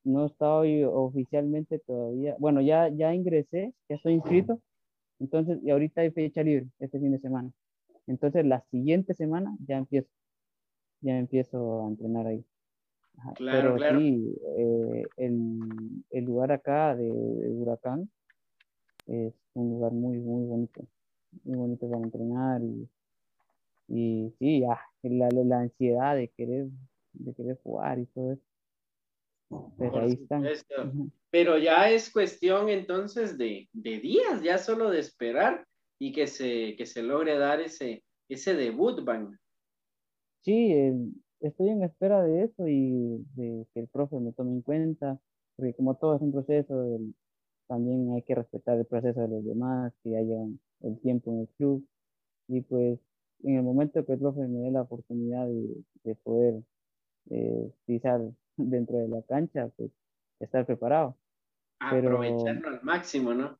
no 0.03 0.25
estoy 0.25 0.83
oficialmente 0.83 1.79
todavía, 1.79 2.35
bueno, 2.39 2.61
ya, 2.61 2.89
ya 2.89 3.13
ingresé, 3.13 3.73
ya 3.87 3.95
estoy 3.95 4.13
inscrito, 4.13 4.59
entonces, 5.19 5.59
y 5.63 5.69
ahorita 5.69 6.01
hay 6.01 6.11
fecha 6.11 6.43
libre 6.43 6.67
este 6.79 6.99
fin 6.99 7.11
de 7.11 7.19
semana. 7.19 7.51
Entonces 8.07 8.45
la 8.45 8.61
siguiente 8.71 9.13
semana 9.13 9.55
ya 9.67 9.77
empiezo, 9.77 10.09
ya 11.01 11.17
empiezo 11.17 11.85
a 11.85 11.89
entrenar 11.89 12.27
ahí. 12.27 12.43
Claro, 13.35 13.75
Pero 13.77 13.99
sí, 13.99 14.35
eh, 14.57 15.03
el, 15.17 16.23
lugar 16.23 16.51
acá 16.51 16.95
de, 16.95 17.11
Huracán 17.11 18.09
es 19.07 19.33
un 19.53 19.69
lugar 19.71 19.91
muy, 19.91 20.19
muy 20.19 20.45
bonito, 20.45 20.85
muy 21.43 21.57
bonito 21.57 21.89
para 21.89 22.03
entrenar 22.03 22.61
y, 22.63 22.87
y 23.89 24.33
sí, 24.39 24.61
la, 24.61 25.29
la, 25.29 25.59
ansiedad 25.59 26.15
de 26.15 26.29
querer, 26.29 26.67
de 27.13 27.33
querer 27.33 27.59
jugar 27.61 27.99
y 27.99 28.05
todo 28.05 28.33
eso. 28.33 28.48
Pero 29.77 29.99
ahí 29.99 30.13
están. 30.13 30.45
Pero 31.31 31.57
ya 31.57 31.89
es 31.89 32.11
cuestión 32.11 32.69
entonces 32.69 33.37
de, 33.37 33.67
de 33.73 33.99
días, 33.99 34.41
ya 34.43 34.57
solo 34.57 34.89
de 34.89 34.99
esperar 34.99 35.65
y 35.99 36.11
que 36.11 36.27
se, 36.27 36.75
que 36.75 36.85
se 36.85 37.03
logre 37.03 37.37
dar 37.37 37.59
ese, 37.59 38.03
ese 38.29 38.53
debut, 38.55 39.03
Van. 39.03 39.37
Sí, 40.41 40.73
estoy 41.41 41.69
en 41.69 41.83
espera 41.83 42.23
de 42.23 42.43
eso 42.43 42.67
y 42.67 43.25
de 43.35 43.65
que 43.73 43.81
el 43.81 43.87
profe 43.87 44.19
me 44.19 44.31
tome 44.31 44.51
en 44.51 44.61
cuenta, 44.61 45.19
porque 45.55 45.73
como 45.73 45.95
todo 45.95 46.15
es 46.15 46.21
un 46.21 46.31
proceso, 46.31 46.99
también 47.67 48.13
hay 48.13 48.23
que 48.23 48.35
respetar 48.35 48.77
el 48.77 48.85
proceso 48.85 49.21
de 49.21 49.27
los 49.27 49.45
demás, 49.45 49.93
que 50.03 50.15
haya 50.15 50.37
el 50.81 50.99
tiempo 51.01 51.31
en 51.31 51.39
el 51.41 51.47
club. 51.49 51.85
Y 52.47 52.61
pues 52.61 52.99
en 53.43 53.55
el 53.55 53.63
momento 53.63 54.05
que 54.05 54.13
el 54.13 54.19
profe 54.19 54.47
me 54.47 54.59
dé 54.59 54.71
la 54.71 54.81
oportunidad 54.81 55.47
de, 55.47 56.15
poder 56.23 56.63
eh, 57.29 57.71
pisar 57.85 58.21
dentro 58.59 58.97
de 58.97 59.07
la 59.07 59.21
cancha, 59.23 59.69
pues 59.75 59.91
estar 60.39 60.65
preparado. 60.65 61.17
Aprovecharlo 61.79 62.69
al 62.69 62.83
máximo, 62.83 63.33
¿no? 63.33 63.57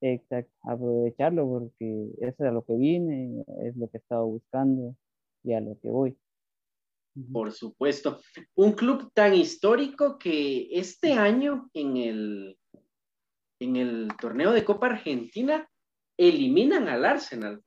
Exacto, 0.00 0.52
aprovecharlo 0.62 1.48
porque 1.48 2.10
eso 2.20 2.44
es 2.44 2.48
a 2.48 2.50
lo 2.50 2.64
que 2.64 2.74
vine, 2.74 3.44
es 3.64 3.76
lo 3.76 3.88
que 3.88 3.98
he 3.98 4.00
estado 4.00 4.26
buscando 4.26 4.96
y 5.44 5.52
a 5.52 5.60
lo 5.60 5.78
que 5.80 5.88
voy. 5.88 6.16
Por 7.32 7.52
supuesto. 7.52 8.20
Un 8.54 8.72
club 8.72 9.12
tan 9.12 9.34
histórico 9.34 10.18
que 10.18 10.68
este 10.72 11.12
año 11.12 11.68
en 11.74 11.96
el, 11.96 12.58
en 13.60 13.76
el 13.76 14.08
torneo 14.18 14.52
de 14.52 14.64
Copa 14.64 14.86
Argentina 14.86 15.68
eliminan 16.16 16.88
al 16.88 17.04
Arsenal 17.04 17.62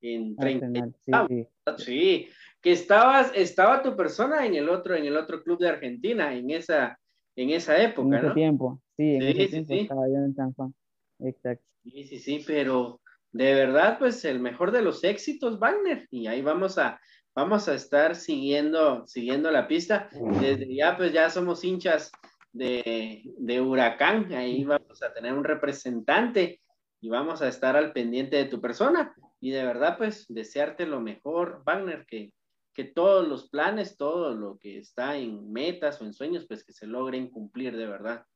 en 0.00 0.36
30. 0.36 0.90
sí, 1.28 1.46
sí. 1.78 2.28
Que 2.64 2.72
estabas, 2.72 3.30
estaba 3.34 3.82
tu 3.82 3.94
persona 3.94 4.46
en 4.46 4.54
el 4.54 4.70
otro, 4.70 4.96
en 4.96 5.04
el 5.04 5.18
otro 5.18 5.42
club 5.42 5.58
de 5.58 5.68
Argentina, 5.68 6.34
en 6.34 6.50
esa, 6.50 6.98
en 7.36 7.50
esa 7.50 7.76
época, 7.76 8.18
en 8.18 8.24
ese 8.24 8.34
tiempo, 8.34 8.80
sí, 8.96 9.16
en 9.16 9.22
ese 9.22 9.48
tiempo 9.48 9.74
estaba 9.74 10.08
yo 10.08 10.14
en 10.14 10.34
San 10.34 10.54
Juan. 10.54 10.74
Exacto. 11.20 11.62
Sí, 11.82 12.04
sí, 12.04 12.18
sí, 12.18 12.44
pero 12.46 13.02
de 13.32 13.52
verdad, 13.52 13.98
pues 13.98 14.24
el 14.24 14.40
mejor 14.40 14.72
de 14.72 14.80
los 14.80 15.04
éxitos, 15.04 15.58
Wagner, 15.58 16.08
y 16.10 16.26
ahí 16.26 16.40
vamos 16.40 16.78
a, 16.78 16.98
vamos 17.34 17.68
a 17.68 17.74
estar 17.74 18.16
siguiendo, 18.16 19.06
siguiendo 19.06 19.50
la 19.50 19.68
pista. 19.68 20.08
Desde 20.40 20.74
ya, 20.74 20.96
pues 20.96 21.12
ya 21.12 21.28
somos 21.28 21.62
hinchas 21.64 22.10
de, 22.50 23.24
de 23.36 23.60
Huracán, 23.60 24.32
ahí 24.32 24.64
vamos 24.64 25.02
a 25.02 25.12
tener 25.12 25.34
un 25.34 25.44
representante 25.44 26.62
y 27.02 27.10
vamos 27.10 27.42
a 27.42 27.48
estar 27.48 27.76
al 27.76 27.92
pendiente 27.92 28.38
de 28.38 28.46
tu 28.46 28.58
persona. 28.58 29.14
Y 29.38 29.50
de 29.50 29.64
verdad, 29.64 29.98
pues 29.98 30.24
desearte 30.30 30.86
lo 30.86 31.02
mejor, 31.02 31.62
Wagner, 31.66 32.06
que, 32.06 32.32
que 32.74 32.84
todos 32.84 33.26
los 33.26 33.48
planes, 33.48 33.96
todo 33.96 34.34
lo 34.34 34.58
que 34.58 34.78
está 34.78 35.16
en 35.16 35.52
metas 35.52 36.00
o 36.00 36.04
en 36.04 36.12
sueños, 36.12 36.44
pues 36.46 36.64
que 36.64 36.72
se 36.72 36.86
logren 36.86 37.30
cumplir 37.30 37.76
de 37.76 37.86
verdad. 37.86 38.26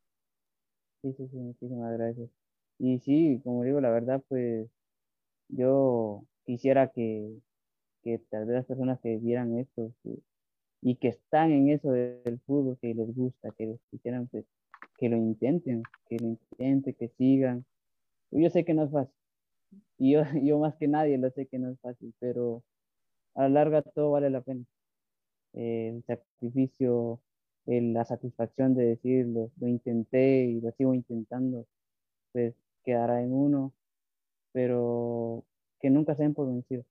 Sí, 1.03 1.13
sí, 1.13 1.29
sí, 1.29 1.37
muchísimas 1.37 1.99
gracias. 1.99 2.31
Y 2.79 3.01
sí, 3.01 3.41
como 3.43 3.65
digo, 3.65 3.81
la 3.81 3.91
verdad, 3.91 4.23
pues 4.29 4.69
yo 5.49 6.25
quisiera 6.45 6.89
que, 6.89 7.37
que 8.03 8.19
tal 8.31 8.47
vez 8.47 8.57
las 8.57 8.67
personas 8.67 9.01
que 9.01 9.17
vieran 9.17 9.59
esto 9.59 9.93
y 10.81 10.95
que 10.97 11.09
están 11.09 11.51
en 11.51 11.71
eso 11.71 11.91
del 11.91 12.39
fútbol, 12.47 12.79
que 12.81 12.95
les 12.95 13.15
gusta, 13.15 13.51
que 13.51 13.77
quisieran, 13.91 14.29
pues, 14.29 14.45
que 14.97 15.09
lo 15.09 15.17
intenten, 15.17 15.83
que 16.09 16.19
lo 16.19 16.29
intenten, 16.29 16.95
que 16.95 17.09
sigan. 17.09 17.65
Yo 18.31 18.51
sé 18.51 18.65
que 18.65 18.75
no 18.75 18.85
es 18.85 18.93
fácil. 18.93 19.15
Y 19.99 20.13
yo, 20.13 20.23
yo 20.43 20.59
más 20.61 20.77
que 20.77 20.87
nadie 20.87 21.19
lo 21.19 21.31
sé 21.31 21.47
que 21.47 21.59
no 21.59 21.71
es 21.71 21.81
fácil, 21.81 22.15
pero 22.21 22.63
a 23.39 23.43
la 23.43 23.49
larga 23.51 23.83
todo 23.83 24.13
vale 24.13 24.31
la 24.31 24.43
pena. 24.43 24.65
el 25.55 26.05
sacrificio, 26.07 27.21
la 27.67 28.05
satisfacción 28.05 28.75
de 28.75 28.87
decirlo, 28.87 29.51
lo 29.61 29.69
intenté 29.69 30.45
y 30.47 30.61
lo 30.61 30.73
sigo 30.73 30.95
intentando, 30.95 31.67
pues 32.33 32.55
quedará 32.85 33.23
en 33.23 33.33
uno, 33.33 33.75
pero 34.53 35.45
que 35.81 35.91
nunca 35.91 36.15
se 36.17 36.25
den 36.25 36.35
por 36.35 36.49
vencidos, 36.49 36.87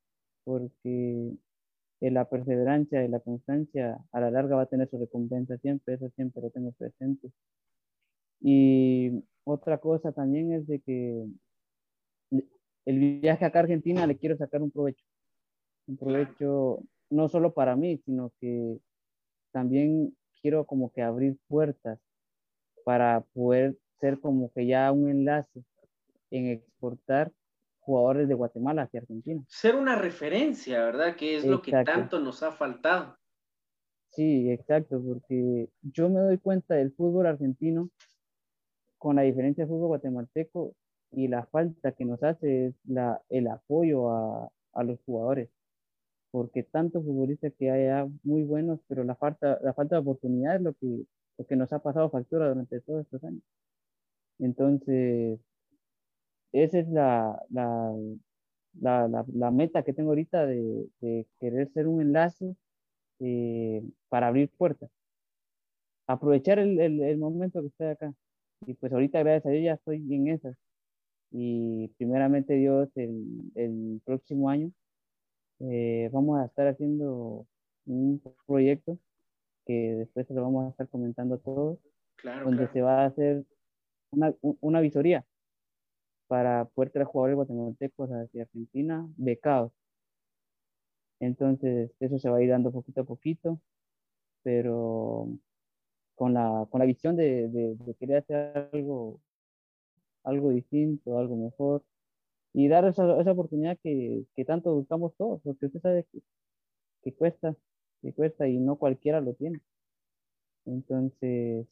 porque 0.45 1.33
la 2.01 2.29
perseverancia 2.29 3.03
y 3.03 3.09
la 3.09 3.19
constancia 3.19 3.97
a 4.11 4.19
la 4.21 4.31
larga 4.31 4.55
va 4.57 4.63
a 4.63 4.67
tener 4.67 4.89
su 4.89 4.97
recompensa 4.99 5.57
siempre, 5.57 5.95
eso 5.95 6.09
siempre 6.11 6.41
lo 6.41 6.49
tengo 6.51 6.71
presente. 6.73 7.31
Y 8.41 9.23
otra 9.43 9.79
cosa 9.79 10.11
también 10.11 10.53
es 10.53 10.67
de 10.67 10.79
que 10.79 11.27
el 12.85 13.19
viaje 13.19 13.45
acá 13.45 13.59
a 13.59 13.63
Argentina 13.63 14.07
le 14.07 14.17
quiero 14.17 14.37
sacar 14.37 14.61
un 14.61 14.71
provecho, 14.71 15.03
un 15.88 15.97
provecho 15.97 16.79
no 17.09 17.29
solo 17.29 17.53
para 17.53 17.75
mí, 17.75 17.97
sino 18.05 18.31
que 18.39 18.77
también 19.51 20.15
quiero 20.41 20.65
como 20.65 20.91
que 20.91 21.01
abrir 21.01 21.38
puertas 21.47 21.99
para 22.83 23.21
poder 23.33 23.77
ser 23.99 24.19
como 24.19 24.51
que 24.53 24.67
ya 24.67 24.91
un 24.91 25.09
enlace 25.09 25.63
en 26.29 26.47
exportar 26.47 27.31
jugadores 27.79 28.27
de 28.27 28.33
Guatemala 28.33 28.83
hacia 28.83 28.99
Argentina. 28.99 29.43
Ser 29.47 29.75
una 29.75 29.95
referencia, 29.95 30.83
¿verdad? 30.83 31.15
Que 31.15 31.38
es 31.38 31.45
lo 31.45 31.61
que 31.61 31.71
tanto 31.71 32.19
nos 32.19 32.43
ha 32.43 32.51
faltado. 32.51 33.17
Sí, 34.09 34.51
exacto, 34.51 35.01
porque 35.01 35.69
yo 35.81 36.09
me 36.09 36.19
doy 36.19 36.38
cuenta 36.38 36.75
del 36.75 36.91
fútbol 36.91 37.27
argentino 37.27 37.89
con 38.97 39.15
la 39.15 39.21
diferencia 39.21 39.63
del 39.63 39.69
fútbol 39.69 39.88
guatemalteco 39.88 40.75
y 41.11 41.27
la 41.27 41.45
falta 41.45 41.91
que 41.93 42.03
nos 42.03 42.21
hace 42.23 42.67
es 42.67 42.75
la, 42.85 43.21
el 43.29 43.47
apoyo 43.47 44.09
a, 44.11 44.49
a 44.73 44.83
los 44.83 44.99
jugadores. 45.05 45.49
Porque 46.32 46.63
tantos 46.63 47.03
futbolistas 47.05 47.53
que 47.57 47.71
hay 47.71 48.09
muy 48.23 48.43
buenos, 48.43 48.80
pero 48.88 49.03
la 49.03 49.15
falta, 49.15 49.59
la 49.63 49.73
falta 49.73 49.95
de 49.95 50.01
oportunidad 50.01 50.55
es 50.57 50.61
lo 50.61 50.73
que, 50.73 51.05
lo 51.38 51.45
que 51.45 51.55
nos 51.55 51.71
ha 51.73 51.80
pasado 51.80 52.09
factura 52.09 52.49
durante 52.49 52.82
todos 52.82 53.01
estos 53.05 53.23
años. 53.23 53.43
Entonces, 54.39 55.39
esa 56.51 56.80
es 56.80 56.88
la, 56.89 57.41
la, 57.49 57.93
la, 58.80 59.25
la 59.34 59.51
meta 59.51 59.84
que 59.84 59.93
tengo 59.93 60.09
ahorita 60.09 60.45
de, 60.45 60.88
de 61.01 61.28
querer 61.39 61.69
ser 61.73 61.88
un 61.88 62.01
enlace 62.01 62.55
eh, 63.19 63.84
para 64.09 64.28
abrir 64.28 64.49
puertas. 64.57 64.89
Aprovechar 66.07 66.59
el, 66.59 66.80
el, 66.80 67.01
el, 67.01 67.17
momento 67.17 67.61
que 67.61 67.67
estoy 67.67 67.88
acá. 67.88 68.13
Y 68.65 68.73
pues 68.75 68.91
ahorita, 68.93 69.19
gracias 69.19 69.45
a 69.45 69.49
Dios, 69.49 69.65
ya 69.65 69.73
estoy 69.73 69.97
en 70.13 70.28
esas. 70.30 70.55
Y 71.32 71.89
primeramente 71.97 72.53
Dios, 72.55 72.89
el, 72.95 73.51
el 73.55 74.01
próximo 74.05 74.49
año, 74.49 74.71
eh, 75.59 76.09
vamos 76.11 76.39
a 76.39 76.45
estar 76.45 76.67
haciendo 76.67 77.45
un 77.85 78.21
proyecto 78.45 78.97
que 79.65 79.95
después 79.95 80.27
se 80.27 80.33
lo 80.33 80.43
vamos 80.43 80.65
a 80.65 80.69
estar 80.69 80.87
comentando 80.89 81.35
a 81.35 81.39
todos, 81.39 81.79
claro, 82.15 82.45
donde 82.45 82.67
se 82.69 82.81
va 82.81 83.03
a 83.03 83.05
hacer 83.07 83.45
una, 84.11 84.33
una 84.41 84.81
visoría 84.81 85.25
para 86.27 86.65
poder 86.65 86.91
traer 86.91 87.07
jugadores 87.07 87.35
guatemaltecos 87.35 88.09
hacia 88.09 88.43
Argentina 88.43 89.07
becados. 89.17 89.71
Entonces, 91.19 91.91
eso 91.99 92.19
se 92.19 92.29
va 92.29 92.37
a 92.37 92.43
ir 92.43 92.49
dando 92.49 92.71
poquito 92.71 93.01
a 93.01 93.05
poquito, 93.05 93.59
pero 94.43 95.29
con 96.15 96.33
la, 96.33 96.67
con 96.69 96.79
la 96.79 96.85
visión 96.85 97.15
de, 97.15 97.47
de, 97.49 97.95
querer 97.95 98.17
hacer 98.17 98.69
algo, 98.73 99.19
algo 100.23 100.49
distinto, 100.49 101.17
algo 101.17 101.35
mejor, 101.35 101.83
y 102.57 102.67
dar 102.69 102.85
esa, 102.85 103.21
esa 103.21 103.31
oportunidad 103.33 103.77
que, 103.83 104.23
que, 104.35 104.43
tanto 104.43 104.73
buscamos 104.73 105.13
todos, 105.15 105.39
porque 105.43 105.67
usted 105.67 105.79
sabe 105.79 106.07
que, 106.11 106.23
que, 107.03 107.13
cuesta, 107.13 107.55
que 108.01 108.13
cuesta 108.13 108.47
y 108.47 108.57
no 108.57 108.77
cualquiera 108.77 109.21
lo 109.21 109.35
tiene. 109.35 109.61
Entonces, 110.65 111.67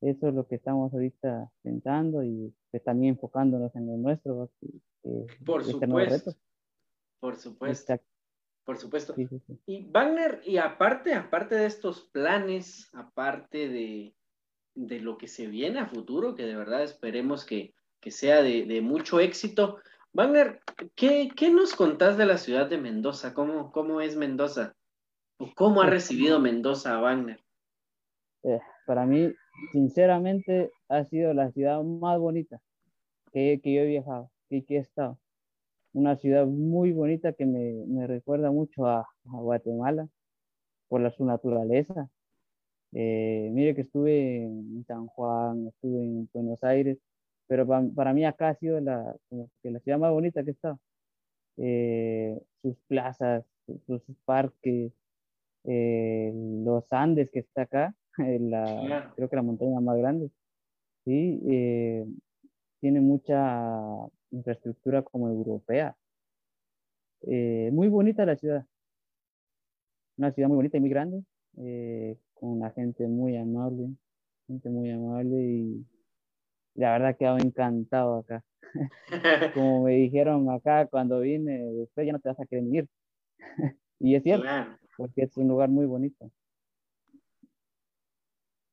eso 0.00 0.28
es 0.28 0.34
lo 0.34 0.46
que 0.48 0.54
estamos 0.54 0.94
ahorita 0.94 1.52
pensando 1.60 2.24
y 2.24 2.54
pues, 2.70 2.82
también 2.84 3.16
enfocándonos 3.16 3.76
en 3.76 3.86
lo 3.86 3.98
nuestro. 3.98 4.50
por, 5.44 5.62
supuesto, 5.62 6.34
por 7.20 7.36
supuesto. 7.36 8.00
Por 8.64 8.78
supuesto. 8.78 9.14
Y 9.66 9.90
Wagner, 9.90 10.40
y 10.42 10.56
aparte, 10.56 11.12
aparte 11.12 11.54
de 11.54 11.66
estos 11.66 12.00
planes, 12.12 12.88
aparte 12.94 13.68
de, 13.68 14.14
de, 14.74 15.00
lo 15.00 15.18
que 15.18 15.28
se 15.28 15.48
viene 15.48 15.80
a 15.80 15.86
futuro, 15.86 16.34
que 16.34 16.46
de 16.46 16.56
verdad 16.56 16.82
esperemos 16.82 17.44
que, 17.44 17.74
que 18.00 18.10
sea 18.10 18.42
de, 18.42 18.64
de, 18.64 18.80
mucho 18.80 19.20
éxito, 19.20 19.80
Wagner, 20.12 20.60
¿qué, 20.94 21.28
¿qué, 21.36 21.50
nos 21.50 21.74
contás 21.74 22.16
de 22.16 22.26
la 22.26 22.38
ciudad 22.38 22.68
de 22.68 22.78
Mendoza? 22.78 23.34
¿Cómo, 23.34 23.70
cómo 23.72 24.00
es 24.00 24.16
Mendoza? 24.16 24.74
¿O 25.38 25.52
cómo 25.54 25.82
ha 25.82 25.86
recibido 25.86 26.40
Mendoza 26.40 26.94
a 26.94 27.00
Wagner? 27.00 27.40
Eh, 28.42 28.60
para 28.86 29.06
mí, 29.06 29.32
sinceramente, 29.72 30.72
ha 30.88 31.04
sido 31.04 31.34
la 31.34 31.50
ciudad 31.52 31.82
más 31.82 32.18
bonita 32.18 32.60
que, 33.32 33.60
que 33.62 33.74
yo 33.74 33.82
he 33.82 33.86
viajado 33.86 34.30
y 34.48 34.62
que 34.62 34.76
he 34.76 34.80
estado 34.80 35.18
una 35.92 36.16
ciudad 36.16 36.46
muy 36.46 36.92
bonita 36.92 37.32
que 37.32 37.46
me, 37.46 37.84
me 37.86 38.06
recuerda 38.06 38.50
mucho 38.50 38.86
a, 38.86 39.00
a, 39.00 39.06
Guatemala 39.24 40.08
por 40.88 41.00
la, 41.00 41.10
su 41.10 41.24
naturaleza. 41.24 42.08
Eh, 42.92 43.50
mire 43.52 43.74
que 43.74 43.82
estuve 43.82 44.44
en 44.44 44.84
San 44.86 45.06
Juan, 45.08 45.66
estuve 45.68 46.02
en 46.02 46.28
Buenos 46.32 46.62
Aires, 46.64 46.98
pero 47.48 47.66
para, 47.66 47.86
para 47.94 48.12
mí 48.14 48.24
acá 48.24 48.50
ha 48.50 48.54
sido 48.54 48.80
la, 48.80 49.16
como 49.28 49.50
que 49.62 49.70
la 49.70 49.80
ciudad 49.80 49.98
más 49.98 50.12
bonita 50.12 50.44
que 50.44 50.52
está. 50.52 50.78
Eh, 51.56 52.40
sus 52.62 52.76
plazas, 52.86 53.44
sus, 53.86 54.02
parques, 54.24 54.92
eh, 55.64 56.32
los 56.64 56.92
Andes 56.92 57.30
que 57.30 57.40
está 57.40 57.62
acá, 57.62 57.94
la, 58.18 59.12
creo 59.16 59.28
que 59.28 59.36
la 59.36 59.42
montaña 59.42 59.80
más 59.80 59.98
grande. 59.98 60.30
Sí, 61.04 61.40
tiene 62.80 63.00
mucha 63.00 63.80
infraestructura 64.30 65.02
como 65.02 65.28
europea. 65.28 65.96
Eh, 67.22 67.70
muy 67.72 67.88
bonita 67.88 68.24
la 68.24 68.36
ciudad. 68.36 68.64
Una 70.16 70.32
ciudad 70.32 70.48
muy 70.48 70.56
bonita 70.56 70.76
y 70.76 70.80
muy 70.80 70.90
grande, 70.90 71.24
eh, 71.58 72.16
con 72.34 72.50
una 72.50 72.70
gente 72.70 73.06
muy 73.06 73.36
amable, 73.36 73.90
gente 74.46 74.68
muy 74.68 74.90
amable 74.90 75.36
y 75.36 75.86
la 76.74 76.92
verdad 76.92 77.12
que 77.12 77.18
quedado 77.18 77.38
encantado 77.38 78.18
acá. 78.18 78.44
como 79.54 79.84
me 79.84 79.94
dijeron 79.94 80.50
acá 80.50 80.86
cuando 80.86 81.20
vine, 81.20 81.58
después 81.72 82.06
ya 82.06 82.12
no 82.12 82.20
te 82.20 82.28
vas 82.28 82.40
a 82.40 82.46
querer 82.46 82.64
ir. 82.64 82.88
y 83.98 84.14
es 84.14 84.22
cierto, 84.22 84.46
porque 84.96 85.22
es 85.22 85.36
un 85.36 85.48
lugar 85.48 85.68
muy 85.68 85.86
bonito. 85.86 86.30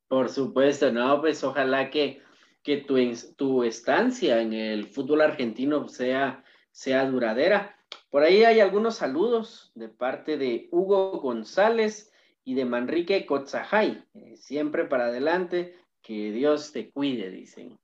Por 0.07 0.29
supuesto, 0.29 0.91
no, 0.91 1.19
pues 1.19 1.43
ojalá 1.43 1.89
que 1.89 2.21
que 2.65 2.77
tu, 2.77 2.95
tu 3.37 3.63
estancia 3.63 4.41
en 4.41 4.51
el 4.51 4.87
fútbol 4.87 5.21
argentino 5.21 5.87
sea, 5.87 6.43
sea 6.71 7.05
duradera. 7.05 7.77
Por 8.09 8.23
ahí 8.23 8.43
hay 8.43 8.59
algunos 8.59 8.95
saludos 8.95 9.71
de 9.75 9.87
parte 9.87 10.35
de 10.37 10.67
Hugo 10.71 11.21
González 11.21 12.11
y 12.43 12.55
de 12.55 12.65
Manrique 12.65 13.27
Cotzajay. 13.27 14.03
Eh, 14.15 14.35
siempre 14.35 14.85
para 14.85 15.05
adelante, 15.05 15.75
que 16.01 16.31
Dios 16.31 16.71
te 16.71 16.89
cuide, 16.89 17.29
dicen. 17.29 17.77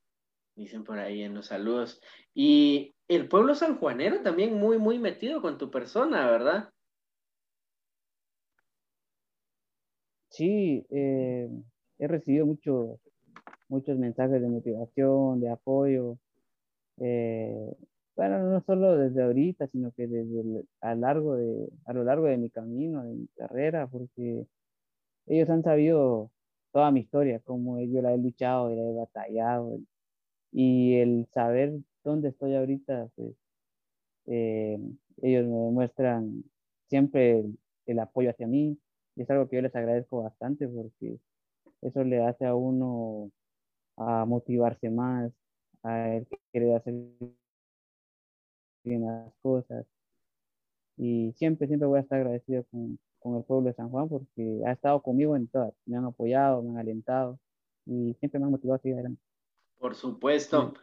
Dicen 0.56 0.84
por 0.84 1.00
ahí 1.00 1.22
en 1.24 1.34
los 1.34 1.48
saludos. 1.48 2.02
Y 2.34 2.94
el 3.08 3.28
pueblo 3.28 3.56
sanjuanero 3.56 4.22
también 4.22 4.54
muy, 4.54 4.78
muy 4.78 5.00
metido 5.00 5.42
con 5.42 5.58
tu 5.58 5.72
persona, 5.72 6.30
¿verdad? 6.30 6.70
Sí, 10.30 10.86
eh, 10.90 11.50
he 12.00 12.08
recibido 12.08 12.46
mucho, 12.46 13.00
muchos 13.68 13.98
mensajes 13.98 14.42
de 14.42 14.48
motivación, 14.48 15.42
de 15.42 15.50
apoyo. 15.50 16.18
Eh, 17.00 17.76
bueno, 18.16 18.40
no 18.40 18.62
solo 18.62 18.98
desde 18.98 19.24
ahorita, 19.24 19.68
sino 19.68 19.92
que 19.92 20.08
desde 20.08 20.64
a, 20.82 20.96
largo 20.96 21.36
de, 21.36 21.70
a 21.86 21.94
lo 21.94 22.04
largo 22.04 22.28
de 22.28 22.38
mi 22.38 22.50
camino, 22.50 23.04
de 23.04 23.14
mi 23.14 23.28
carrera, 23.36 23.88
porque 23.88 24.46
ellos 25.28 25.50
han 25.50 25.64
sabido 25.64 26.32
toda 26.72 26.92
mi 26.92 27.02
historia, 27.02 27.42
cómo 27.44 27.80
yo 27.82 28.02
la 28.02 28.14
he 28.14 28.18
luchado 28.18 28.70
la 28.70 28.82
he 28.82 28.94
batallado. 28.94 29.80
Y 30.52 30.96
el 30.98 31.28
saber 31.34 31.80
dónde 32.04 32.30
estoy 32.30 32.56
ahorita, 32.56 33.10
pues 33.16 33.36
eh, 34.28 34.80
ellos 35.22 35.46
me 35.48 35.58
demuestran 35.58 36.44
siempre 36.90 37.46
el, 37.86 38.00
apoyo 38.00 38.32
hacia 38.32 38.48
mí. 38.48 38.78
Y 39.16 39.22
es 39.24 39.30
algo 39.30 39.48
que 39.50 39.58
yo 39.58 39.62
les 39.64 39.76
agradezco 39.76 40.24
bastante 40.24 40.68
porque 40.68 41.20
eso 41.82 42.04
le 42.04 42.24
hace 42.26 42.46
a 42.46 42.56
uno 42.56 43.32
a 43.98 44.26
motivarse 44.26 44.90
más, 44.90 45.32
a 45.84 46.20
querer 46.54 46.76
hacer 46.76 46.96
bien 48.84 49.06
las 49.06 49.34
cosas. 49.42 49.86
Y 50.98 51.34
siempre, 51.38 51.68
siempre 51.68 51.88
voy 51.88 51.98
a 52.00 52.02
estar 52.02 52.20
agradecido 52.20 52.64
con, 52.72 53.00
con 53.20 53.38
el 53.38 53.44
pueblo 53.44 53.70
de 53.70 53.76
San 53.76 53.90
Juan 53.90 54.10
porque 54.10 54.62
ha 54.66 54.72
estado 54.72 55.02
conmigo 55.02 55.36
en 55.36 55.48
todas. 55.48 55.74
Me 55.86 55.98
han 55.98 56.06
apoyado, 56.06 56.62
me 56.64 56.72
han 56.72 56.78
alentado 56.80 57.40
y 57.86 58.14
siempre 58.20 58.40
me 58.40 58.46
han 58.46 58.52
motivado 58.52 58.76
a 58.76 58.80
seguir 58.82 58.96
adelante. 58.96 59.31
Por 59.82 59.96
supuesto. 59.96 60.76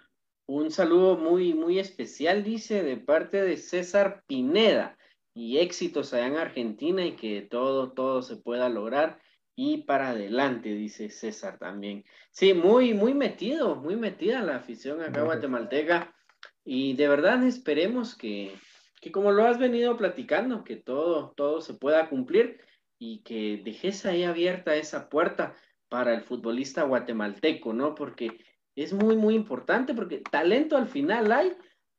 Un 0.46 0.72
saludo 0.72 1.16
muy, 1.16 1.54
muy 1.54 1.78
especial, 1.78 2.42
dice, 2.42 2.82
de 2.82 2.96
parte 2.96 3.40
de 3.40 3.56
César 3.56 4.24
Pineda. 4.26 4.98
Y 5.34 5.58
éxitos 5.58 6.12
allá 6.12 6.26
en 6.26 6.36
Argentina 6.36 7.06
y 7.06 7.14
que 7.14 7.42
todo, 7.42 7.92
todo 7.92 8.22
se 8.22 8.36
pueda 8.36 8.68
lograr 8.68 9.20
y 9.54 9.78
para 9.78 10.10
adelante, 10.10 10.68
dice 10.68 11.10
César 11.10 11.58
también. 11.58 12.04
Sí, 12.30 12.54
muy, 12.54 12.92
muy 12.94 13.12
metido, 13.14 13.76
muy 13.76 13.96
metida 13.96 14.40
la 14.42 14.56
afición 14.56 15.00
acá 15.00 15.22
guatemalteca 15.22 16.14
y 16.64 16.94
de 16.94 17.08
verdad 17.08 17.44
esperemos 17.44 18.16
que, 18.16 18.52
que 19.00 19.10
como 19.10 19.32
lo 19.32 19.44
has 19.44 19.58
venido 19.58 19.96
platicando, 19.96 20.62
que 20.62 20.76
todo, 20.76 21.34
todo 21.36 21.60
se 21.60 21.74
pueda 21.74 22.08
cumplir 22.08 22.60
y 22.98 23.22
que 23.22 23.60
dejes 23.64 24.06
ahí 24.06 24.24
abierta 24.24 24.76
esa 24.76 25.08
puerta 25.08 25.56
para 25.88 26.14
el 26.14 26.22
futbolista 26.22 26.82
guatemalteco, 26.82 27.72
¿no? 27.72 27.94
Porque 27.96 28.38
es 28.82 28.92
muy, 28.92 29.16
muy 29.16 29.34
importante, 29.34 29.94
porque 29.94 30.22
talento 30.30 30.76
al 30.76 30.86
final 30.86 31.32
hay, 31.32 31.52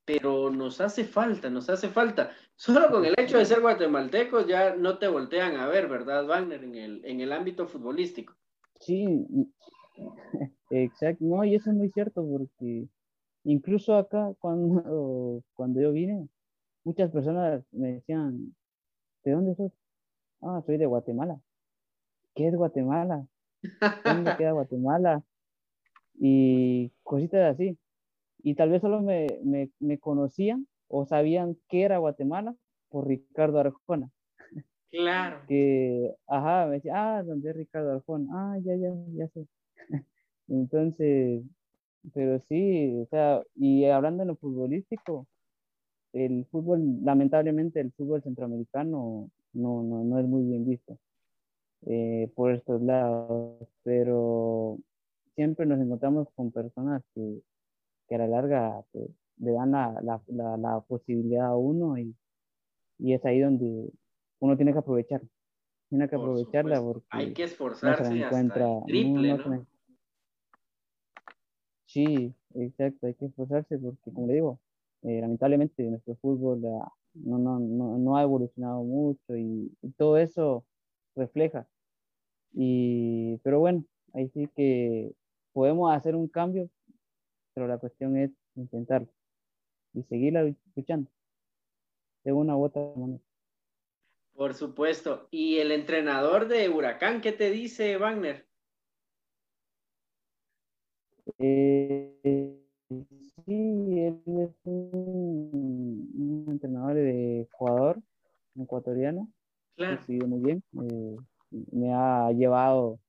pero 0.05 0.49
nos 0.49 0.81
hace 0.81 1.03
falta, 1.03 1.49
nos 1.49 1.69
hace 1.69 1.89
falta. 1.89 2.31
Solo 2.55 2.89
con 2.89 3.05
el 3.05 3.13
hecho 3.17 3.37
de 3.37 3.45
ser 3.45 3.61
guatemaltecos 3.61 4.47
ya 4.47 4.75
no 4.75 4.97
te 4.97 5.07
voltean 5.07 5.57
a 5.57 5.67
ver, 5.67 5.87
¿verdad, 5.87 6.25
Wagner, 6.25 6.63
en 6.63 6.75
el, 6.75 7.05
en 7.05 7.21
el 7.21 7.31
ámbito 7.31 7.67
futbolístico? 7.67 8.33
Sí, 8.79 9.25
exacto, 10.69 11.25
no, 11.25 11.43
y 11.43 11.55
eso 11.55 11.69
es 11.69 11.75
muy 11.75 11.89
cierto, 11.89 12.25
porque 12.25 12.87
incluso 13.43 13.95
acá, 13.95 14.33
cuando, 14.39 15.43
cuando 15.53 15.81
yo 15.81 15.91
vine, 15.91 16.27
muchas 16.83 17.11
personas 17.11 17.63
me 17.71 17.93
decían, 17.93 18.55
¿de 19.23 19.31
dónde 19.31 19.55
sos? 19.55 19.71
Ah, 20.41 20.61
soy 20.65 20.77
de 20.77 20.85
Guatemala. 20.85 21.39
¿Qué 22.35 22.47
es 22.47 22.55
Guatemala? 22.55 23.27
¿Dónde 24.05 24.35
queda 24.37 24.53
Guatemala? 24.53 25.23
Y 26.19 26.91
cositas 27.03 27.55
así 27.55 27.77
y 28.43 28.55
tal 28.55 28.69
vez 28.69 28.81
solo 28.81 29.01
me, 29.01 29.27
me, 29.43 29.69
me, 29.79 29.99
conocían 29.99 30.67
o 30.87 31.05
sabían 31.05 31.57
que 31.67 31.83
era 31.83 31.97
Guatemala 31.97 32.55
por 32.89 33.07
Ricardo 33.07 33.59
Arjona. 33.59 34.09
Claro. 34.91 35.41
Que, 35.47 36.15
ajá, 36.27 36.67
me 36.67 36.75
decía, 36.75 36.93
ah, 36.95 37.23
donde 37.23 37.49
es 37.49 37.55
Ricardo 37.55 37.93
Arjón, 37.93 38.27
ah, 38.31 38.57
ya, 38.63 38.75
ya, 38.75 38.93
ya 39.13 39.27
sé. 39.29 39.45
Entonces, 40.47 41.43
pero 42.13 42.39
sí, 42.47 42.95
o 43.01 43.05
sea, 43.07 43.43
y 43.55 43.85
hablando 43.85 44.23
en 44.23 44.29
lo 44.29 44.35
futbolístico, 44.35 45.27
el 46.13 46.45
fútbol, 46.49 47.03
lamentablemente 47.03 47.79
el 47.81 47.91
fútbol 47.91 48.23
centroamericano 48.23 49.29
no, 49.53 49.83
no, 49.83 50.03
no 50.03 50.19
es 50.19 50.25
muy 50.25 50.43
bien 50.43 50.65
visto 50.65 50.97
eh, 51.85 52.31
por 52.35 52.51
estos 52.51 52.81
lados, 52.81 53.67
pero 53.83 54.79
siempre 55.39 55.65
nos 55.65 55.79
encontramos 55.79 56.27
con 56.35 56.51
personas 56.51 57.01
que, 57.15 57.41
que 58.09 58.15
a 58.15 58.17
la 58.17 58.27
larga 58.27 58.83
pues, 58.91 59.09
le 59.37 59.53
dan 59.53 59.71
la, 59.71 59.97
la, 60.01 60.57
la, 60.57 60.81
posibilidad 60.81 61.45
a 61.45 61.55
uno 61.55 61.97
y, 61.97 62.13
y, 62.97 63.13
es 63.13 63.23
ahí 63.23 63.39
donde 63.39 63.89
uno 64.39 64.57
tiene 64.57 64.73
que 64.73 64.79
aprovechar. 64.79 65.21
Tiene 65.87 66.09
que 66.09 66.15
aprovecharla 66.17 66.81
porque 66.81 67.07
hay 67.11 67.33
que 67.33 67.43
esforzarse 67.43 68.21
hasta 68.21 68.83
triple, 68.85 69.37
¿no? 69.37 69.65
Sí, 71.85 72.35
exacto, 72.55 73.07
hay 73.07 73.13
que 73.13 73.27
esforzarse 73.27 73.77
porque, 73.77 74.11
como 74.11 74.27
le 74.27 74.33
digo, 74.33 74.59
eh, 75.03 75.21
lamentablemente 75.21 75.83
nuestro 75.83 76.15
fútbol 76.17 76.59
no, 76.59 76.91
no, 77.13 77.59
no, 77.59 77.97
no, 77.97 78.17
ha 78.17 78.23
evolucionado 78.23 78.83
mucho 78.83 79.37
y, 79.37 79.71
todo 79.95 80.17
eso 80.17 80.65
refleja. 81.15 81.65
Y, 82.51 83.37
pero 83.37 83.61
bueno, 83.61 83.85
ahí 84.13 84.29
sí 84.33 84.49
que 84.53 85.13
podemos 85.53 85.93
hacer 85.93 86.15
un 86.15 86.27
cambio, 86.27 86.69
pero 87.53 87.67
la 87.67 87.77
cuestión 87.77 88.17
es 88.17 88.31
intentarlo 88.55 89.09
y 89.93 90.03
seguirla 90.03 90.53
luchando 90.75 91.09
de 92.23 92.33
una 92.33 92.55
u 92.55 92.65
otra 92.65 92.81
manera. 92.95 93.23
Por 94.33 94.53
supuesto. 94.53 95.27
¿Y 95.31 95.57
el 95.57 95.71
entrenador 95.71 96.47
de 96.47 96.69
Huracán 96.69 97.21
qué 97.21 97.31
te 97.31 97.51
dice, 97.51 97.97
Wagner? 97.97 98.47
Eh, 101.37 102.59
Sí, 102.89 103.99
él 103.99 104.21
es 104.25 104.49
un, 104.63 106.45
entrenador 106.47 106.95
de 106.95 107.47
jugador 107.51 108.01
ecuatoriano. 108.59 109.31
Claro. 109.75 110.01
muy 110.27 110.39
bien. 110.39 110.63
Eh, 110.83 111.15
me 111.71 111.93
ha 111.93 112.31
llevado 112.31 112.99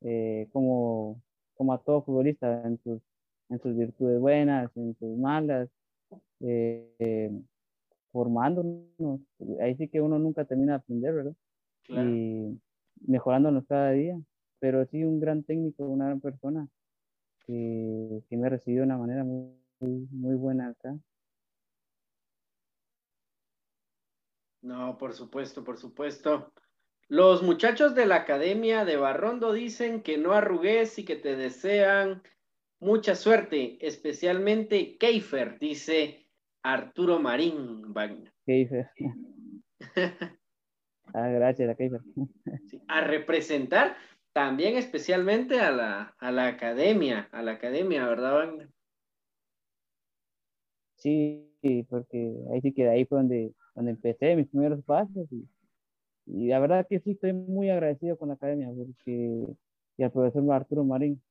eh, 0.00 0.48
como, 0.52 1.22
como 1.54 1.72
a 1.72 1.78
todo 1.78 2.02
futbolista 2.02 2.62
en 2.64 2.78
sus, 2.82 3.00
en 3.48 3.60
sus 3.60 3.76
virtudes 3.76 4.20
buenas, 4.20 4.70
en 4.76 4.94
sus 4.98 5.16
malas, 5.18 5.68
eh, 6.40 7.30
formándonos. 8.12 9.20
Ahí 9.60 9.74
sí 9.76 9.88
que 9.88 10.00
uno 10.00 10.18
nunca 10.18 10.44
termina 10.44 10.72
de 10.72 10.78
aprender, 10.78 11.14
¿verdad? 11.14 11.34
Y 11.88 12.60
mejorándonos 13.06 13.66
cada 13.66 13.90
día. 13.92 14.20
Pero 14.60 14.86
sí, 14.86 15.02
un 15.02 15.18
gran 15.18 15.42
técnico, 15.42 15.84
una 15.84 16.06
gran 16.06 16.20
persona 16.20 16.68
que, 17.46 18.22
que 18.28 18.36
me 18.36 18.48
recibido 18.48 18.82
de 18.82 18.86
una 18.86 18.98
manera 18.98 19.24
muy, 19.24 19.56
muy, 19.80 20.36
buena 20.36 20.68
acá. 20.68 20.96
No, 24.62 24.96
por 24.96 25.12
supuesto, 25.12 25.64
por 25.64 25.78
supuesto. 25.78 26.52
Los 27.08 27.42
muchachos 27.42 27.94
de 27.94 28.06
la 28.06 28.16
Academia 28.16 28.84
de 28.84 28.96
Barrondo 28.96 29.52
dicen 29.52 30.02
que 30.02 30.16
no 30.18 30.32
arrugues 30.32 30.98
y 30.98 31.04
que 31.04 31.16
te 31.16 31.36
desean 31.36 32.22
mucha 32.80 33.14
suerte, 33.14 33.78
especialmente 33.80 34.96
Keifer, 34.98 35.58
dice 35.58 36.26
Arturo 36.62 37.18
Marín 37.18 37.92
Wagner. 37.92 38.32
Keifer. 38.46 38.90
ah, 41.14 41.28
gracias, 41.28 41.76
Keifer. 41.76 42.00
a 42.88 43.00
representar 43.02 43.96
también 44.32 44.76
especialmente 44.76 45.60
a 45.60 45.70
la, 45.70 46.14
a 46.18 46.32
la 46.32 46.46
academia, 46.46 47.28
a 47.32 47.42
la 47.42 47.52
academia, 47.52 48.06
¿verdad, 48.06 48.34
Wagner? 48.34 48.68
Sí, 50.96 51.52
porque 51.88 52.34
ahí 52.52 52.60
sí 52.60 52.72
que 52.72 52.84
de 52.84 52.90
ahí 52.90 53.04
fue 53.04 53.18
donde, 53.18 53.52
donde 53.74 53.90
empecé 53.90 54.36
mis 54.36 54.48
primeros 54.48 54.82
pasos 54.84 55.30
y, 55.30 55.46
y 56.26 56.48
la 56.48 56.60
verdad 56.60 56.86
que 56.88 57.00
sí 57.00 57.12
estoy 57.12 57.32
muy 57.32 57.70
agradecido 57.70 58.16
con 58.16 58.28
la 58.28 58.34
academia 58.34 58.68
porque, 58.68 59.46
y 59.96 60.02
al 60.02 60.12
profesor 60.12 60.50
Arturo 60.52 60.84
Marín, 60.84 61.22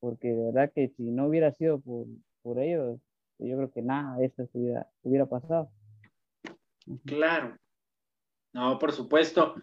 porque 0.00 0.28
de 0.28 0.44
verdad 0.46 0.72
que 0.74 0.88
si 0.88 1.10
no 1.10 1.26
hubiera 1.26 1.52
sido 1.52 1.80
por, 1.80 2.06
por 2.42 2.58
ellos, 2.58 3.00
yo 3.38 3.56
creo 3.56 3.70
que 3.70 3.82
nada 3.82 4.16
de 4.18 4.26
esto 4.26 4.48
hubiera, 4.52 4.88
hubiera 5.02 5.26
pasado. 5.26 5.70
Claro. 7.04 7.56
No, 8.52 8.78
por 8.78 8.92
supuesto. 8.92 9.54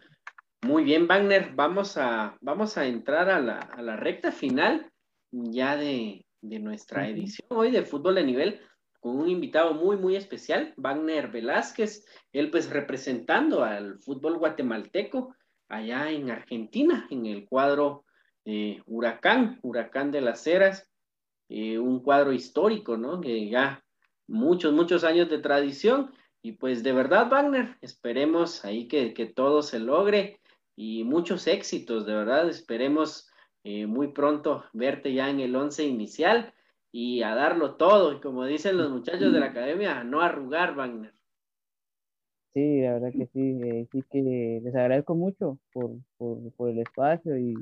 Muy 0.65 0.83
bien, 0.83 1.07
Wagner. 1.07 1.53
Vamos 1.55 1.97
a, 1.97 2.37
vamos 2.41 2.77
a 2.77 2.85
entrar 2.85 3.29
a 3.29 3.39
la, 3.39 3.59
a 3.59 3.81
la 3.81 3.95
recta 3.95 4.31
final 4.31 4.91
ya 5.31 5.77
de, 5.77 6.25
de 6.41 6.59
nuestra 6.59 7.07
edición 7.07 7.47
hoy 7.51 7.71
de 7.71 7.83
Fútbol 7.83 8.15
de 8.15 8.23
Nivel 8.23 8.61
con 8.99 9.17
un 9.17 9.29
invitado 9.29 9.73
muy, 9.73 9.97
muy 9.97 10.15
especial, 10.15 10.73
Wagner 10.77 11.29
Velázquez, 11.29 12.05
él 12.33 12.51
pues 12.51 12.69
representando 12.69 13.63
al 13.63 13.99
fútbol 13.99 14.37
guatemalteco 14.37 15.35
allá 15.69 16.09
en 16.11 16.31
Argentina, 16.31 17.07
en 17.09 17.25
el 17.25 17.47
cuadro 17.47 18.05
eh, 18.45 18.81
Huracán, 18.85 19.59
Huracán 19.61 20.11
de 20.11 20.21
las 20.21 20.45
Heras, 20.47 20.89
eh, 21.49 21.79
un 21.79 22.01
cuadro 22.01 22.33
histórico, 22.33 22.97
¿no? 22.97 23.21
Que 23.21 23.49
ya 23.49 23.83
muchos, 24.27 24.73
muchos 24.73 25.03
años 25.03 25.29
de 25.29 25.39
tradición. 25.39 26.11
Y 26.41 26.53
pues 26.53 26.83
de 26.83 26.93
verdad, 26.93 27.29
Wagner, 27.29 27.77
esperemos 27.81 28.63
ahí 28.65 28.87
que, 28.87 29.13
que 29.13 29.25
todo 29.25 29.61
se 29.61 29.79
logre 29.79 30.39
y 30.75 31.03
muchos 31.03 31.47
éxitos, 31.47 32.05
de 32.05 32.15
verdad, 32.15 32.47
esperemos 32.49 33.29
eh, 33.63 33.85
muy 33.85 34.13
pronto 34.13 34.63
verte 34.71 35.13
ya 35.13 35.29
en 35.29 35.41
el 35.41 35.55
once 35.55 35.83
inicial 35.83 36.53
y 36.91 37.21
a 37.21 37.35
darlo 37.35 37.75
todo, 37.75 38.13
y 38.13 38.19
como 38.19 38.45
dicen 38.45 38.77
los 38.77 38.91
muchachos 38.91 39.31
de 39.31 39.39
la 39.39 39.47
academia, 39.47 40.03
no 40.03 40.21
arrugar, 40.21 40.75
Wagner. 40.75 41.13
Sí, 42.53 42.81
la 42.81 42.93
verdad 42.93 43.11
que 43.11 43.27
sí, 43.27 43.61
eh, 43.63 43.87
sí 43.91 44.03
que 44.09 44.61
les 44.63 44.75
agradezco 44.75 45.13
mucho 45.15 45.59
por, 45.71 45.91
por, 46.17 46.51
por, 46.53 46.69
el 46.69 46.79
espacio 46.79 47.37
y 47.37 47.53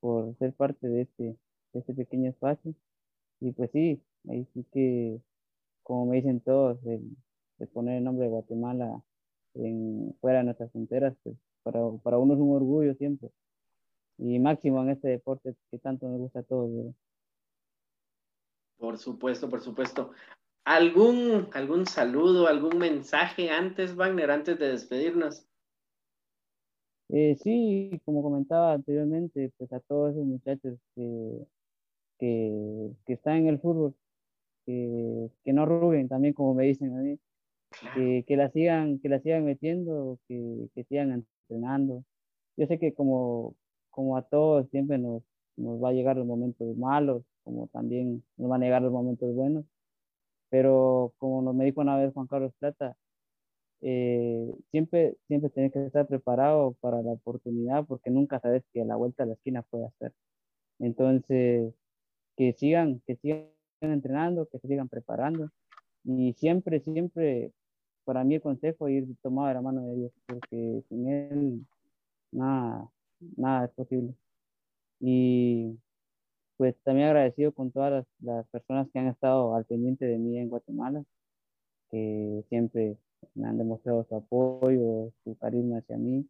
por 0.00 0.34
ser 0.38 0.54
parte 0.54 0.88
de 0.88 1.02
este, 1.02 1.36
de 1.72 1.80
este 1.80 1.94
pequeño 1.94 2.30
espacio. 2.30 2.74
Y 3.40 3.52
pues 3.52 3.70
sí, 3.72 4.02
ahí 4.28 4.46
sí 4.54 4.64
que, 4.72 5.20
como 5.82 6.06
me 6.06 6.16
dicen 6.16 6.40
todos, 6.40 6.78
el, 6.86 7.16
poner 7.74 7.98
el 7.98 8.04
nombre 8.04 8.24
de 8.26 8.30
Guatemala 8.32 9.02
en, 9.54 10.16
fuera 10.20 10.38
de 10.38 10.44
nuestras 10.44 10.72
fronteras, 10.72 11.14
pues 11.22 11.36
para, 11.62 11.80
para 12.02 12.18
uno 12.18 12.34
es 12.34 12.40
un 12.40 12.56
orgullo 12.56 12.94
siempre. 12.94 13.30
Y 14.18 14.38
máximo 14.38 14.82
en 14.82 14.90
este 14.90 15.08
deporte 15.08 15.54
que 15.70 15.78
tanto 15.78 16.08
nos 16.08 16.18
gusta 16.20 16.40
a 16.40 16.42
todos. 16.42 16.94
Por 18.80 18.96
supuesto, 18.96 19.48
por 19.50 19.60
supuesto. 19.60 20.10
¿Algún, 20.64 21.48
algún 21.52 21.86
saludo, 21.86 22.48
algún 22.48 22.78
mensaje 22.78 23.50
antes, 23.50 23.94
Wagner, 23.94 24.30
antes 24.30 24.58
de 24.58 24.68
despedirnos? 24.68 25.46
Eh, 27.10 27.36
sí, 27.42 28.00
como 28.04 28.22
comentaba 28.22 28.72
anteriormente, 28.72 29.52
pues 29.58 29.70
a 29.72 29.80
todos 29.80 30.12
esos 30.12 30.24
muchachos 30.24 30.78
que, 30.94 31.46
que, 32.18 32.90
que 33.04 33.12
están 33.12 33.38
en 33.38 33.48
el 33.48 33.58
fútbol, 33.58 33.94
que, 34.64 35.28
que, 35.44 35.52
no 35.52 35.66
ruguen 35.66 36.08
también, 36.08 36.32
como 36.32 36.54
me 36.54 36.64
dicen 36.64 36.96
a 36.96 37.00
mí, 37.02 37.18
que, 37.94 38.24
que, 38.26 38.36
la 38.36 38.50
sigan, 38.50 38.98
que 39.00 39.10
la 39.10 39.20
sigan 39.20 39.44
metiendo, 39.44 40.18
que, 40.26 40.68
que 40.74 40.84
sigan 40.84 41.26
entrenando. 41.48 42.04
Yo 42.56 42.66
sé 42.66 42.78
que 42.78 42.94
como, 42.94 43.56
como 43.90 44.16
a 44.16 44.22
todos 44.22 44.70
siempre 44.70 44.96
nos, 44.96 45.22
nos 45.56 45.82
va 45.82 45.90
a 45.90 45.92
llegar 45.92 46.16
los 46.16 46.26
momentos 46.26 46.76
malos, 46.76 47.24
como 47.50 47.68
también 47.68 48.22
nos 48.36 48.50
va 48.50 48.56
a 48.56 48.58
negar 48.58 48.82
los 48.82 48.92
momentos 48.92 49.34
buenos. 49.34 49.64
Pero 50.50 51.14
como 51.18 51.42
nos 51.42 51.54
me 51.54 51.64
dijo 51.64 51.80
una 51.80 51.96
vez 51.96 52.12
Juan 52.14 52.26
Carlos 52.26 52.52
Plata, 52.58 52.96
eh, 53.82 54.54
siempre, 54.70 55.16
siempre 55.26 55.50
tienes 55.50 55.72
que 55.72 55.86
estar 55.86 56.06
preparado 56.06 56.74
para 56.80 57.02
la 57.02 57.12
oportunidad 57.12 57.86
porque 57.86 58.10
nunca 58.10 58.40
sabes 58.40 58.64
que 58.72 58.82
a 58.82 58.84
la 58.84 58.96
vuelta 58.96 59.24
de 59.24 59.28
la 59.28 59.34
esquina 59.34 59.62
puede 59.62 59.86
hacer. 59.86 60.12
Entonces, 60.78 61.74
que 62.36 62.52
sigan, 62.54 63.02
que 63.06 63.16
sigan 63.16 63.48
entrenando, 63.80 64.46
que 64.48 64.58
se 64.60 64.68
sigan 64.68 64.88
preparando 64.88 65.50
y 66.04 66.34
siempre, 66.34 66.80
siempre, 66.80 67.52
para 68.04 68.24
mí 68.24 68.36
el 68.36 68.42
consejo 68.42 68.88
es 68.88 69.08
ir 69.08 69.16
tomado 69.22 69.48
de 69.48 69.54
la 69.54 69.62
mano 69.62 69.86
de 69.88 69.96
Dios 69.96 70.12
porque 70.26 70.82
sin 70.88 71.08
Él 71.08 71.66
nada, 72.32 72.90
nada 73.36 73.66
es 73.66 73.72
posible. 73.72 74.14
Y 75.00 75.78
pues 76.60 76.76
también 76.84 77.08
agradecido 77.08 77.52
con 77.52 77.70
todas 77.72 78.06
las, 78.20 78.46
personas 78.48 78.86
que 78.92 78.98
han 78.98 79.06
estado 79.06 79.54
al 79.54 79.64
pendiente 79.64 80.04
de 80.04 80.18
mí 80.18 80.36
en 80.36 80.50
Guatemala, 80.50 81.02
que 81.90 82.44
siempre 82.50 82.98
me 83.34 83.48
han 83.48 83.56
demostrado 83.56 84.04
su 84.04 84.14
apoyo, 84.14 85.10
su 85.24 85.38
carisma 85.38 85.78
hacia 85.78 85.96
mí, 85.96 86.28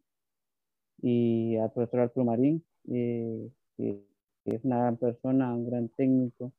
y 1.01 1.57
al 1.57 1.69
profesor 1.73 1.99
Arturo 1.99 2.27
Marín, 2.27 2.63
eh, 2.89 3.51
que, 3.75 4.05
es 4.45 4.63
una 4.63 4.77
gran 4.77 4.95
persona, 4.95 5.53
un 5.53 5.65
gran 5.65 5.89
técnico, 5.89 6.53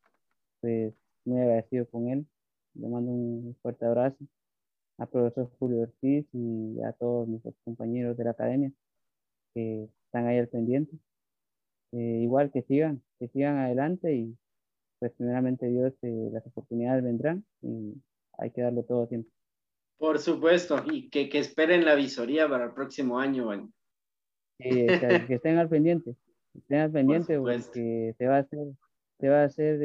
pues 0.60 0.92
muy 1.24 1.40
agradecido 1.40 1.86
con 1.88 2.08
él, 2.10 2.26
le 2.74 2.88
mando 2.88 3.10
un 3.10 3.56
fuerte 3.62 3.86
abrazo, 3.86 4.18
a 4.98 5.06
profesor 5.06 5.50
Julio 5.58 5.80
Ortiz 5.80 6.26
y 6.34 6.78
a 6.82 6.92
todos 6.92 7.26
nuestros 7.26 7.54
compañeros 7.64 8.18
de 8.18 8.24
la 8.24 8.32
academia 8.32 8.70
que 9.54 9.88
están 10.04 10.26
ahí 10.26 10.36
al 10.36 10.48
pendiente. 10.48 10.98
Eh, 11.92 12.20
igual 12.22 12.50
que 12.50 12.62
sigan, 12.62 13.02
que 13.18 13.28
sigan 13.28 13.58
adelante 13.58 14.14
y 14.14 14.34
pues 14.98 15.12
primeramente 15.12 15.66
Dios, 15.66 15.92
eh, 16.02 16.30
las 16.32 16.46
oportunidades 16.46 17.04
vendrán 17.04 17.44
y 17.60 17.94
hay 18.38 18.50
que 18.50 18.62
darlo 18.62 18.82
todo 18.84 19.06
tiempo. 19.06 19.30
Por 19.98 20.18
supuesto, 20.18 20.82
y 20.90 21.10
que, 21.10 21.28
que 21.28 21.38
esperen 21.38 21.84
la 21.84 21.94
visoría 21.94 22.48
para 22.48 22.66
el 22.66 22.72
próximo 22.72 23.18
año. 23.18 23.50
Sí, 24.58 24.86
que, 24.86 25.34
estén 25.34 25.58
al 25.58 25.68
pendiente, 25.68 26.16
estén 26.54 26.80
al 26.80 26.90
pendiente 26.90 27.38
porque 27.38 28.14
se 28.16 28.26
va 28.26 28.36
a 28.36 28.40
hacer, 28.40 28.68
se 29.18 29.28
va 29.28 29.42
a 29.42 29.44
hacer 29.44 29.80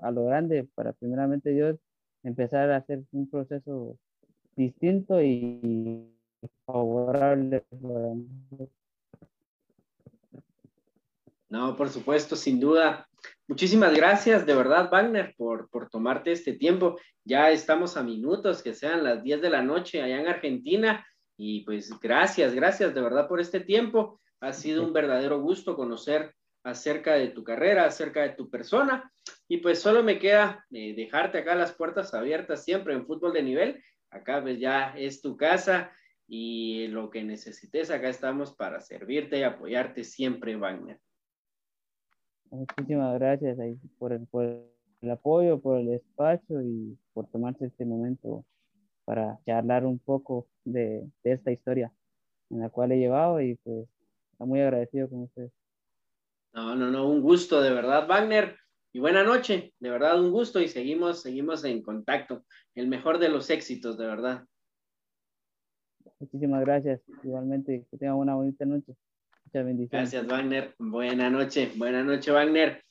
a 0.00 0.10
lo 0.10 0.26
grande 0.26 0.68
para 0.74 0.92
primeramente 0.92 1.50
Dios 1.50 1.78
empezar 2.22 2.70
a 2.70 2.76
hacer 2.76 3.02
un 3.12 3.28
proceso 3.28 3.98
distinto 4.54 5.22
y 5.22 6.08
favorable 6.66 7.62
para 7.70 8.14
no, 11.52 11.76
por 11.76 11.90
supuesto, 11.90 12.34
sin 12.34 12.58
duda. 12.58 13.06
Muchísimas 13.46 13.94
gracias, 13.94 14.46
de 14.46 14.54
verdad, 14.54 14.88
Wagner, 14.90 15.34
por, 15.36 15.68
por 15.68 15.90
tomarte 15.90 16.32
este 16.32 16.54
tiempo. 16.54 16.98
Ya 17.24 17.50
estamos 17.50 17.98
a 17.98 18.02
minutos, 18.02 18.62
que 18.62 18.72
sean 18.72 19.04
las 19.04 19.22
10 19.22 19.42
de 19.42 19.50
la 19.50 19.60
noche 19.60 20.00
allá 20.00 20.18
en 20.18 20.28
Argentina. 20.28 21.06
Y 21.36 21.60
pues 21.64 21.90
gracias, 22.00 22.54
gracias 22.54 22.94
de 22.94 23.02
verdad 23.02 23.28
por 23.28 23.38
este 23.38 23.60
tiempo. 23.60 24.18
Ha 24.40 24.54
sido 24.54 24.82
un 24.82 24.94
verdadero 24.94 25.42
gusto 25.42 25.76
conocer 25.76 26.34
acerca 26.64 27.16
de 27.16 27.28
tu 27.28 27.44
carrera, 27.44 27.84
acerca 27.84 28.22
de 28.22 28.30
tu 28.30 28.48
persona. 28.48 29.12
Y 29.46 29.58
pues 29.58 29.78
solo 29.78 30.02
me 30.02 30.18
queda 30.18 30.64
eh, 30.70 30.94
dejarte 30.96 31.36
acá 31.36 31.54
las 31.54 31.72
puertas 31.72 32.14
abiertas 32.14 32.64
siempre 32.64 32.94
en 32.94 33.04
fútbol 33.04 33.34
de 33.34 33.42
nivel. 33.42 33.84
Acá 34.10 34.40
pues 34.40 34.58
ya 34.58 34.94
es 34.96 35.20
tu 35.20 35.36
casa 35.36 35.92
y 36.26 36.86
lo 36.86 37.10
que 37.10 37.22
necesites, 37.22 37.90
acá 37.90 38.08
estamos 38.08 38.54
para 38.54 38.80
servirte 38.80 39.38
y 39.38 39.42
apoyarte 39.42 40.02
siempre, 40.02 40.56
Wagner. 40.56 40.98
Muchísimas 42.52 43.18
gracias 43.18 43.56
por, 43.98 44.12
el, 44.12 44.26
por 44.26 44.44
el 44.44 45.10
apoyo, 45.10 45.58
por 45.58 45.78
el 45.80 45.88
espacio 45.94 46.60
y 46.60 46.98
por 47.14 47.26
tomarse 47.28 47.64
este 47.64 47.86
momento 47.86 48.44
para 49.06 49.38
charlar 49.46 49.86
un 49.86 49.98
poco 49.98 50.46
de, 50.62 51.08
esta 51.24 51.50
historia 51.50 51.90
en 52.50 52.60
la 52.60 52.68
cual 52.68 52.92
he 52.92 52.98
llevado 52.98 53.40
y 53.40 53.54
pues 53.56 53.88
muy 54.38 54.60
agradecido 54.60 55.08
con 55.08 55.22
ustedes. 55.22 55.50
No, 56.52 56.74
no, 56.76 56.90
no, 56.90 57.08
un 57.08 57.22
gusto 57.22 57.62
de 57.62 57.72
verdad, 57.72 58.06
Wagner. 58.06 58.58
Y 58.92 59.00
buena 59.00 59.24
noche, 59.24 59.72
de 59.80 59.88
verdad 59.88 60.22
un 60.22 60.30
gusto 60.30 60.60
y 60.60 60.68
seguimos, 60.68 61.22
seguimos 61.22 61.64
en 61.64 61.80
contacto. 61.80 62.44
El 62.74 62.86
mejor 62.86 63.18
de 63.18 63.30
los 63.30 63.48
éxitos, 63.48 63.96
de 63.96 64.06
verdad. 64.06 64.44
Muchísimas 66.20 66.60
gracias. 66.60 67.00
Igualmente, 67.24 67.86
que 67.90 67.96
tengan 67.96 68.16
una 68.16 68.34
bonita 68.34 68.66
noche. 68.66 68.94
Gracias, 69.52 70.26
Wagner. 70.26 70.74
Buena 70.78 71.28
noche, 71.28 71.70
buena 71.76 72.02
noche, 72.02 72.30
Wagner. 72.30 72.82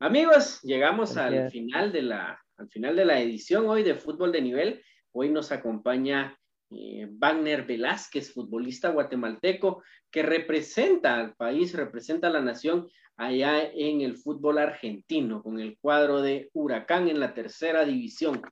Amigos, 0.00 0.60
llegamos 0.62 1.16
al 1.16 1.50
final, 1.50 1.92
de 1.92 2.02
la, 2.02 2.38
al 2.58 2.68
final 2.68 2.94
de 2.94 3.06
la 3.06 3.18
edición 3.20 3.66
hoy 3.66 3.82
de 3.82 3.94
Fútbol 3.94 4.30
de 4.30 4.42
Nivel. 4.42 4.82
Hoy 5.12 5.30
nos 5.30 5.50
acompaña 5.50 6.38
eh, 6.70 7.08
Wagner 7.10 7.64
Velázquez, 7.64 8.34
futbolista 8.34 8.90
guatemalteco, 8.90 9.82
que 10.10 10.22
representa 10.22 11.14
al 11.14 11.34
país, 11.34 11.72
representa 11.72 12.26
a 12.26 12.32
la 12.32 12.42
nación 12.42 12.86
allá 13.16 13.62
en 13.62 14.02
el 14.02 14.18
fútbol 14.18 14.58
argentino, 14.58 15.42
con 15.42 15.58
el 15.58 15.78
cuadro 15.80 16.20
de 16.20 16.50
Huracán 16.52 17.08
en 17.08 17.18
la 17.18 17.32
tercera 17.32 17.86
división. 17.86 18.42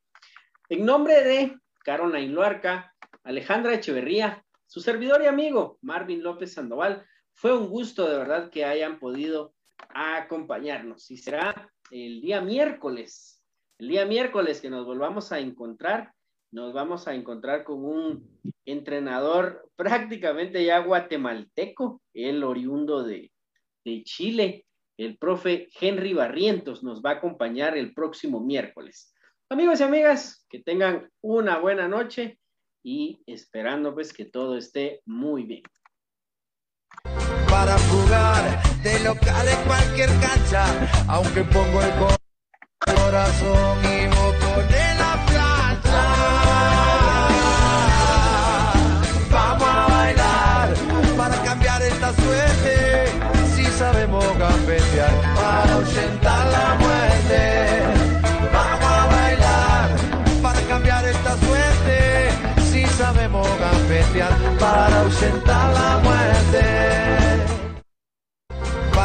En 0.71 0.87
nombre 0.87 1.23
de 1.23 1.55
Carona 1.85 2.19
Luarca, 2.21 2.95
Alejandra 3.25 3.75
Echeverría, 3.75 4.43
su 4.67 4.81
servidor 4.81 5.23
y 5.23 5.27
amigo 5.27 5.79
Marvin 5.83 6.23
López 6.23 6.55
Sandoval, 6.55 7.05
fue 7.37 7.57
un 7.57 7.69
gusto 7.69 8.09
de 8.09 8.17
verdad 8.17 8.51
que 8.51 8.65
hayan 8.65 8.99
podido 8.99 9.55
acompañarnos. 9.95 11.11
Y 11.11 11.19
será 11.19 11.71
el 11.91 12.21
día 12.23 12.41
miércoles, 12.41 13.43
el 13.79 13.89
día 13.89 14.07
miércoles 14.07 14.61
que 14.61 14.71
nos 14.71 14.87
volvamos 14.87 15.33
a 15.33 15.39
encontrar, 15.39 16.13
nos 16.51 16.73
vamos 16.73 17.07
a 17.07 17.15
encontrar 17.15 17.65
con 17.65 17.85
un 17.85 18.41
entrenador 18.65 19.71
prácticamente 19.77 20.65
ya 20.65 20.79
guatemalteco, 20.79 22.01
el 22.15 22.43
oriundo 22.43 23.05
de, 23.05 23.31
de 23.85 24.03
Chile, 24.05 24.65
el 24.97 25.19
profe 25.19 25.69
Henry 25.79 26.15
Barrientos. 26.15 26.83
Nos 26.83 27.03
va 27.03 27.11
a 27.11 27.15
acompañar 27.15 27.77
el 27.77 27.93
próximo 27.93 28.41
miércoles. 28.41 29.15
Amigos 29.51 29.81
y 29.81 29.83
amigas, 29.83 30.47
que 30.49 30.63
tengan 30.63 31.11
una 31.21 31.59
buena 31.59 31.87
noche 31.87 32.39
y 32.83 33.23
esperando 33.27 33.93
pues 33.93 34.15
que 34.15 34.25
todo 34.25 34.57
esté 34.57 35.03
muy 35.05 35.43
bien 35.43 35.63
para 37.57 37.79
jugar 37.91 38.43
de 38.83 39.01
local 39.01 39.49
en 39.49 39.61
cualquier 39.67 40.11
cancha, 40.21 40.65
aunque 41.09 41.43
pongo 41.45 41.81
el 41.81 41.93
corazón 42.85 43.79
y 43.95 44.07
voto 44.09 44.49
en 44.85 44.95
la 45.05 45.15
playa. 45.29 46.03
Vamos 49.31 49.69
a 49.69 49.87
bailar 49.95 50.69
para 51.17 51.37
cambiar 51.49 51.81
esta 51.81 52.09
suerte, 52.23 52.75
si 53.55 53.65
sabemos 53.81 54.25
gambetear 54.39 55.15
para 55.41 55.73
ausentar 55.79 56.47
la 56.57 56.69
muerte. 56.85 57.41
Vamos 58.53 58.93
a 59.01 59.07
bailar 59.17 59.89
para 60.43 60.61
cambiar 60.73 61.07
esta 61.07 61.33
suerte, 61.47 61.97
si 62.71 62.87
sabemos 63.01 63.49
gambetear 63.65 64.35
para 64.61 65.01
ausentar 65.01 65.73
la 65.73 65.99
muerte. 66.05 66.96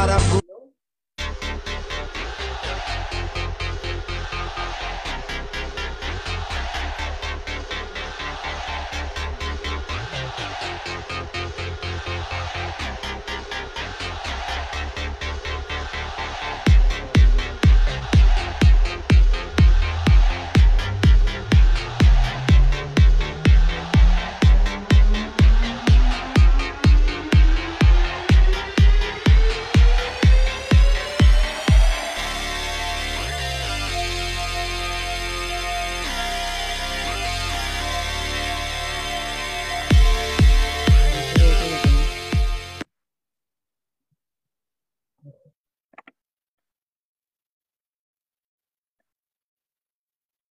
para 0.02 0.41